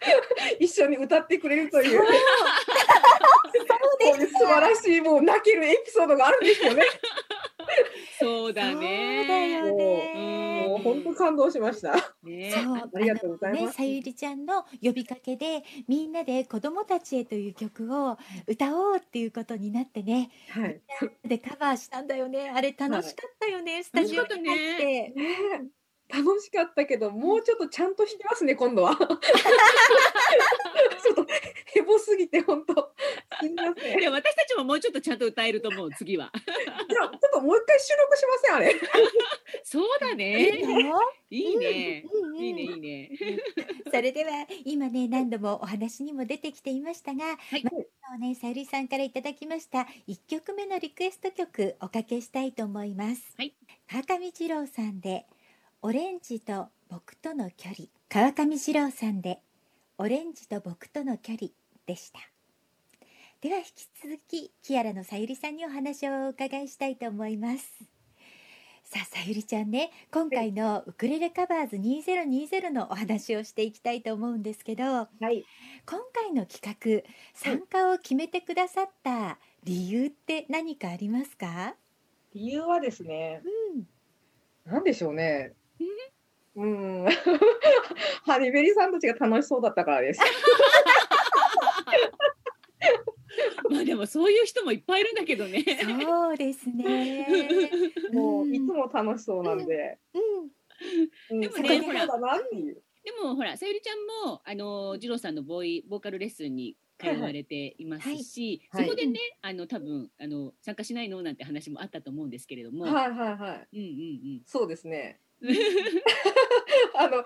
[0.59, 2.05] 一緒に歌ってくれるというこ
[4.13, 6.83] ういう素晴らしいもう泣けるエピソードがあるんですよね。
[8.19, 9.51] そうだそうだね。
[9.51, 10.65] よね。
[10.67, 11.93] もう本当感動しました。
[12.23, 20.81] ねそうありがとうございますね、さゆりちゃんの呼びかけでみんなで子供たちへという曲を歌おうっていうことになってねはい。
[21.25, 25.13] でカバーしたんだよねあれ楽しかったよね、スタジオに入って、ね
[26.09, 28.95] 楽しかったけど、もうちょっとちゃんと弾きますね、今度は。
[28.97, 29.07] ちょ
[31.11, 31.25] っと
[31.65, 32.93] ヘボすぎて、本当。
[33.39, 33.99] すみません。
[33.99, 36.31] いや私たちももうちょっとちゃんと歌えると思う次は。
[36.35, 38.75] じゃあ、ちょっともう一回収録しません、あれ。
[39.63, 40.61] そうだいいね。
[40.83, 40.99] の
[41.29, 42.05] いいね。
[42.39, 43.09] いいねいいね。
[43.91, 47.71] それでは今ね何度もお話にも出てきていましたが、いま
[48.13, 53.33] あねさゆりさんからいただきました1曲目のリクエスト曲おかけしたいと思います。
[53.37, 53.53] はい
[53.89, 55.25] 川上二郎さんで
[55.83, 59.43] オレンジと僕との距離川上二郎さんで
[59.99, 61.49] オレンジと僕との距離
[61.85, 62.19] でした。
[63.41, 67.71] では引き続きキアラのさゆりさんにお話をお伺いしたいと思います。
[68.83, 75.45] さあさゆりちゃんね今回のウクレレカバーズ2020のお話をしていきたいと思うんですけどはい。
[75.85, 81.75] 今回の企画参加を決めてくださった理由って何かありますか、
[82.33, 83.43] 理由はですね、
[83.75, 83.87] うん、
[84.65, 85.53] なんでしょうね。
[86.55, 87.05] うん。
[88.25, 90.21] ハニベリさんたちが楽しそうだったからです。
[93.69, 95.63] まあでもそういう人もいっぱいいるんだけどね。
[96.01, 97.27] そうですね。
[98.13, 99.99] もう、うんいつも楽しそうなんで。
[100.13, 102.81] うん、うん、でもねそこにそうだなっていう。
[103.03, 111.21] でもほらさゆりちゃんもあの次郎さんのボーイボーカルレッスンに通われていますし、はいそこでね、あの多分あの参加しないの？
[111.21, 113.77] なんて話もあったと思うんですけれども、はいはいはい。
[113.77, 113.83] うんう
[114.39, 115.21] んそうですね。
[115.41, 115.55] うん。
[116.95, 117.23] あの、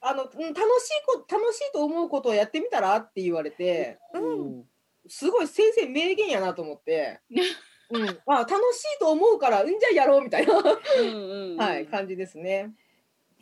[0.00, 4.64] あの、うん楽しいこ、楽しいと思うことをやってみたらって言われて、うん
[5.08, 7.20] すごい先生名言やなと思って。
[7.90, 12.72] うん、まあ楽しいと思うから、うんじゃあやろうみたいな、うんうんうんはい、感じですね。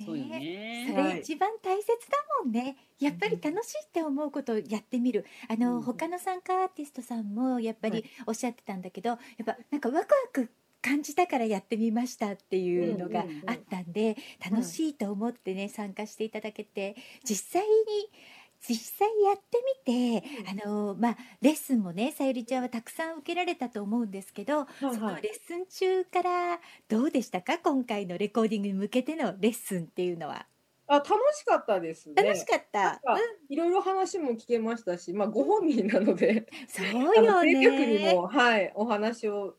[0.05, 0.95] そうよそね。
[1.15, 2.77] れ一番大切だもんね。
[2.99, 5.25] やっぱり楽しいって思うことをやってみる。
[5.49, 10.51] あの、うん他の参加アーティストさんもやっぱはりおっしゃってたんだけど、やっぱなんかワクワク
[10.83, 17.69] 感じたからやってみましたっていうのがあったんで、楽しいと思ってね参加していただけて実際に
[18.63, 20.25] 実際やってみて、
[20.65, 27.59] あのまあレッスンもねさゆりちゃんはたくさん受けられたと思うんですけど、はいそのレッスン中からどうでしたか？
[27.59, 30.47] 今回のレコーディングに向けてのレッスンっていうのは。
[30.89, 32.17] あ、楽しかったですね。
[32.21, 33.01] 楽しかった？
[33.49, 37.55] いろいろ話も聞けましたし、まあ、ご本人なので、そうあよのね。
[37.55, 39.55] にも、はい、お話を。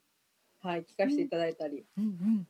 [0.62, 1.86] はい、聞かせていただいたり。
[1.98, 2.48] うんうん。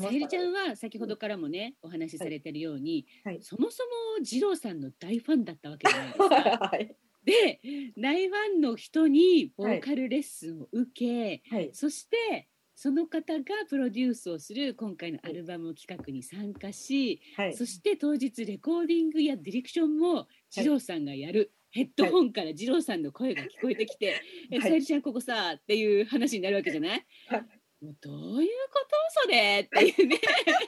[0.00, 6.68] さゆりちゃんは先ほどからもねお話しされてるように、はいそもそも二郎さんの大ファンだったわけじゃないですか。
[6.72, 7.60] はい、で
[7.96, 17.66] 大ファンの人にボーカルレッスンを受け、はい、そしてその方がプロデュースをする今回のアルバム企画に参加し、はいそ。
[17.66, 20.26] して当日レコーディングやディレクションも
[20.56, 24.20] 二郎さんがやる、ヘッドホンから二郎さんの声が聞こえてきて
[24.52, 30.20] 「えはいさゆりちゃんここさ」っていう話になるわけじゃない、はいもうどういうことそれっていうね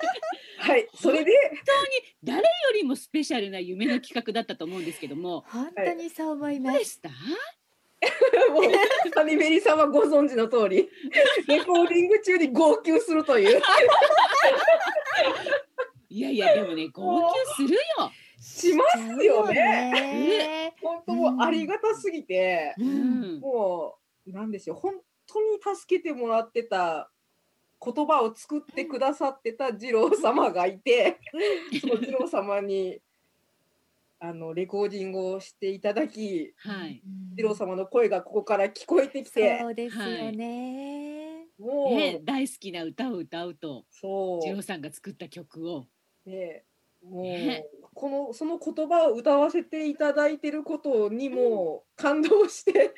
[0.59, 1.33] はい、それで、
[2.25, 6.73] 誰よりもスペシャルな夢の企画だったと思うんですけども本当にそう思います。
[6.73, 7.09] どうでした
[8.51, 8.63] もう、
[9.15, 10.89] ハニベリさんはご存知の通り。
[11.47, 13.63] レコーディング中に号泣するという。
[16.09, 17.81] いやいやでもね号泣するよ。
[18.45, 19.55] しますよね。
[19.55, 20.75] ね。
[20.83, 22.75] 本当もうありがたすぎて。
[22.79, 22.85] う。
[22.85, 24.95] うんんもう、なんでしょう、本
[25.27, 27.11] 当に助けてもらってた。
[27.87, 31.19] 言葉を作ってくださってた二郎様がいて、
[31.83, 33.01] その二郎様に。
[34.21, 37.03] あのレコーディングをしていただき、はい。
[37.37, 41.25] 二郎様の声がここから聞こえてきて、そうですよね。
[41.59, 45.87] もう、ね、大好きな歌を歌うとそ二郎さんが作った曲を
[46.27, 46.65] う、ね、
[47.03, 47.65] もう、ね
[47.95, 52.95] このその言葉を歌わせていただいてることにも感動して、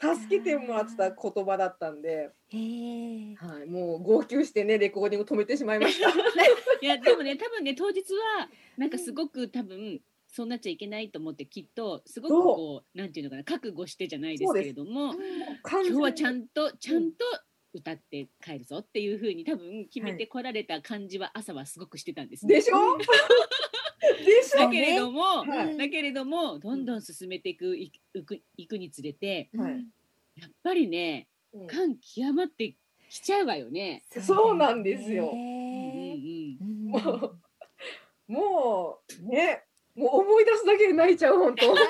[0.00, 3.34] 助けてもらってた言葉だったんで、ええ。
[3.36, 6.08] はい、もう号泣してねレコーディング止めてしまいました。
[6.80, 8.48] いやでもね多分ね当日は
[8.78, 15.14] なんかすごく多分そうなっちゃいけないと思ってきっとすごくこうなんていうのかな覚悟してじゃないですけれども
[15.68, 17.24] 今日はちゃんんとちゃんと
[17.72, 22.56] 歌って帰るぞっていうふうに多分決めてこられた感じは朝はすごくしてたんですね。
[22.56, 22.98] でしょ？
[24.24, 24.60] でしょ？
[24.60, 25.76] だけれども、はい。
[25.76, 29.86] だけれどもどんどん進めていくいいくいくにつれてはい。
[30.36, 31.66] やっぱりねうん。
[31.66, 32.74] 感極まって
[33.08, 34.02] きちゃうわよね。
[34.20, 35.32] そうなんですよ。
[35.32, 36.98] ねうんも
[38.28, 39.64] うもうね
[39.96, 41.66] もう思い出すだけで泣いちゃう本当。
[41.66, 41.84] いやだ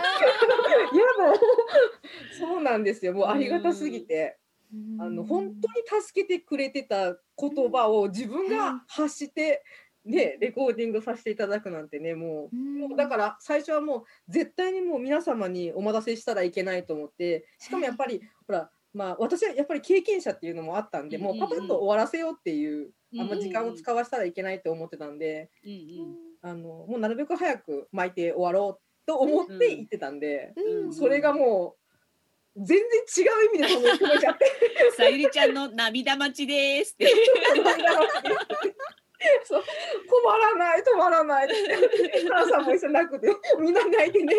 [2.38, 3.12] そうなんですよ。
[3.12, 4.38] もうありがたすぎて、
[4.98, 9.64] あの本当に助けてくれてた言葉を自分が発して、
[10.04, 12.56] ね、レコーディングさせていただくなんてねもう。
[12.56, 25.50] もうだから最初はもう絶対にもう皆様にお待たせしたらいけないと思ってしかもやっぱりほらまあ私はやっぱり経験者っていうのもあったんでもうパパッと終わらせようっていうあんま時間を使わせたらいけないと思ってたんで
[26.42, 30.92] あのもうなるべく早く巻いて終わろうと思って行ってたんでうん。
[30.92, 31.79] それがもう
[32.56, 34.46] 全然違う意味でその気持ちあって。
[34.96, 37.06] さゆりちゃんの涙待ちですって。
[39.44, 39.60] そう。
[39.60, 39.64] 止
[40.24, 41.54] まらない止まらないって。
[42.28, 43.28] 母さんも一緒に泣くて。
[43.58, 44.34] みんな泣いてね。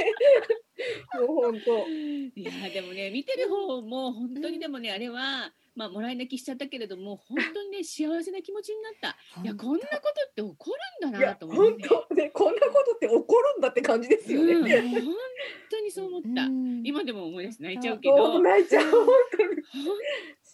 [1.14, 1.88] もう本当。
[1.88, 9.18] いやでもね見てる方も本当にでもね、あれはまあもらい泣きしちゃったけれども本当にね 幸せな気持ちになった。
[9.42, 11.88] いやこんなことって起こるんだなと思って。
[11.88, 15.16] 本当ねこんなことって起こるんだって感じですよね、うん、ね本
[15.70, 16.44] 当にそう思った。
[16.44, 19.08] うん今でも思い出して泣いちゃうけそど、う泣いちゃう本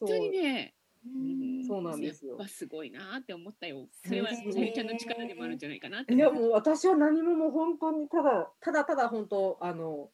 [0.07, 3.87] 当にね、うんそうなんですよすごいなって思ったよ。
[4.05, 6.31] それはさゆりちゃんの力でもあるんじゃないかなっていや。
[6.31, 10.09] もう私は何ももう本当にただただただ本当あの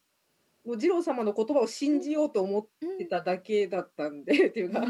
[0.66, 4.86] もう二郎様の言葉を信じようと思ってただけだったんで、 っていうか、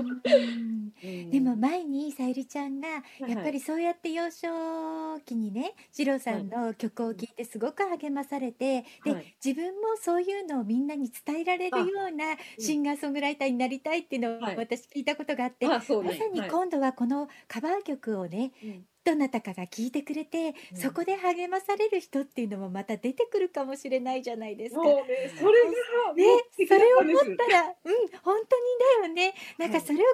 [1.31, 2.87] でも前にさゆりちゃんが
[3.27, 14.57] いやっぱりそうやって幼少期にね二郎さんの曲を聴いてすごく励まされて、ではい自分もそういうのをみんなに伝えられるようなシンガーソングライターになりたいっていうのをはい。
[14.57, 16.19] 私聞いたことがあって、あそうです。
[16.19, 24.81] まさにはい今度はこのカバー曲をねうんどなたかが聴いてくれて、うんそこで励まされる人っていうのもまた出てくるかもしれないじゃないですか。
[24.81, 27.73] もうねそれがねそれを思ったら、うん、
[28.23, 28.63] 本当に
[29.01, 29.33] だよね。
[29.57, 30.05] なんかはいそれを考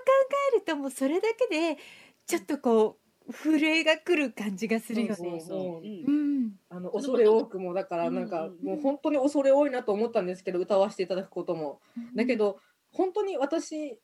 [0.54, 1.78] えると、もうそれだけで、
[2.26, 5.16] ちょっとこう、震えが来る感じがするよね。
[5.16, 5.58] そうそう。
[5.58, 6.30] もううんうん。
[6.70, 11.80] あの恐れ多くもだからなんかもう本当に恐れ多いなと思ったんですけど歌わせていただくことも
[12.16, 12.60] だけど
[12.92, 14.00] 本当に私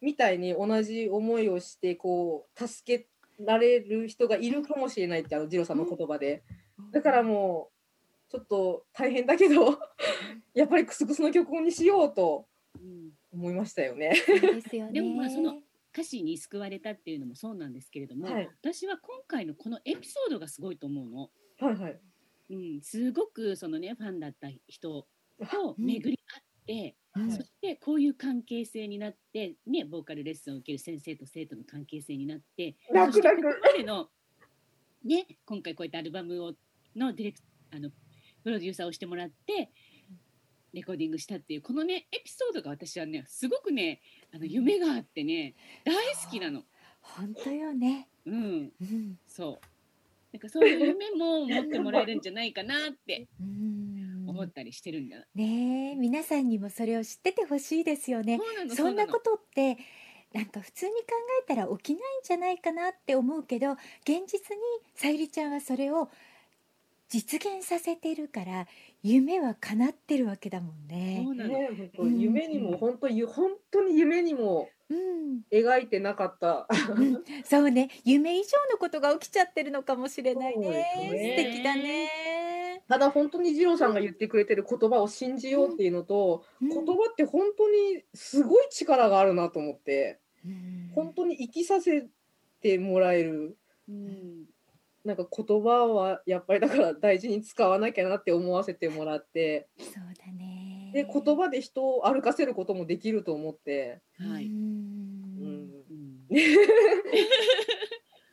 [0.00, 3.06] みたいに同じ思いをしてこう助け
[3.46, 6.42] られる人がいるかもしれないってあの次郎さんの言葉で。
[6.92, 7.70] だからも
[8.28, 9.78] うちょっと大変だけど
[10.54, 13.10] やっぱりクスクスの曲にしようとうん。
[13.32, 14.10] 思いましたよね。
[14.26, 14.92] ですよね。
[14.92, 15.60] でもまあその
[15.92, 18.48] 歌詞に救われたっていうのもそうなんですけれども、はい。
[18.62, 21.30] 私は今回のこのエピソードがすごいと思うの。
[21.58, 22.00] はいはい。
[22.50, 25.06] うん、すごくそのねファンだった人
[25.50, 34.08] と巡り合って、うんそしてこういう関係性になってねボーカルレッスンを受ける先生と生徒の関係性になって楽々ここまでの
[35.04, 36.52] ね今回こういったアルバムを
[36.96, 37.38] のディレク
[37.74, 37.90] あの
[38.44, 39.70] プロデューサーをしてもらって
[40.72, 44.00] レコーディングしたっていうこのねエピソードが私はねすごくね
[44.32, 45.54] あの夢があってね
[45.84, 46.62] 大好きなの。
[47.00, 48.08] 本当よね。
[48.26, 49.18] うん、うん。
[49.26, 49.66] そう。
[50.32, 53.26] なんかそういう夢も持ってもらえるんじゃないかなって。
[53.40, 53.89] うん
[54.40, 55.18] 思ったりしてるんだ。
[55.34, 58.38] ねえ、皆さんにもそれを知っててほしいですよね。
[58.38, 59.76] そうなのそんなことって
[60.32, 60.98] なんか普通に考
[61.42, 64.62] えたら起きないんじゃないかなって思うけど現実に
[64.94, 66.08] さゆりちゃんはそれを
[67.08, 68.68] 実現させてるから
[69.02, 71.30] 夢は叶ってるわけだもんねそ。
[71.30, 71.50] うなの。
[71.50, 76.66] ねうん夢にも本当に本当に夢にもうん、描いてなかった。
[76.96, 77.90] うん、そうね。
[78.04, 80.68] 夢以上のことが起きちゃってるのかもしれないね。
[80.68, 80.86] ね。
[80.96, 82.82] 素敵だね。
[82.88, 86.68] ただ本当に二郎さんが言ってくれてる言葉を信じようっていうのと、うん。
[86.68, 90.90] 言葉って本当にすごい力があるなと思って、うん。
[90.96, 92.08] 本当に生きさせ
[92.60, 93.56] てもらえる
[93.88, 94.46] うん。
[95.04, 99.68] なんか言葉はやっぱりだから大事に使わなきゃなって思わせてもらって。
[99.78, 100.59] そうだね。
[100.92, 104.46] で言葉で人を歩かせることもできると思って、はい。
[104.46, 104.48] う
[105.36, 106.26] うんんうん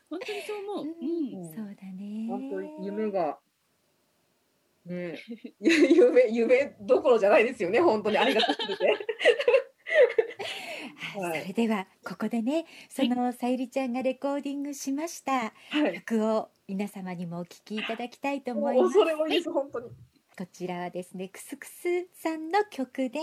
[0.10, 0.86] 本当にそう思う。
[1.02, 1.48] うん。
[1.48, 2.28] うんそうだね。
[2.28, 3.40] 本当に夢が。
[4.86, 5.18] ね
[5.60, 8.86] 夢夢どころじゃないですよね本当にありがたすぎて。
[11.16, 15.94] は、 はいいそれではここでねそのさゆりちゃんがレコーディングしましたはい。
[16.06, 18.94] 曲を皆様にもお聴きいただきたいと思いもうます。
[19.00, 19.90] 恐れ多いです、本当に。
[20.38, 23.20] こちらはですねクスクスさんの曲で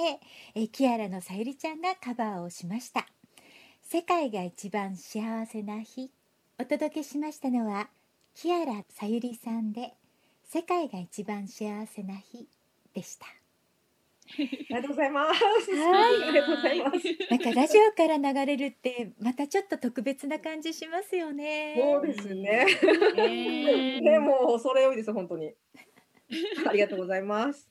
[0.57, 3.07] えキアラのさゆりちゃんがカバーをしました
[3.83, 6.11] 「世界が一番幸せな日」
[6.59, 7.89] お届けしましたのは
[8.35, 9.95] キアラさゆりさんで
[10.43, 12.49] 「世界が一番幸せな日」
[12.93, 13.27] でした。
[13.27, 15.45] ありがとうございます。
[15.71, 16.97] はいありがとうございます。
[17.31, 21.77] なんかラジオから流れるってまたちょっと特別な感じしますよね。
[21.79, 22.67] そうですね。
[23.15, 25.55] ね ね、もう恐れ多いです、本当に。
[26.68, 27.70] ありがとうございます。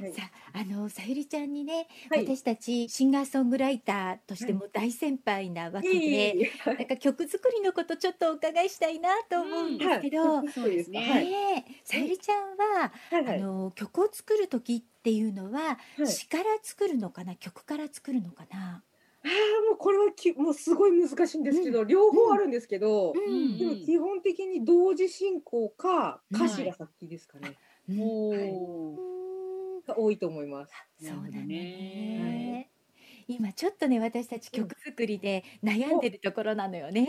[0.00, 0.12] はい。
[0.12, 0.22] さ
[0.54, 2.26] ああのさゆりちゃんにね、はい。
[2.26, 11.64] 私たちシンガーソングライターとしても大先輩なわけで、いえいなんか曲作りのことちょっとお伺いしたいなと思うんですけど、はいそうですね。
[11.84, 16.06] さゆりちゃんは、あの曲を作る時っていうのは、はい。
[16.06, 18.82] 詩から作るのかな曲から作るのかな、
[19.70, 27.56] もうこれはきもうすごい難しいんですけど、両方あるんですけど、うんでも基本的に同時進行か歌詞が先ですかね、
[27.88, 30.72] うんおはいーが多いと思います。
[31.00, 32.68] そうだね。
[33.28, 37.08] 今ちょっとね私たち曲作りで悩んでるところなのよね。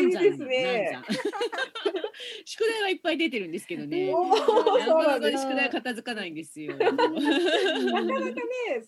[0.00, 0.98] いいですね。
[2.44, 4.12] 宿題はいっぱい出てるんですけどね。
[4.12, 6.76] 宿題片付かないんですよ。
[6.76, 7.22] なかなかね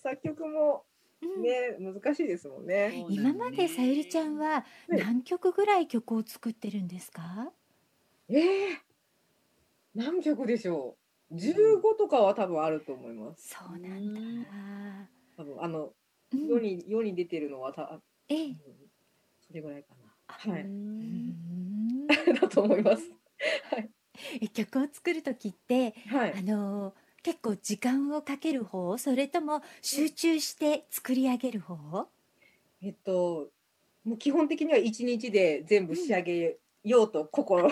[0.02, 0.91] 作曲もうん
[1.26, 3.04] ね難しいですもんね。
[3.08, 7.52] 今までさゆりちゃんははい何曲ぐらい曲を作ってるんですか？
[8.28, 8.78] ええ
[9.94, 10.96] 何曲でしょ
[11.30, 11.34] う。
[11.34, 13.50] 15とかは多分あると思います。
[13.50, 14.48] そうなんだ。
[15.36, 15.92] 多分あの
[16.32, 18.56] うん世に世に出てるのはたええ。
[19.46, 20.14] それぐらいかな。
[20.28, 20.62] はい。
[20.62, 22.06] うん
[22.40, 23.10] だと思います。
[23.70, 23.90] はい。
[24.40, 26.42] え曲を作る時ってはいあ。
[26.42, 32.06] の結構時間をかける方それとも集中して作り上げる方？
[32.82, 33.50] えっと、
[34.04, 37.70] もう基本的には一日で全部仕上げようと心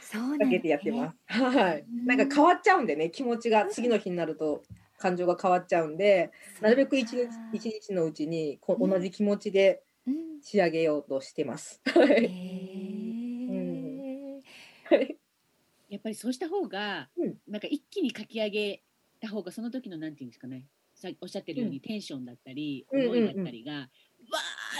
[0.00, 0.46] そうなんだね。
[0.46, 1.18] がけてやってます。
[1.26, 1.84] はい。
[2.06, 3.66] なんか変わっちゃうんでね、気持ちが。
[3.66, 4.62] 次の日になると
[4.98, 6.30] 感情が変わっちゃうんで、
[6.60, 10.40] なるべく一日一日のうちにこううん同じ気持ちでうん。
[10.42, 11.80] 仕上げようとしてます。
[15.88, 17.34] やっぱりそうした方が、うん。
[17.48, 18.82] なんか一気に書き上げ
[19.22, 20.66] た方がその時のなんていうんですかね。
[20.94, 23.78] さおっしゃってるように、テンションだったりうん思いだったりが、わ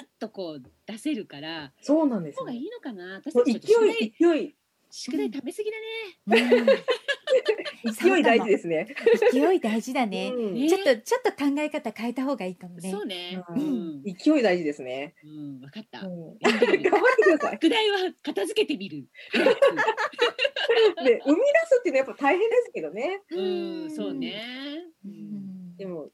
[0.01, 3.15] ーっとこう出せるから、そうなんですよ方がいいのかな。
[3.15, 4.55] 私たちちょっと宿勢い題勢い
[4.91, 6.59] 宿題食べ過ぎだね。
[6.59, 6.67] うん
[7.93, 8.87] 勢い大事ですね。
[9.33, 10.33] 勢い大事だね。
[10.35, 12.91] うんねちょっとちょっと考え方変えた方がいいかもね。
[12.91, 13.43] そうね。
[13.49, 13.61] ううん
[13.99, 14.03] ん。
[14.05, 15.15] 勢い大事ですね。
[15.25, 16.01] うん、わかった。
[16.07, 17.53] 頑張ってください。
[17.53, 19.07] 宿題は片付けてみる。
[21.05, 23.23] で生み出すっていうのはやっぱ大変ですけどね。
[23.31, 23.43] う
[23.87, 24.85] ん、そうね。
[25.05, 26.11] ううんんでも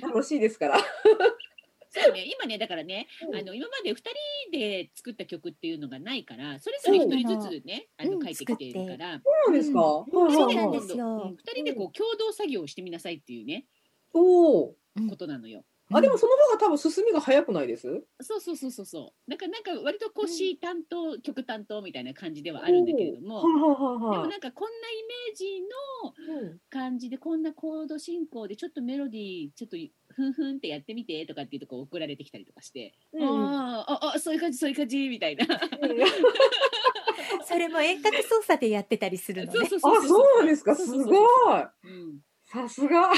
[0.00, 0.78] 楽しいですから。
[1.94, 3.96] そうね、今ね、だからね、うんあの今まで二
[4.50, 9.20] 人で作った曲っていうのがないから、それぞれ一人ずつね、あうんの書いてきているから。
[9.20, 9.80] そうなんですか。
[9.80, 13.66] そうなんですようん二人でこう共同作業をしてみなさいっていうね、
[14.12, 14.76] おお。
[14.96, 15.64] うんことなのよ。
[15.92, 18.02] あでもその方が多分進みが早くないです？
[18.22, 19.30] そうそうそうそうそう。
[19.30, 23.42] なんかなんか割とこう詩担当、曲担当みたいな感じではあるんだけれども。
[23.42, 23.48] で。
[23.48, 25.60] もなんかこんなイメージ
[26.32, 29.76] のうん感じでこんなコード進行でちょっとメロディーちょっと
[30.14, 35.46] ふんふんってやってみてとかっていうとこ送られてきたりとかして、うんあーああそういう感じそういう感じみたいな。
[37.46, 39.66] それも遠隔操作でやってたりするのね。
[39.66, 40.74] そうそうあそうなんですか。
[40.74, 41.16] すごい。
[41.84, 43.10] うん、さすが。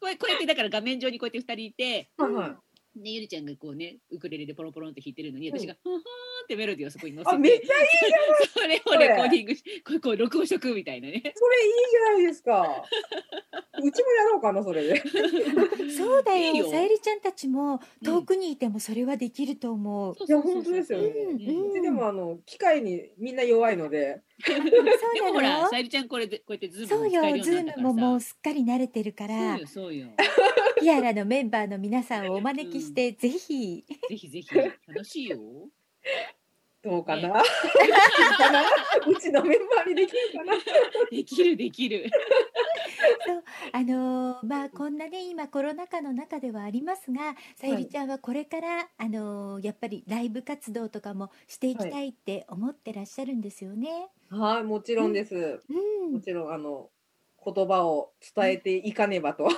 [0.00, 3.00] これこうやってだから画面上にこうやって二人いて、いはい。
[3.00, 6.02] ね、ゆりちゃんがこうねウクレレでポロンポロンって弾いてるのにうん私が「ふんふん」
[6.46, 7.88] ってメロディーをそこに乗せてあめっちゃいい
[8.54, 11.22] それをレコーディングしこれこう録音しとくみたいなね。
[11.34, 12.84] それいいじゃないですか。
[13.82, 15.02] うちもやろうかなそれで。
[15.96, 16.70] そうだいいよよ。
[16.70, 20.14] さゆりちゃんたちも遠くにいてもそれはできると思う。
[20.26, 21.08] いや本当ですよね。
[21.08, 24.22] うんうちでもあの機械にみんな弱いので。
[24.44, 27.44] そうでもほらさゆりちゃんこれでこうやってズーそうムも使えるよ。
[27.44, 28.26] ズームももうさ。
[28.28, 30.08] すっかり慣れてるからそうよ、そうよ。
[30.80, 33.84] キアラのメンバーの皆さんをお招きして、ぜひ。
[34.08, 35.38] ぜひぜひ楽しいよ。
[36.82, 37.42] どうかな？
[39.06, 40.54] うちのメンバーにできるかな？
[41.10, 42.06] できるできる。
[43.72, 54.08] あのーまあこんなね今コロナ禍の中ではありますがさゆりちゃんはこれから、あのーやっぱりライブ活動とかもしていきたいって思ってらっしゃるんですよね。
[54.30, 55.34] はいもちろんです。
[55.34, 56.90] うん、もちろんあの
[57.44, 59.48] 言葉を伝えていかねばと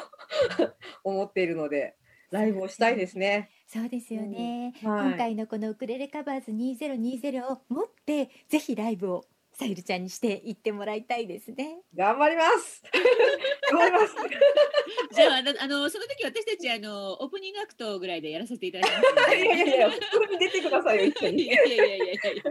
[1.05, 1.97] 思っているので
[2.31, 3.51] ライブをしたいですね。
[3.71, 11.81] そうですよね、はい今回のこのウクレレカバーズ2020を持ってぜひライブをさゆりちゃんにしていってもらいたいですね。
[11.95, 12.81] 頑張ります。
[13.71, 14.15] 頑張ります。
[15.13, 19.35] じゃああのその時私たちあのオープニングアクトぐらいでやらせていただきます。
[19.37, 19.91] いやいやいや、
[20.39, 21.43] 出てくださいよ、一緒に。
[21.43, 22.43] いいやいやいやいやいや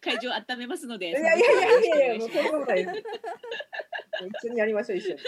[0.00, 1.10] 会場温めますので。
[1.10, 3.02] やいやいやいやいや、もうその時よろしくお願いしますとないです。
[4.42, 5.20] 一緒にやりましょう、一緒に。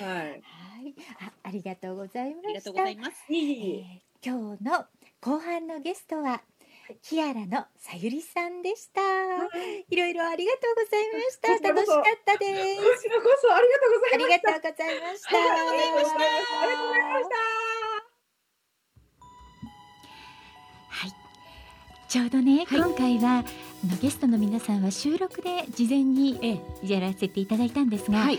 [0.00, 0.42] はい。
[1.18, 2.96] はい、あありがとうございまありがとしたうござい。
[2.96, 3.24] ます。
[4.24, 4.86] 今日の
[5.20, 6.42] 後半のゲストは
[7.02, 9.00] キアラのさゆりさんでした。
[9.88, 11.48] いろいろありがとうございました。
[11.68, 12.46] 楽しかったで
[12.76, 12.82] す。
[12.82, 14.18] こちらこそありがとうござあいました。
[14.18, 15.28] りがとうございました。
[15.28, 16.16] ありがとうございました。
[16.16, 17.36] ありがとうございました。
[20.88, 21.12] はい。
[22.08, 28.38] ちょうどね、今回はあのゲストの皆さんは収録で事前にええやらせていただいたんですが、はい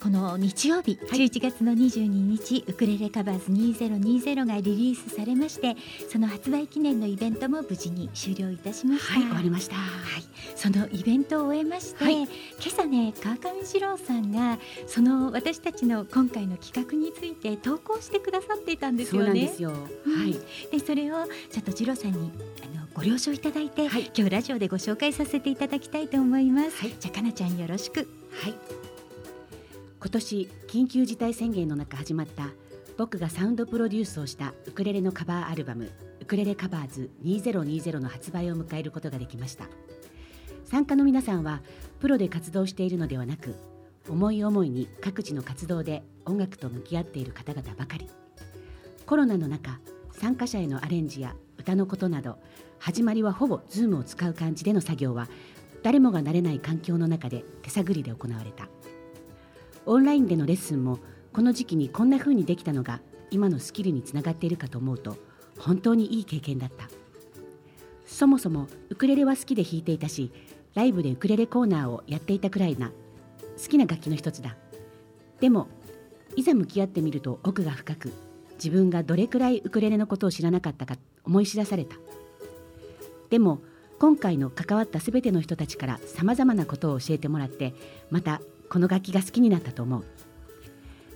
[0.00, 5.76] この日曜日、はい11月の22日ウクレレカバーズ2020がリリースされまして
[6.08, 9.14] その発売記念のイベントも無事に終了いたしました。
[9.14, 9.74] はい終わりました。
[9.74, 9.82] は
[10.18, 12.28] い、そのイベントを終えまして、はい今
[12.66, 19.40] 朝ね川上二郎さんがその私たちの今回の企画について投稿してくださっていたんですそうよね。
[19.40, 19.70] なんですよ。
[19.70, 20.36] うんはい
[20.70, 22.30] でそれをちょっと二郎さんに
[22.62, 26.76] あのご了承いただいて、はい今日ラジオでご紹介させていただきたいと思います。
[26.76, 28.08] はいじゃあかなちゃんよろしく。
[28.40, 28.54] はい。
[30.00, 32.50] 今年緊急事態宣言の中始まった
[32.96, 39.66] 僕がサウンドプロデュースをしたウクレレのカバーアルバムウクレレカバーズ2020の発売を迎えることができました。
[40.64, 41.62] 参加の皆さんは
[41.98, 43.56] プロで活動しているのではなく
[44.08, 48.08] 思い思いに各地の活動で音楽と向き合っている方々ばかり。
[49.04, 49.80] コロナの中
[50.12, 52.38] 参加者へのアレンジや歌のことなど
[52.78, 55.28] 始まりはほぼ Zoom を使う感じでの作業は
[55.82, 58.68] 誰もが慣れない環境の中で手探りで行われた。
[59.86, 60.98] オンラインでのレッスンも
[61.32, 63.00] この時期にこんな風にできたのが
[63.30, 65.16] 今のスキルにつながっているかと思うと
[65.58, 66.88] 本当にいい経験だった。
[68.06, 70.32] そもそもウクレレは好きで弾いていたし
[70.74, 72.90] ライブでウクレレコーナーをやっていたくらいな
[73.62, 74.56] 好きな楽器の一つだ。
[75.40, 75.68] でも
[76.36, 78.12] いざ向き合ってみると奥が深く
[78.54, 81.96] 自分がどれくらいウクレレのことを知らなかったか思い知らされた。
[83.30, 83.60] でも
[83.98, 87.74] 今回の関わったすべての人たちからさまざまなことを教えてもらって
[88.10, 90.04] またこの楽器が好きになったと思う。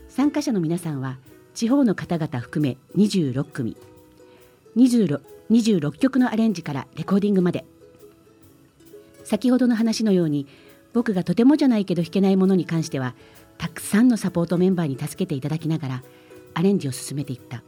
[0.09, 1.19] 参加者の皆さんは
[1.55, 3.77] 地方の方々含め26組。
[4.77, 5.21] 26,
[5.51, 7.65] 26曲のアレンジからレコーディングまで。
[9.25, 10.47] 先ほどの話のように
[10.93, 13.15] 僕がとてもじゃないけど弾けないものに関しては
[13.59, 16.03] たくさんのサポートメンバーに助けていただきながら
[16.55, 17.63] アレンジを進めていった。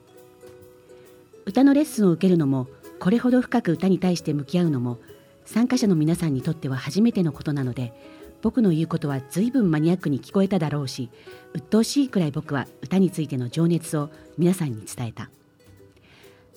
[1.47, 4.99] 歌のレッスンを受けるのもこれほど深く歌に対して向き合うのも
[5.45, 7.93] 参加者の皆さんにとっては初めてのことなので
[8.45, 11.09] 僕の言うことは随分マニアックに聞こえただろうし
[11.55, 15.31] 鬱陶しいくらい僕は歌についての情熱を皆さんに伝えた。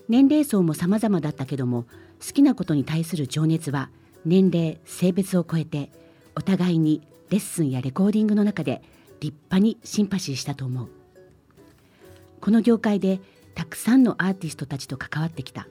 [0.10, 1.84] 年齢層も様々だったけども
[2.20, 3.90] 好きなことに対する情熱は
[4.26, 5.90] 年齢性別を超えて
[6.36, 8.82] お互いにレッスンやレコーディングの中で
[9.22, 10.90] 立派にシンパシーしたと思う。
[12.42, 13.22] この業界で
[13.56, 15.70] たくさんのアーティストたちと関わってきた。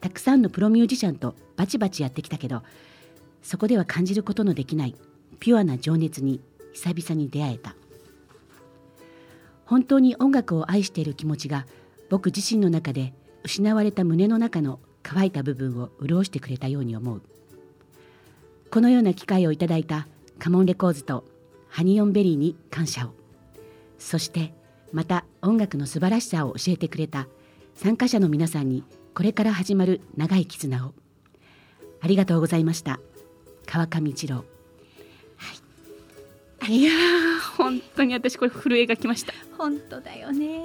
[0.00, 2.62] たくさんのプロミュージシャンとバチバチやってきたけど
[3.42, 4.94] そこでは感じることのできない
[5.40, 6.40] ピュアな情熱に
[6.72, 7.74] 久々に出会えた。
[9.64, 11.66] 本当に音楽を愛している気持ちが
[12.08, 13.12] 僕自身の中で
[13.44, 17.22] 失われた胸の中の乾いた部分を潤してくれたように思う。
[18.70, 20.06] このような機会をいただいた
[20.38, 21.24] カモンレコーズと
[21.68, 23.10] ハニオンベリーに感謝を。
[23.98, 24.52] そして
[24.92, 27.28] また音楽の素晴らしさを教えてくれた
[27.74, 28.84] 参加者の皆さんに
[29.14, 30.94] これから始まる長い絆を。
[32.00, 33.00] ありがとうございました。
[33.66, 34.57] 川上一郎。
[36.66, 39.32] いやー本当に私これ震えがきました。
[39.56, 40.58] 本当だよね。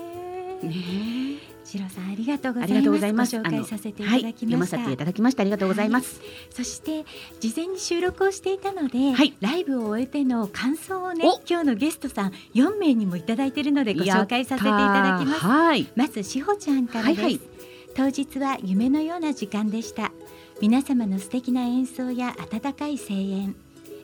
[0.64, 2.66] ね次郎さんありがとうござ
[3.08, 3.38] います。
[3.38, 4.56] ご紹介させていたはい、だきました。
[4.56, 5.42] 読ませていただきました。
[5.42, 6.22] ありがとうございます。
[6.50, 7.06] そして
[7.40, 15.40] 事前に収録をしていたので、はいライブを終えての感想をねお今日のゲストさん4名にもいただいているのでご紹介させていただきます。
[15.40, 15.88] はい。
[15.96, 17.54] まずしほちゃんからです、はいはい
[17.96, 20.12] 当日は夢のような時間でした
[20.60, 23.56] 皆様の素敵な演奏や温かい声援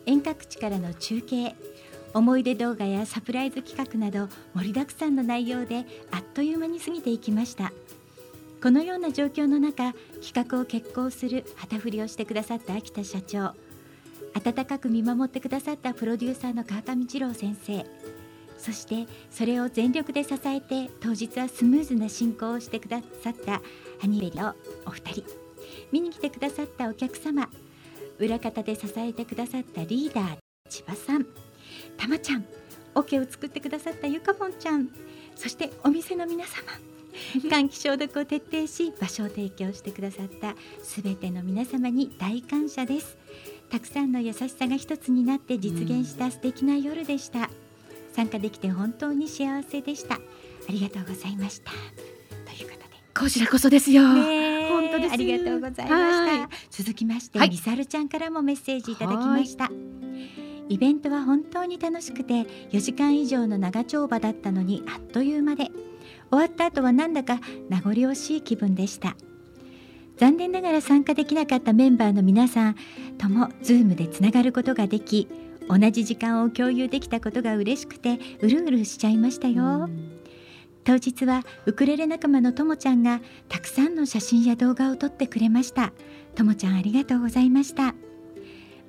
[0.05, 1.55] 遠隔地からの中継
[2.13, 7.71] 思い出動画やサプライズ企画など盛りだくさんの内容であっという間に過ぎていきました。
[8.61, 13.53] このような状況の中企画を決行する旗振りをしてくださった秋田社長。
[14.33, 17.85] 温かく見守ってくださったプロデューサーの川上二郎先生。
[18.57, 23.61] そしてそれを全力で支えて当日はスムーズな進行をしてくださった
[23.99, 24.53] ハニーベリの
[24.85, 25.23] お二人。
[25.91, 27.49] 見に来てくださったお客様。
[28.17, 30.37] 裏方で支えてくださったリーダー
[30.69, 31.48] 千葉さん。
[31.99, 32.45] たまちゃん
[32.95, 34.89] オケを作ってくださったゆかぽんちゃん
[35.35, 36.63] そしてお店の皆様
[37.49, 43.17] 換気消毒を徹底し場所を提供してくださったすべての皆様に大感謝です。
[43.69, 47.49] たくさんの優しさが一つになって実現した素敵な夜でした、
[48.13, 50.15] 参加できて本当に幸せでした。
[50.15, 50.19] あ
[50.69, 51.71] りがとうございました。
[51.71, 52.95] ということで。
[53.15, 54.03] こちらこそですよ。
[54.03, 55.13] 本当です。
[55.13, 55.89] ありがとうございました。
[55.89, 56.49] はい。
[56.71, 57.49] 続きまして、はい。
[57.49, 59.69] みさるちゃんからもメッセージいただきました
[60.69, 65.71] イベントは本当に楽しくて4時間以上の長丁場だったのにあっという間で
[66.29, 67.39] 終わった後はなんだか
[67.69, 69.17] 名残惜しい気分でした。
[70.17, 72.75] 残念ながら参加できなかったメンバーの皆さん
[73.17, 75.29] とも Zoom でつながることができ
[75.69, 79.89] 同じ時間を共有できたことが嬉しくてうるうるしちゃいましたよ、
[80.83, 85.93] 当日はウクレレ仲間のともちゃんがたくさんの写真や動画を撮ってくれました。
[86.35, 87.95] ともちゃんありがとうございました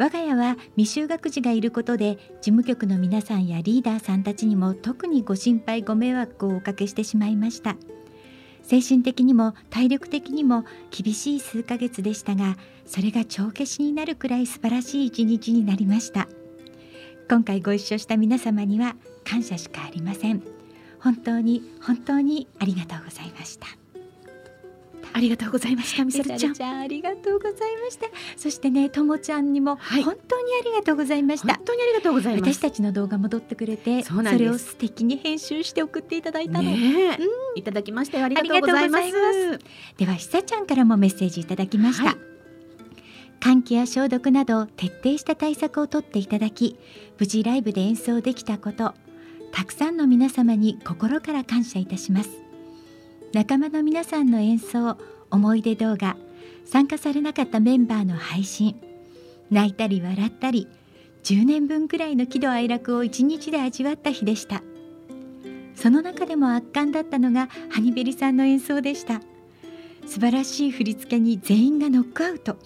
[0.01, 7.77] 我が家は未就学児がいることで事務局の皆さんやリーダーさんたちにも特にご心配ご迷惑をおかけしてしまいました。
[8.63, 12.57] 精神的にも体力的にも厳しい数ヶ月でしたが
[12.87, 16.29] それが帳消しになるくらい素晴らしい一日になりました。
[17.29, 20.43] 今回ご一緒した皆様には感謝しかありません。
[20.99, 23.80] 本当に本当にありがとうございました。
[25.13, 26.51] ありがとうございましたみさるちゃん。
[26.51, 28.07] るちゃんありがとうございました。
[28.37, 30.03] そしてねともちゃんにもはい。
[30.03, 32.55] 本当にありがとうございました、本当にありがとうございます。
[32.55, 36.77] 私たちの動画戻ってくれてそれを素敵に編集して送っていただいたの、ね
[37.13, 37.59] え、うん。
[37.59, 39.59] いただきましたよありがとうございます。
[39.97, 42.15] ではひさちゃんからもメッセージいただきました、はい。
[43.41, 46.79] 換気や消毒など徹底した対策をとっていただき
[47.19, 48.95] 無事ライブで演奏できたこと
[49.51, 52.31] たくさんの皆様に心から感謝いたします
[53.33, 54.99] 仲間の皆さんの演奏
[55.31, 56.17] 思い出動画
[56.65, 58.75] 参加されなかったメンバーの配信。
[59.51, 60.69] 泣いたり笑ったり
[61.23, 64.63] 10年分くらいの喜怒哀楽を1日で味わった日でした。
[65.77, 69.21] その中でも圧巻だったのがハニベリさんの演奏でした。
[70.07, 72.57] 素晴らしい振り付けに全員がノックアウト。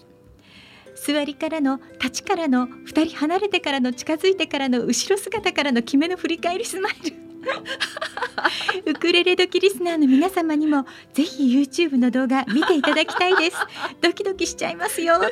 [0.95, 7.16] 座りからの立ちからの2人離れてからの近づいてからの後ろ姿からの決めの振り返りスマイル。
[8.86, 13.56] ウクレレドキリスナーの皆様にもぜひ YouTube の動画見ていただきたいです。
[14.01, 15.20] ドキドキしちゃいますよ。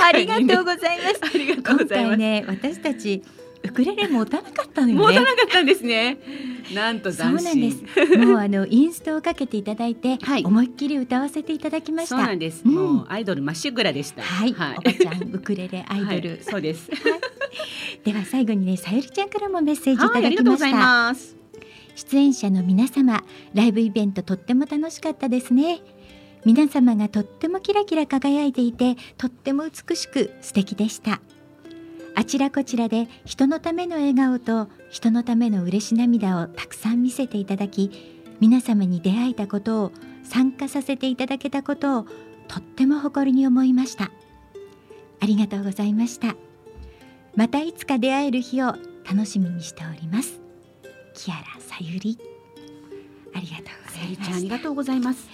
[0.00, 1.20] ありがとうございます。
[1.22, 3.22] ありがとうご今ざいます、回ね私たち
[3.68, 5.00] ウクレレ持たなかったのよね。
[5.00, 6.18] 持たなかったんですね。
[6.74, 7.84] なんとそう斬なんです。
[7.94, 8.26] 新。
[8.26, 10.44] もうあの インストをかけていただいて、はい。
[10.44, 12.16] 思いっきり歌わせていただきました。
[12.16, 12.74] そうなんです、うん。
[12.74, 14.22] もうアイドルマッシュグラでした。
[14.22, 16.30] はい、おばちゃんウクレレアイドル。
[16.30, 16.38] はい。
[16.42, 16.90] そうです。
[18.04, 20.86] では最後にねさゆりちゃんからもメッセージいたはいあだりがとうございきました。
[20.86, 21.36] ます。
[21.94, 23.24] 出演者の皆様、
[23.54, 25.80] ライブイベントとっても楽しかったですね。
[26.44, 31.20] 皆様がとってもキラキラ輝いていて、とっても美しく素敵でした。
[32.14, 37.90] あちらこちらで人のための笑顔と人のための嬉し涙をたくさん見せていただき、
[38.40, 39.92] 皆様に出会えたことを
[40.24, 42.06] 参加させていただけたことを
[42.48, 44.10] とっても誇りに思いました。
[45.20, 46.36] ありがとうございました。
[47.34, 48.74] またいつか出会える日を
[49.08, 50.40] 楽しみにしております。
[51.14, 52.18] キアラさゆり
[53.34, 55.28] ありがとうござさゆりいましちゃんありがとうございます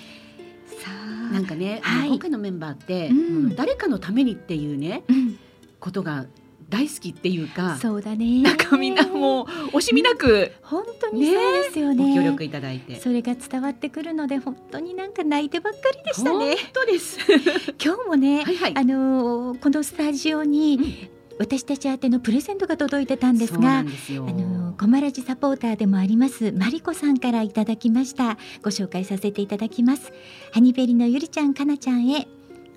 [0.82, 0.90] た。
[1.32, 3.20] なんかね、あはいの今回のメンバーって、うんう
[3.50, 5.38] ん誰かのためにっていうねうん、
[5.80, 6.26] ことが
[6.68, 8.42] 大好きっていうかそうだね。
[8.42, 9.46] なんかみんなもう
[9.76, 12.08] 惜しみなく本当にそうですよね。
[12.08, 16.56] ご協力いただいて、それが伝わってくるので本当になんか泣いてばっかりでした本ね。
[16.72, 17.18] 当です。
[17.82, 18.72] 今日もね、はいはい。
[18.76, 21.14] あのーこのスタジオに、うん。
[21.36, 24.24] 私たち宛てのプレゼントが届いてたんですがんですよ。
[24.28, 28.38] あのコマラジサポーターでもありますマリコさんからいただきました。
[28.62, 30.12] ご紹介させていただきます。
[30.52, 32.28] ハニベリのゆりちゃんかなちゃんへ。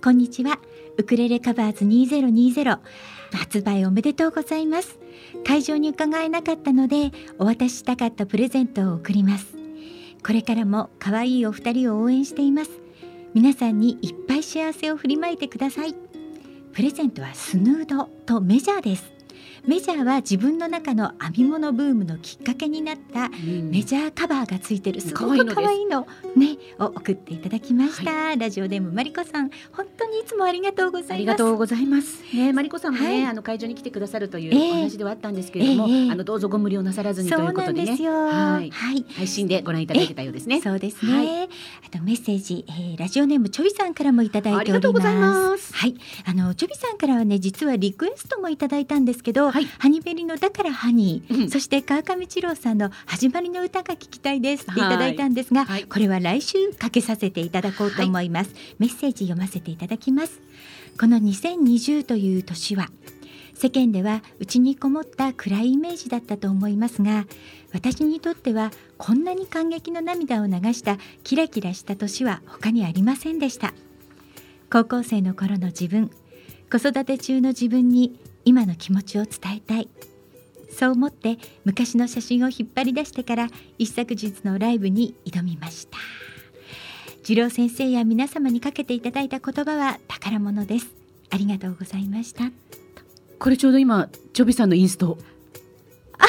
[0.04, 0.60] こんにちは。
[0.98, 2.80] ウクレレカバーズ2020
[3.32, 5.00] 発売おめでとうございます。
[5.46, 9.48] 会場に伺えなかったのでお渡ししたかったプレゼントを贈ります。
[10.26, 12.72] これからも可愛いお二人を応援しています。
[13.34, 15.96] 皆さんにいっぱい幸せを振りまいてください。
[16.74, 19.17] プレゼントはスヌードとメジャーです。
[19.68, 23.70] メジャーは自分の中の編み物ブームのきっかけになったうん。
[23.70, 25.02] メジャーカバーがついてる。
[25.02, 25.56] すごく可愛いのです。
[25.56, 26.08] 可愛いの。
[26.38, 26.58] ね。
[26.80, 29.50] を送っていただきました、ラジオネームマリコさん。
[29.74, 31.14] 本当にいつもありがとうございます。
[31.14, 32.24] ありがとうございます。
[32.34, 33.26] ね、マリコさんもね、はい。
[33.26, 34.72] あの会場に来てくださるというええ。
[34.72, 35.94] お話ではあったんですけれども、ええ。
[35.96, 37.86] ええあのどうぞご無理をなさらずにとそいううことでね。
[37.88, 38.14] なんです、よ。
[38.14, 38.70] はい。
[38.72, 39.06] はい。
[39.10, 40.62] 配信でご覧いただけたようですね。
[40.62, 41.44] そうですね、はい。
[41.44, 41.48] あ
[41.92, 44.64] とメッセージ、えーラジオネームちょびさんからもいただいております。
[44.64, 45.74] ありがとうございます。
[45.74, 45.96] はい。
[46.26, 49.66] あのちょびさんからはね実はリクエストもいただいたんですけど、はい。
[49.80, 51.50] ハニベリのだからハニー、うん。
[51.50, 54.76] そして川上一郎さんの始まりの歌が聞きたいですってい。
[54.76, 55.86] ただいたんですが、はい。
[55.86, 60.40] これは来週かけさせていただこうと思います、メッセージ読ませていただきます。
[61.00, 62.90] この2020という年は
[63.56, 67.26] 世間では内にこもった暗いイメージだったと思いますが
[67.74, 73.74] 私にとってはこんなに感激の涙を流したキラキラした年は他にありませんでした。
[74.70, 76.12] 高校生の頃の自分
[76.70, 79.90] 子育て中の自分に今の気持ちを伝えたい。
[80.72, 85.98] そう思って昔の写真を引っ張り出してから一昨日のライブに挑みました。
[87.24, 90.88] 次郎先生や皆様にかけていただいた言葉は宝物です。
[91.30, 92.50] ありがとうございました。
[93.38, 95.18] これちょうど今チョビさんのインスト。
[95.18, 96.28] いや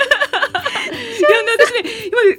[0.00, 0.05] ね
[1.24, 1.90] 私ね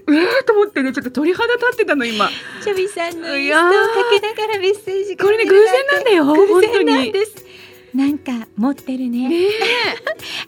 [0.07, 2.29] 今うわーと思ってねちょっと鳥肌立ってたの今。
[2.63, 6.85] チョビさんのインスいやートをかけながらメッセージこれね偶然なんだよ偶然本当に。
[6.85, 7.45] なんです。
[7.93, 9.29] なんか持ってるね。
[9.29, 9.49] ねえ。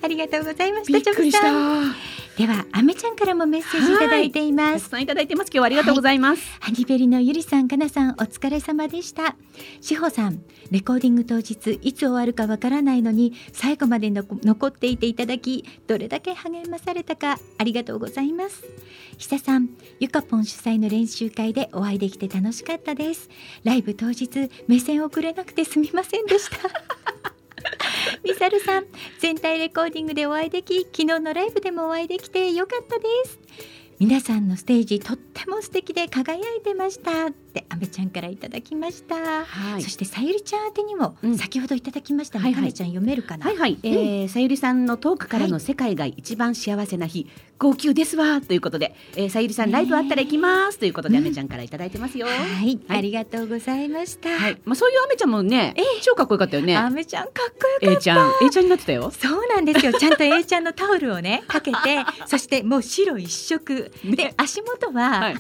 [0.03, 1.43] ありがとうございましびたチョっくりした。
[1.43, 1.95] ビさん
[2.40, 5.48] ではあめちゃんからもメッセージいただいていますたくさんいただいてます。
[5.48, 6.57] 今日はありがとうございます。
[6.61, 9.36] ハニベリのゆりさん、かなさん、お疲れ様でした。
[9.82, 10.41] しほさん、
[10.72, 18.64] レコーディング当日、いつ終わるかわからないのに、最後までの残っていていただき、どれだけ励まされたか、ありがとうございます。
[19.18, 23.30] ひささん、ゆかぽん主催の練習会でお会いできて楽しかったです。
[23.66, 26.57] ライブ当日、目線をくれなくてすみませんでした。
[28.23, 28.85] ミサルさん、
[29.19, 33.39] 全体レコーディングでお会いでき、昨日のライブでもお会いできてよかったです。
[33.99, 39.81] 皆さんのステージとっても素敵で輝いてましたってあめちゃんからいただきました、はい。
[39.81, 41.38] そしてさゆりちゃん宛てにもうん。
[41.38, 42.38] 先ほどいただきました。
[42.39, 42.61] ね、はいはい。
[42.61, 43.45] かなちゃん読めるかな？
[43.45, 44.27] はいはい、えー。
[44.30, 47.27] さゆりさんのトークからの世界が一番幸せな日、
[47.57, 50.80] 号泣ですわということで、えーさゆりさん、ねライブあったら行きます。
[50.80, 51.23] ということで、うん。
[51.26, 52.27] あめちゃんからいただいてますよ。
[52.27, 52.80] はい、はい。
[52.88, 56.77] ありがとうございました、はい、まあそういうあめちゃんもね、超かっこよかったよね。
[56.77, 58.01] あめちゃんかっこよか A った。
[58.01, 59.11] ちゃん、A ちゃんになってたよ。
[59.11, 59.93] そうなんですよ。
[59.97, 61.77] ちゃんと A ちゃんのタオルをねかけて
[62.27, 65.35] そしてもう白一色、でね足元は、はい。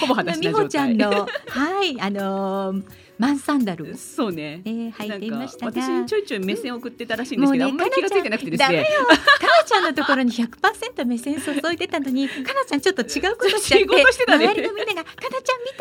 [0.00, 0.52] ほぼあの裸足な状態。
[0.52, 1.10] 美穂ちゃんの
[1.48, 2.82] はいあのー
[3.18, 4.62] マンサンダル、そうね。
[4.64, 8.84] えー、履いていました私にちょいちょい目線を送ってたらしいんですけど、もうねあんまり気がついてなくてですね。
[8.84, 14.46] かなちゃんのところに100%目線注いでたのにかなちゃんちょっと違うことしちゃってしてたね。
[14.46, 15.76] 周りのみんなが「かなちゃん見て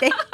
[0.00, 0.32] あげて」って。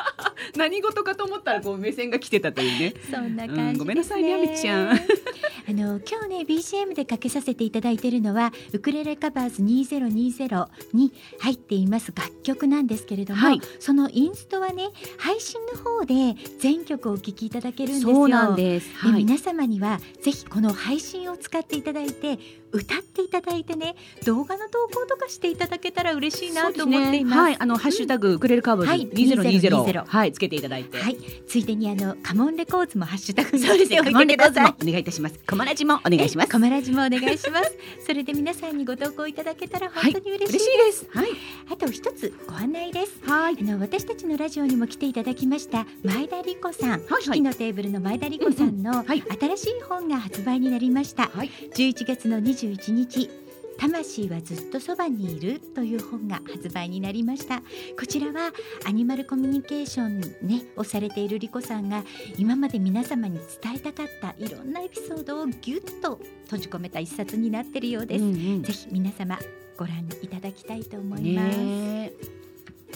[0.56, 2.94] 何事かと思ったらこう目線が来てたというね。
[3.10, 3.70] そんな感じね。
[3.70, 4.90] うんごめんなさいねあめちゃん。
[5.68, 13.60] あの今日ね BGM でかけさせていただいているのはウクレレカバーズ2020に入っています楽曲なんですけれども、はい。
[13.78, 14.88] そのインストはね
[15.18, 16.27] 配信の方で
[16.58, 18.14] 全曲お聴きいただけるんですよ。
[18.14, 18.94] そうなんです。
[18.96, 19.24] はい。
[19.24, 22.38] 皆様にはぜひこの配信を使っていただいて
[22.72, 27.38] 歌っていただいてね動画の投稿とかしていただけたら嬉しいなと思っています。
[27.40, 28.90] はい、あのハッシュタグウクレレカーボゼ
[29.36, 30.98] ロ二ゼロ2020はいつけていただいて。
[30.98, 31.16] はい、
[31.46, 33.98] ついでにあのカモンレコーズもハッシュタグにそうですね。
[33.98, 34.36] カモンレ。
[34.38, 35.38] コーズもお願いいたします。
[35.46, 36.52] コマラジもお願いします。
[36.52, 37.76] コマラジもお願いします。
[38.06, 40.68] それで皆さんにご投稿いただけたら本当に嬉しいです。
[40.68, 41.18] 嬉しい。
[41.18, 41.28] はい。
[41.72, 43.20] あと一つご案内です。
[43.24, 43.56] はい。
[43.60, 51.28] あの私たちのラジオにも来ていただきました前田理子さん、はいはいのテーブルの前田理子さんのはい新しい本が発売になりました。
[51.28, 51.50] はい。
[51.74, 53.30] 11月の21日
[53.78, 57.62] 魂はずっとそばにいるという本が発売になりました。
[57.96, 58.50] こちらは
[58.84, 62.02] アニマルコミュニケーションねをされているリコさんが
[62.36, 68.62] 今まで皆様に伝えたかったいろんなエピソードをギュッと閉じ込めた一冊になっているようです、うんうん。
[68.64, 69.38] ぜひ皆様
[69.76, 72.06] ご覧いただきたいと思います、ね。
[72.06, 72.12] え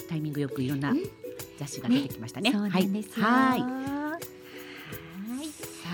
[0.09, 1.03] タイミングよくいろんなうん。
[1.57, 2.51] 雑誌が出てきましたね。
[2.51, 3.25] そうなんですよ。
[3.25, 3.55] は
[3.99, 4.02] い。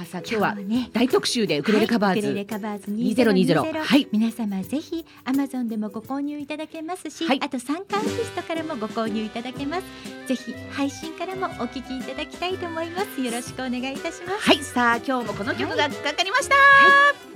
[0.02, 4.08] あさあ今日はね大特集でウクレレカバはいウクレーズレカバーズ2020 2020はい。
[4.12, 7.40] 皆様ぜひ Amazon でもご購入いただけますし、はい。
[7.42, 9.84] あと参加アーティストからもご購入いただけます。
[10.28, 13.22] ぜひ配信からもお聞きいただきたいと思います。
[13.22, 14.50] よろしくお願いいたします。
[14.50, 14.64] はい。
[14.64, 16.56] さあ今日もこの曲がかかりました。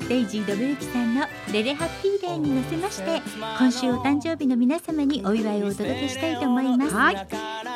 [0.08, 3.22] デイジー・ドブユキさんのレレハッピーデーに乗せまして
[3.58, 7.28] 今週お誕生日の皆様にお祝いをお届けしたいと思います、はい。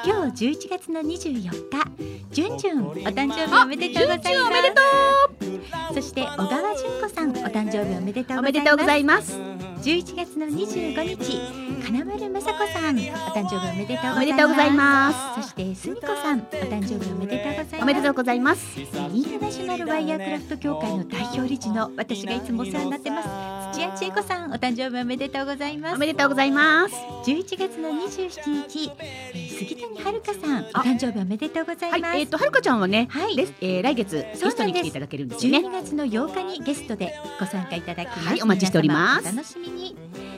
[0.05, 2.17] 今日11月の24日。
[2.31, 9.39] じゅんじゅんお誕生日おめでとうございますとそして小川純子さんお誕生日おめでとうございますおめでとうございます。
[9.87, 11.39] 11月の25日
[11.85, 15.41] 金丸雅子さんお誕生日おめでとうございます。
[15.41, 18.79] そしてすみこさんお誕生日おめでとうございますおめでとうございます。
[18.79, 26.95] インターナショナルワイヤークラフト協会の代表理事の私がいつもお世話になってます土屋千恵子さんお誕生日おめでとうございますおめでとうございます。
[27.25, 32.19] 11月の27日、えー杉谷遥さんお誕生日おめでとうございます、はい。
[32.19, 35.67] えっとはるかちゃんはね、はいですえー来月ゲそうなんですストに来ていただけるんですよね。
[35.67, 39.25] 12月の8日にゲストでご参加いただきます、はいお待ちしております。
[39.25, 39.95] 楽しみに。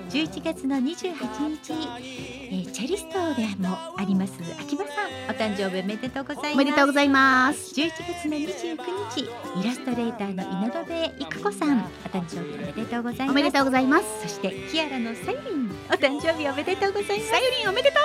[0.10, 1.14] 11月の28
[1.50, 1.74] 日、
[2.52, 5.10] えーチェリストでもあります秋葉さん。
[5.30, 6.54] お誕生日おめでとうございます。
[6.54, 7.76] おめでとうございます。
[7.76, 8.78] 11月の29
[9.12, 9.22] 日
[9.62, 11.80] イラストレーターの井上育子さん。
[11.80, 13.32] お誕生日おめでとうございます。
[13.32, 14.06] おめでとうございます。
[14.24, 17.30] そしてキアラのさゆりんお誕生日おめでとうございます。
[17.30, 17.98] さゆりんおめでと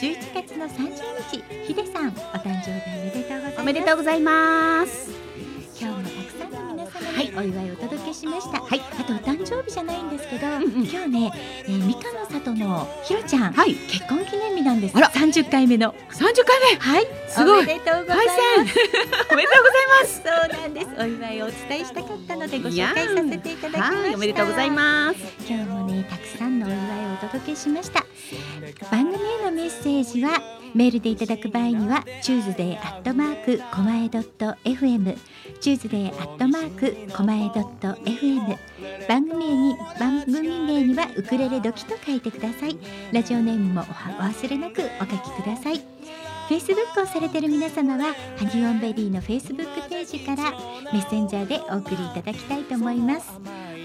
[0.00, 0.92] 11月の30
[1.30, 2.08] 日ヒデさん。
[2.08, 3.58] お誕生日おめでとうございます。
[3.58, 3.60] う。
[3.62, 5.17] おめでとうございます。
[7.18, 8.80] はいにお祝いをお届けしました、はい。
[8.80, 10.70] あとお誕生日じゃないんですけど、んうん。
[10.84, 11.32] 今日ね、
[11.64, 13.74] えー、三日の里のひろちゃん、はい。
[13.74, 14.96] 結婚記念日なんです。
[14.96, 15.10] あら。
[15.10, 15.94] 30回目の。
[16.10, 16.78] 三十回目。
[16.78, 17.06] はい。
[17.28, 17.62] すごい。
[17.64, 18.38] おめでとうございます。
[19.32, 20.22] おめでとうございます。
[20.22, 20.88] そうなんです。
[20.96, 23.96] お祝いをお伝えしたかったのでご紹介させていただきました。
[23.96, 25.18] はい、おめでとうございます。
[25.48, 28.04] 今日もねたくさんのお祝いをお届けしました。
[28.92, 32.78] 番組へのメッセージはメールでいただく場合には tuesday
[33.72, 35.16] コマエ .fm
[35.60, 36.12] tuesday
[37.16, 38.58] コマエ .fm
[39.08, 42.78] 番組名に番組名にはウクレレドキと書いてください。
[43.12, 45.80] ラジオネームもお忘れなくお書きください。
[46.48, 50.50] Facebook をされている皆様はハニオンベリーの Facebook ページから
[50.92, 53.30] メッセンジャーでお送りいただきたいと思います。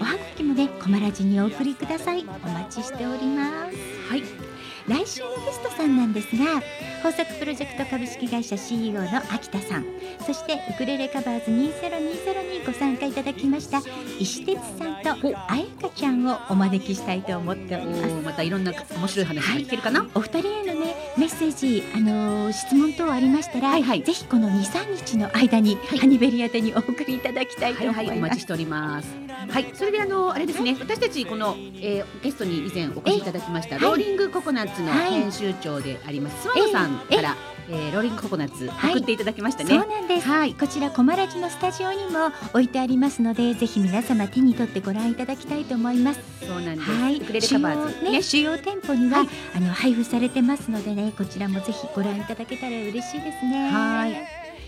[0.00, 2.24] おはが時もねコマラジにお送りください。
[2.24, 3.76] お待ちしております。
[4.08, 4.53] はい。
[4.86, 6.60] 来週のゲストさんなんですが
[7.04, 9.84] 豊作プロジェクト株式会社 CEO の秋田さん
[10.24, 13.82] そしてウクレレカバーズ2020にご参加いただきました
[14.18, 15.10] 石鉄さんと
[15.48, 18.14] あやかちゃんをお招きしたいと思っております。
[18.14, 24.02] おまたいろんな面白い話が聞けるかな、お二人へのねメッセージ、あのー質問等ありましたら、はいはい。
[24.02, 28.30] ぜひこの2、3日の間に、ハニベリ宛てにお送りいただきたいとはいはい、お思います。
[28.30, 29.08] 待ちしております。
[29.48, 35.10] はい、それであのあれですね、私たちこの、えー、ゲストに以前お越しいただきましたえローリングココナッツのはい。
[35.12, 37.36] 編集長であります諏訪野さんから、
[37.68, 38.92] えーローリングココナッツはい。
[38.92, 39.86] 送っていただきましたそうね。
[39.86, 40.54] なんです、はい。
[40.54, 46.20] こちらコマラジのスタジオにも置いてありますのでぜひ皆様手に取ってご覧いただきたいと思います。
[46.46, 46.90] そうなんです。
[46.90, 47.16] はい。
[47.16, 47.94] ウクレレカバーズ。
[47.94, 49.28] 主要ね主要店舗には、はい。
[49.56, 53.70] あの配布されてますのでねこちらもぜひご覧いただけたら嬉しいですね。
[53.70, 54.14] はい。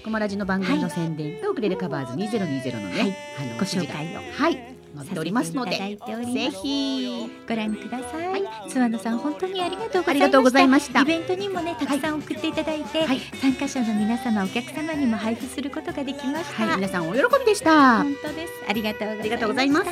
[0.04, 3.16] コマラジの番組の宣伝とウクレレカバーズ2020のね、はい。
[3.50, 4.20] あのご紹介を。
[4.32, 7.30] はい載っておりますのでぜひ。
[7.48, 11.02] ご覧ください、諏訪野さん本当にありがとうございました。
[11.02, 13.20] イベントにもねたくさん送っていただいて、はい。
[13.40, 16.76] 参加者の皆様お客様にも配布することができました、はい。
[16.76, 18.02] 皆さんお喜びでした。
[18.02, 18.52] 本当です。
[18.68, 19.90] ありがとうございます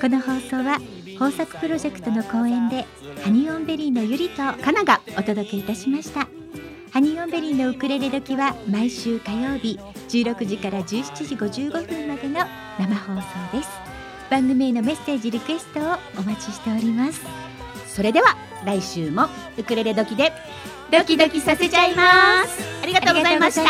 [0.00, 2.86] この放送は豊作プロジェクトの講演で
[3.22, 6.26] ハニオンベリーのゆりとカナがお届けいたしました。
[6.92, 9.78] ハニオンベリーのウクレレ時は毎週火曜日
[10.08, 12.44] 16時から17時55分までの
[12.78, 13.89] 生放送です
[14.30, 15.82] 番組へのメッセージリクエストを
[16.18, 17.20] お待ちしております
[17.86, 19.26] それでは来週も
[19.58, 20.32] ウクレレ時で
[20.90, 22.82] ドキドキさせちゃいます。
[22.82, 23.60] ありがとうございました。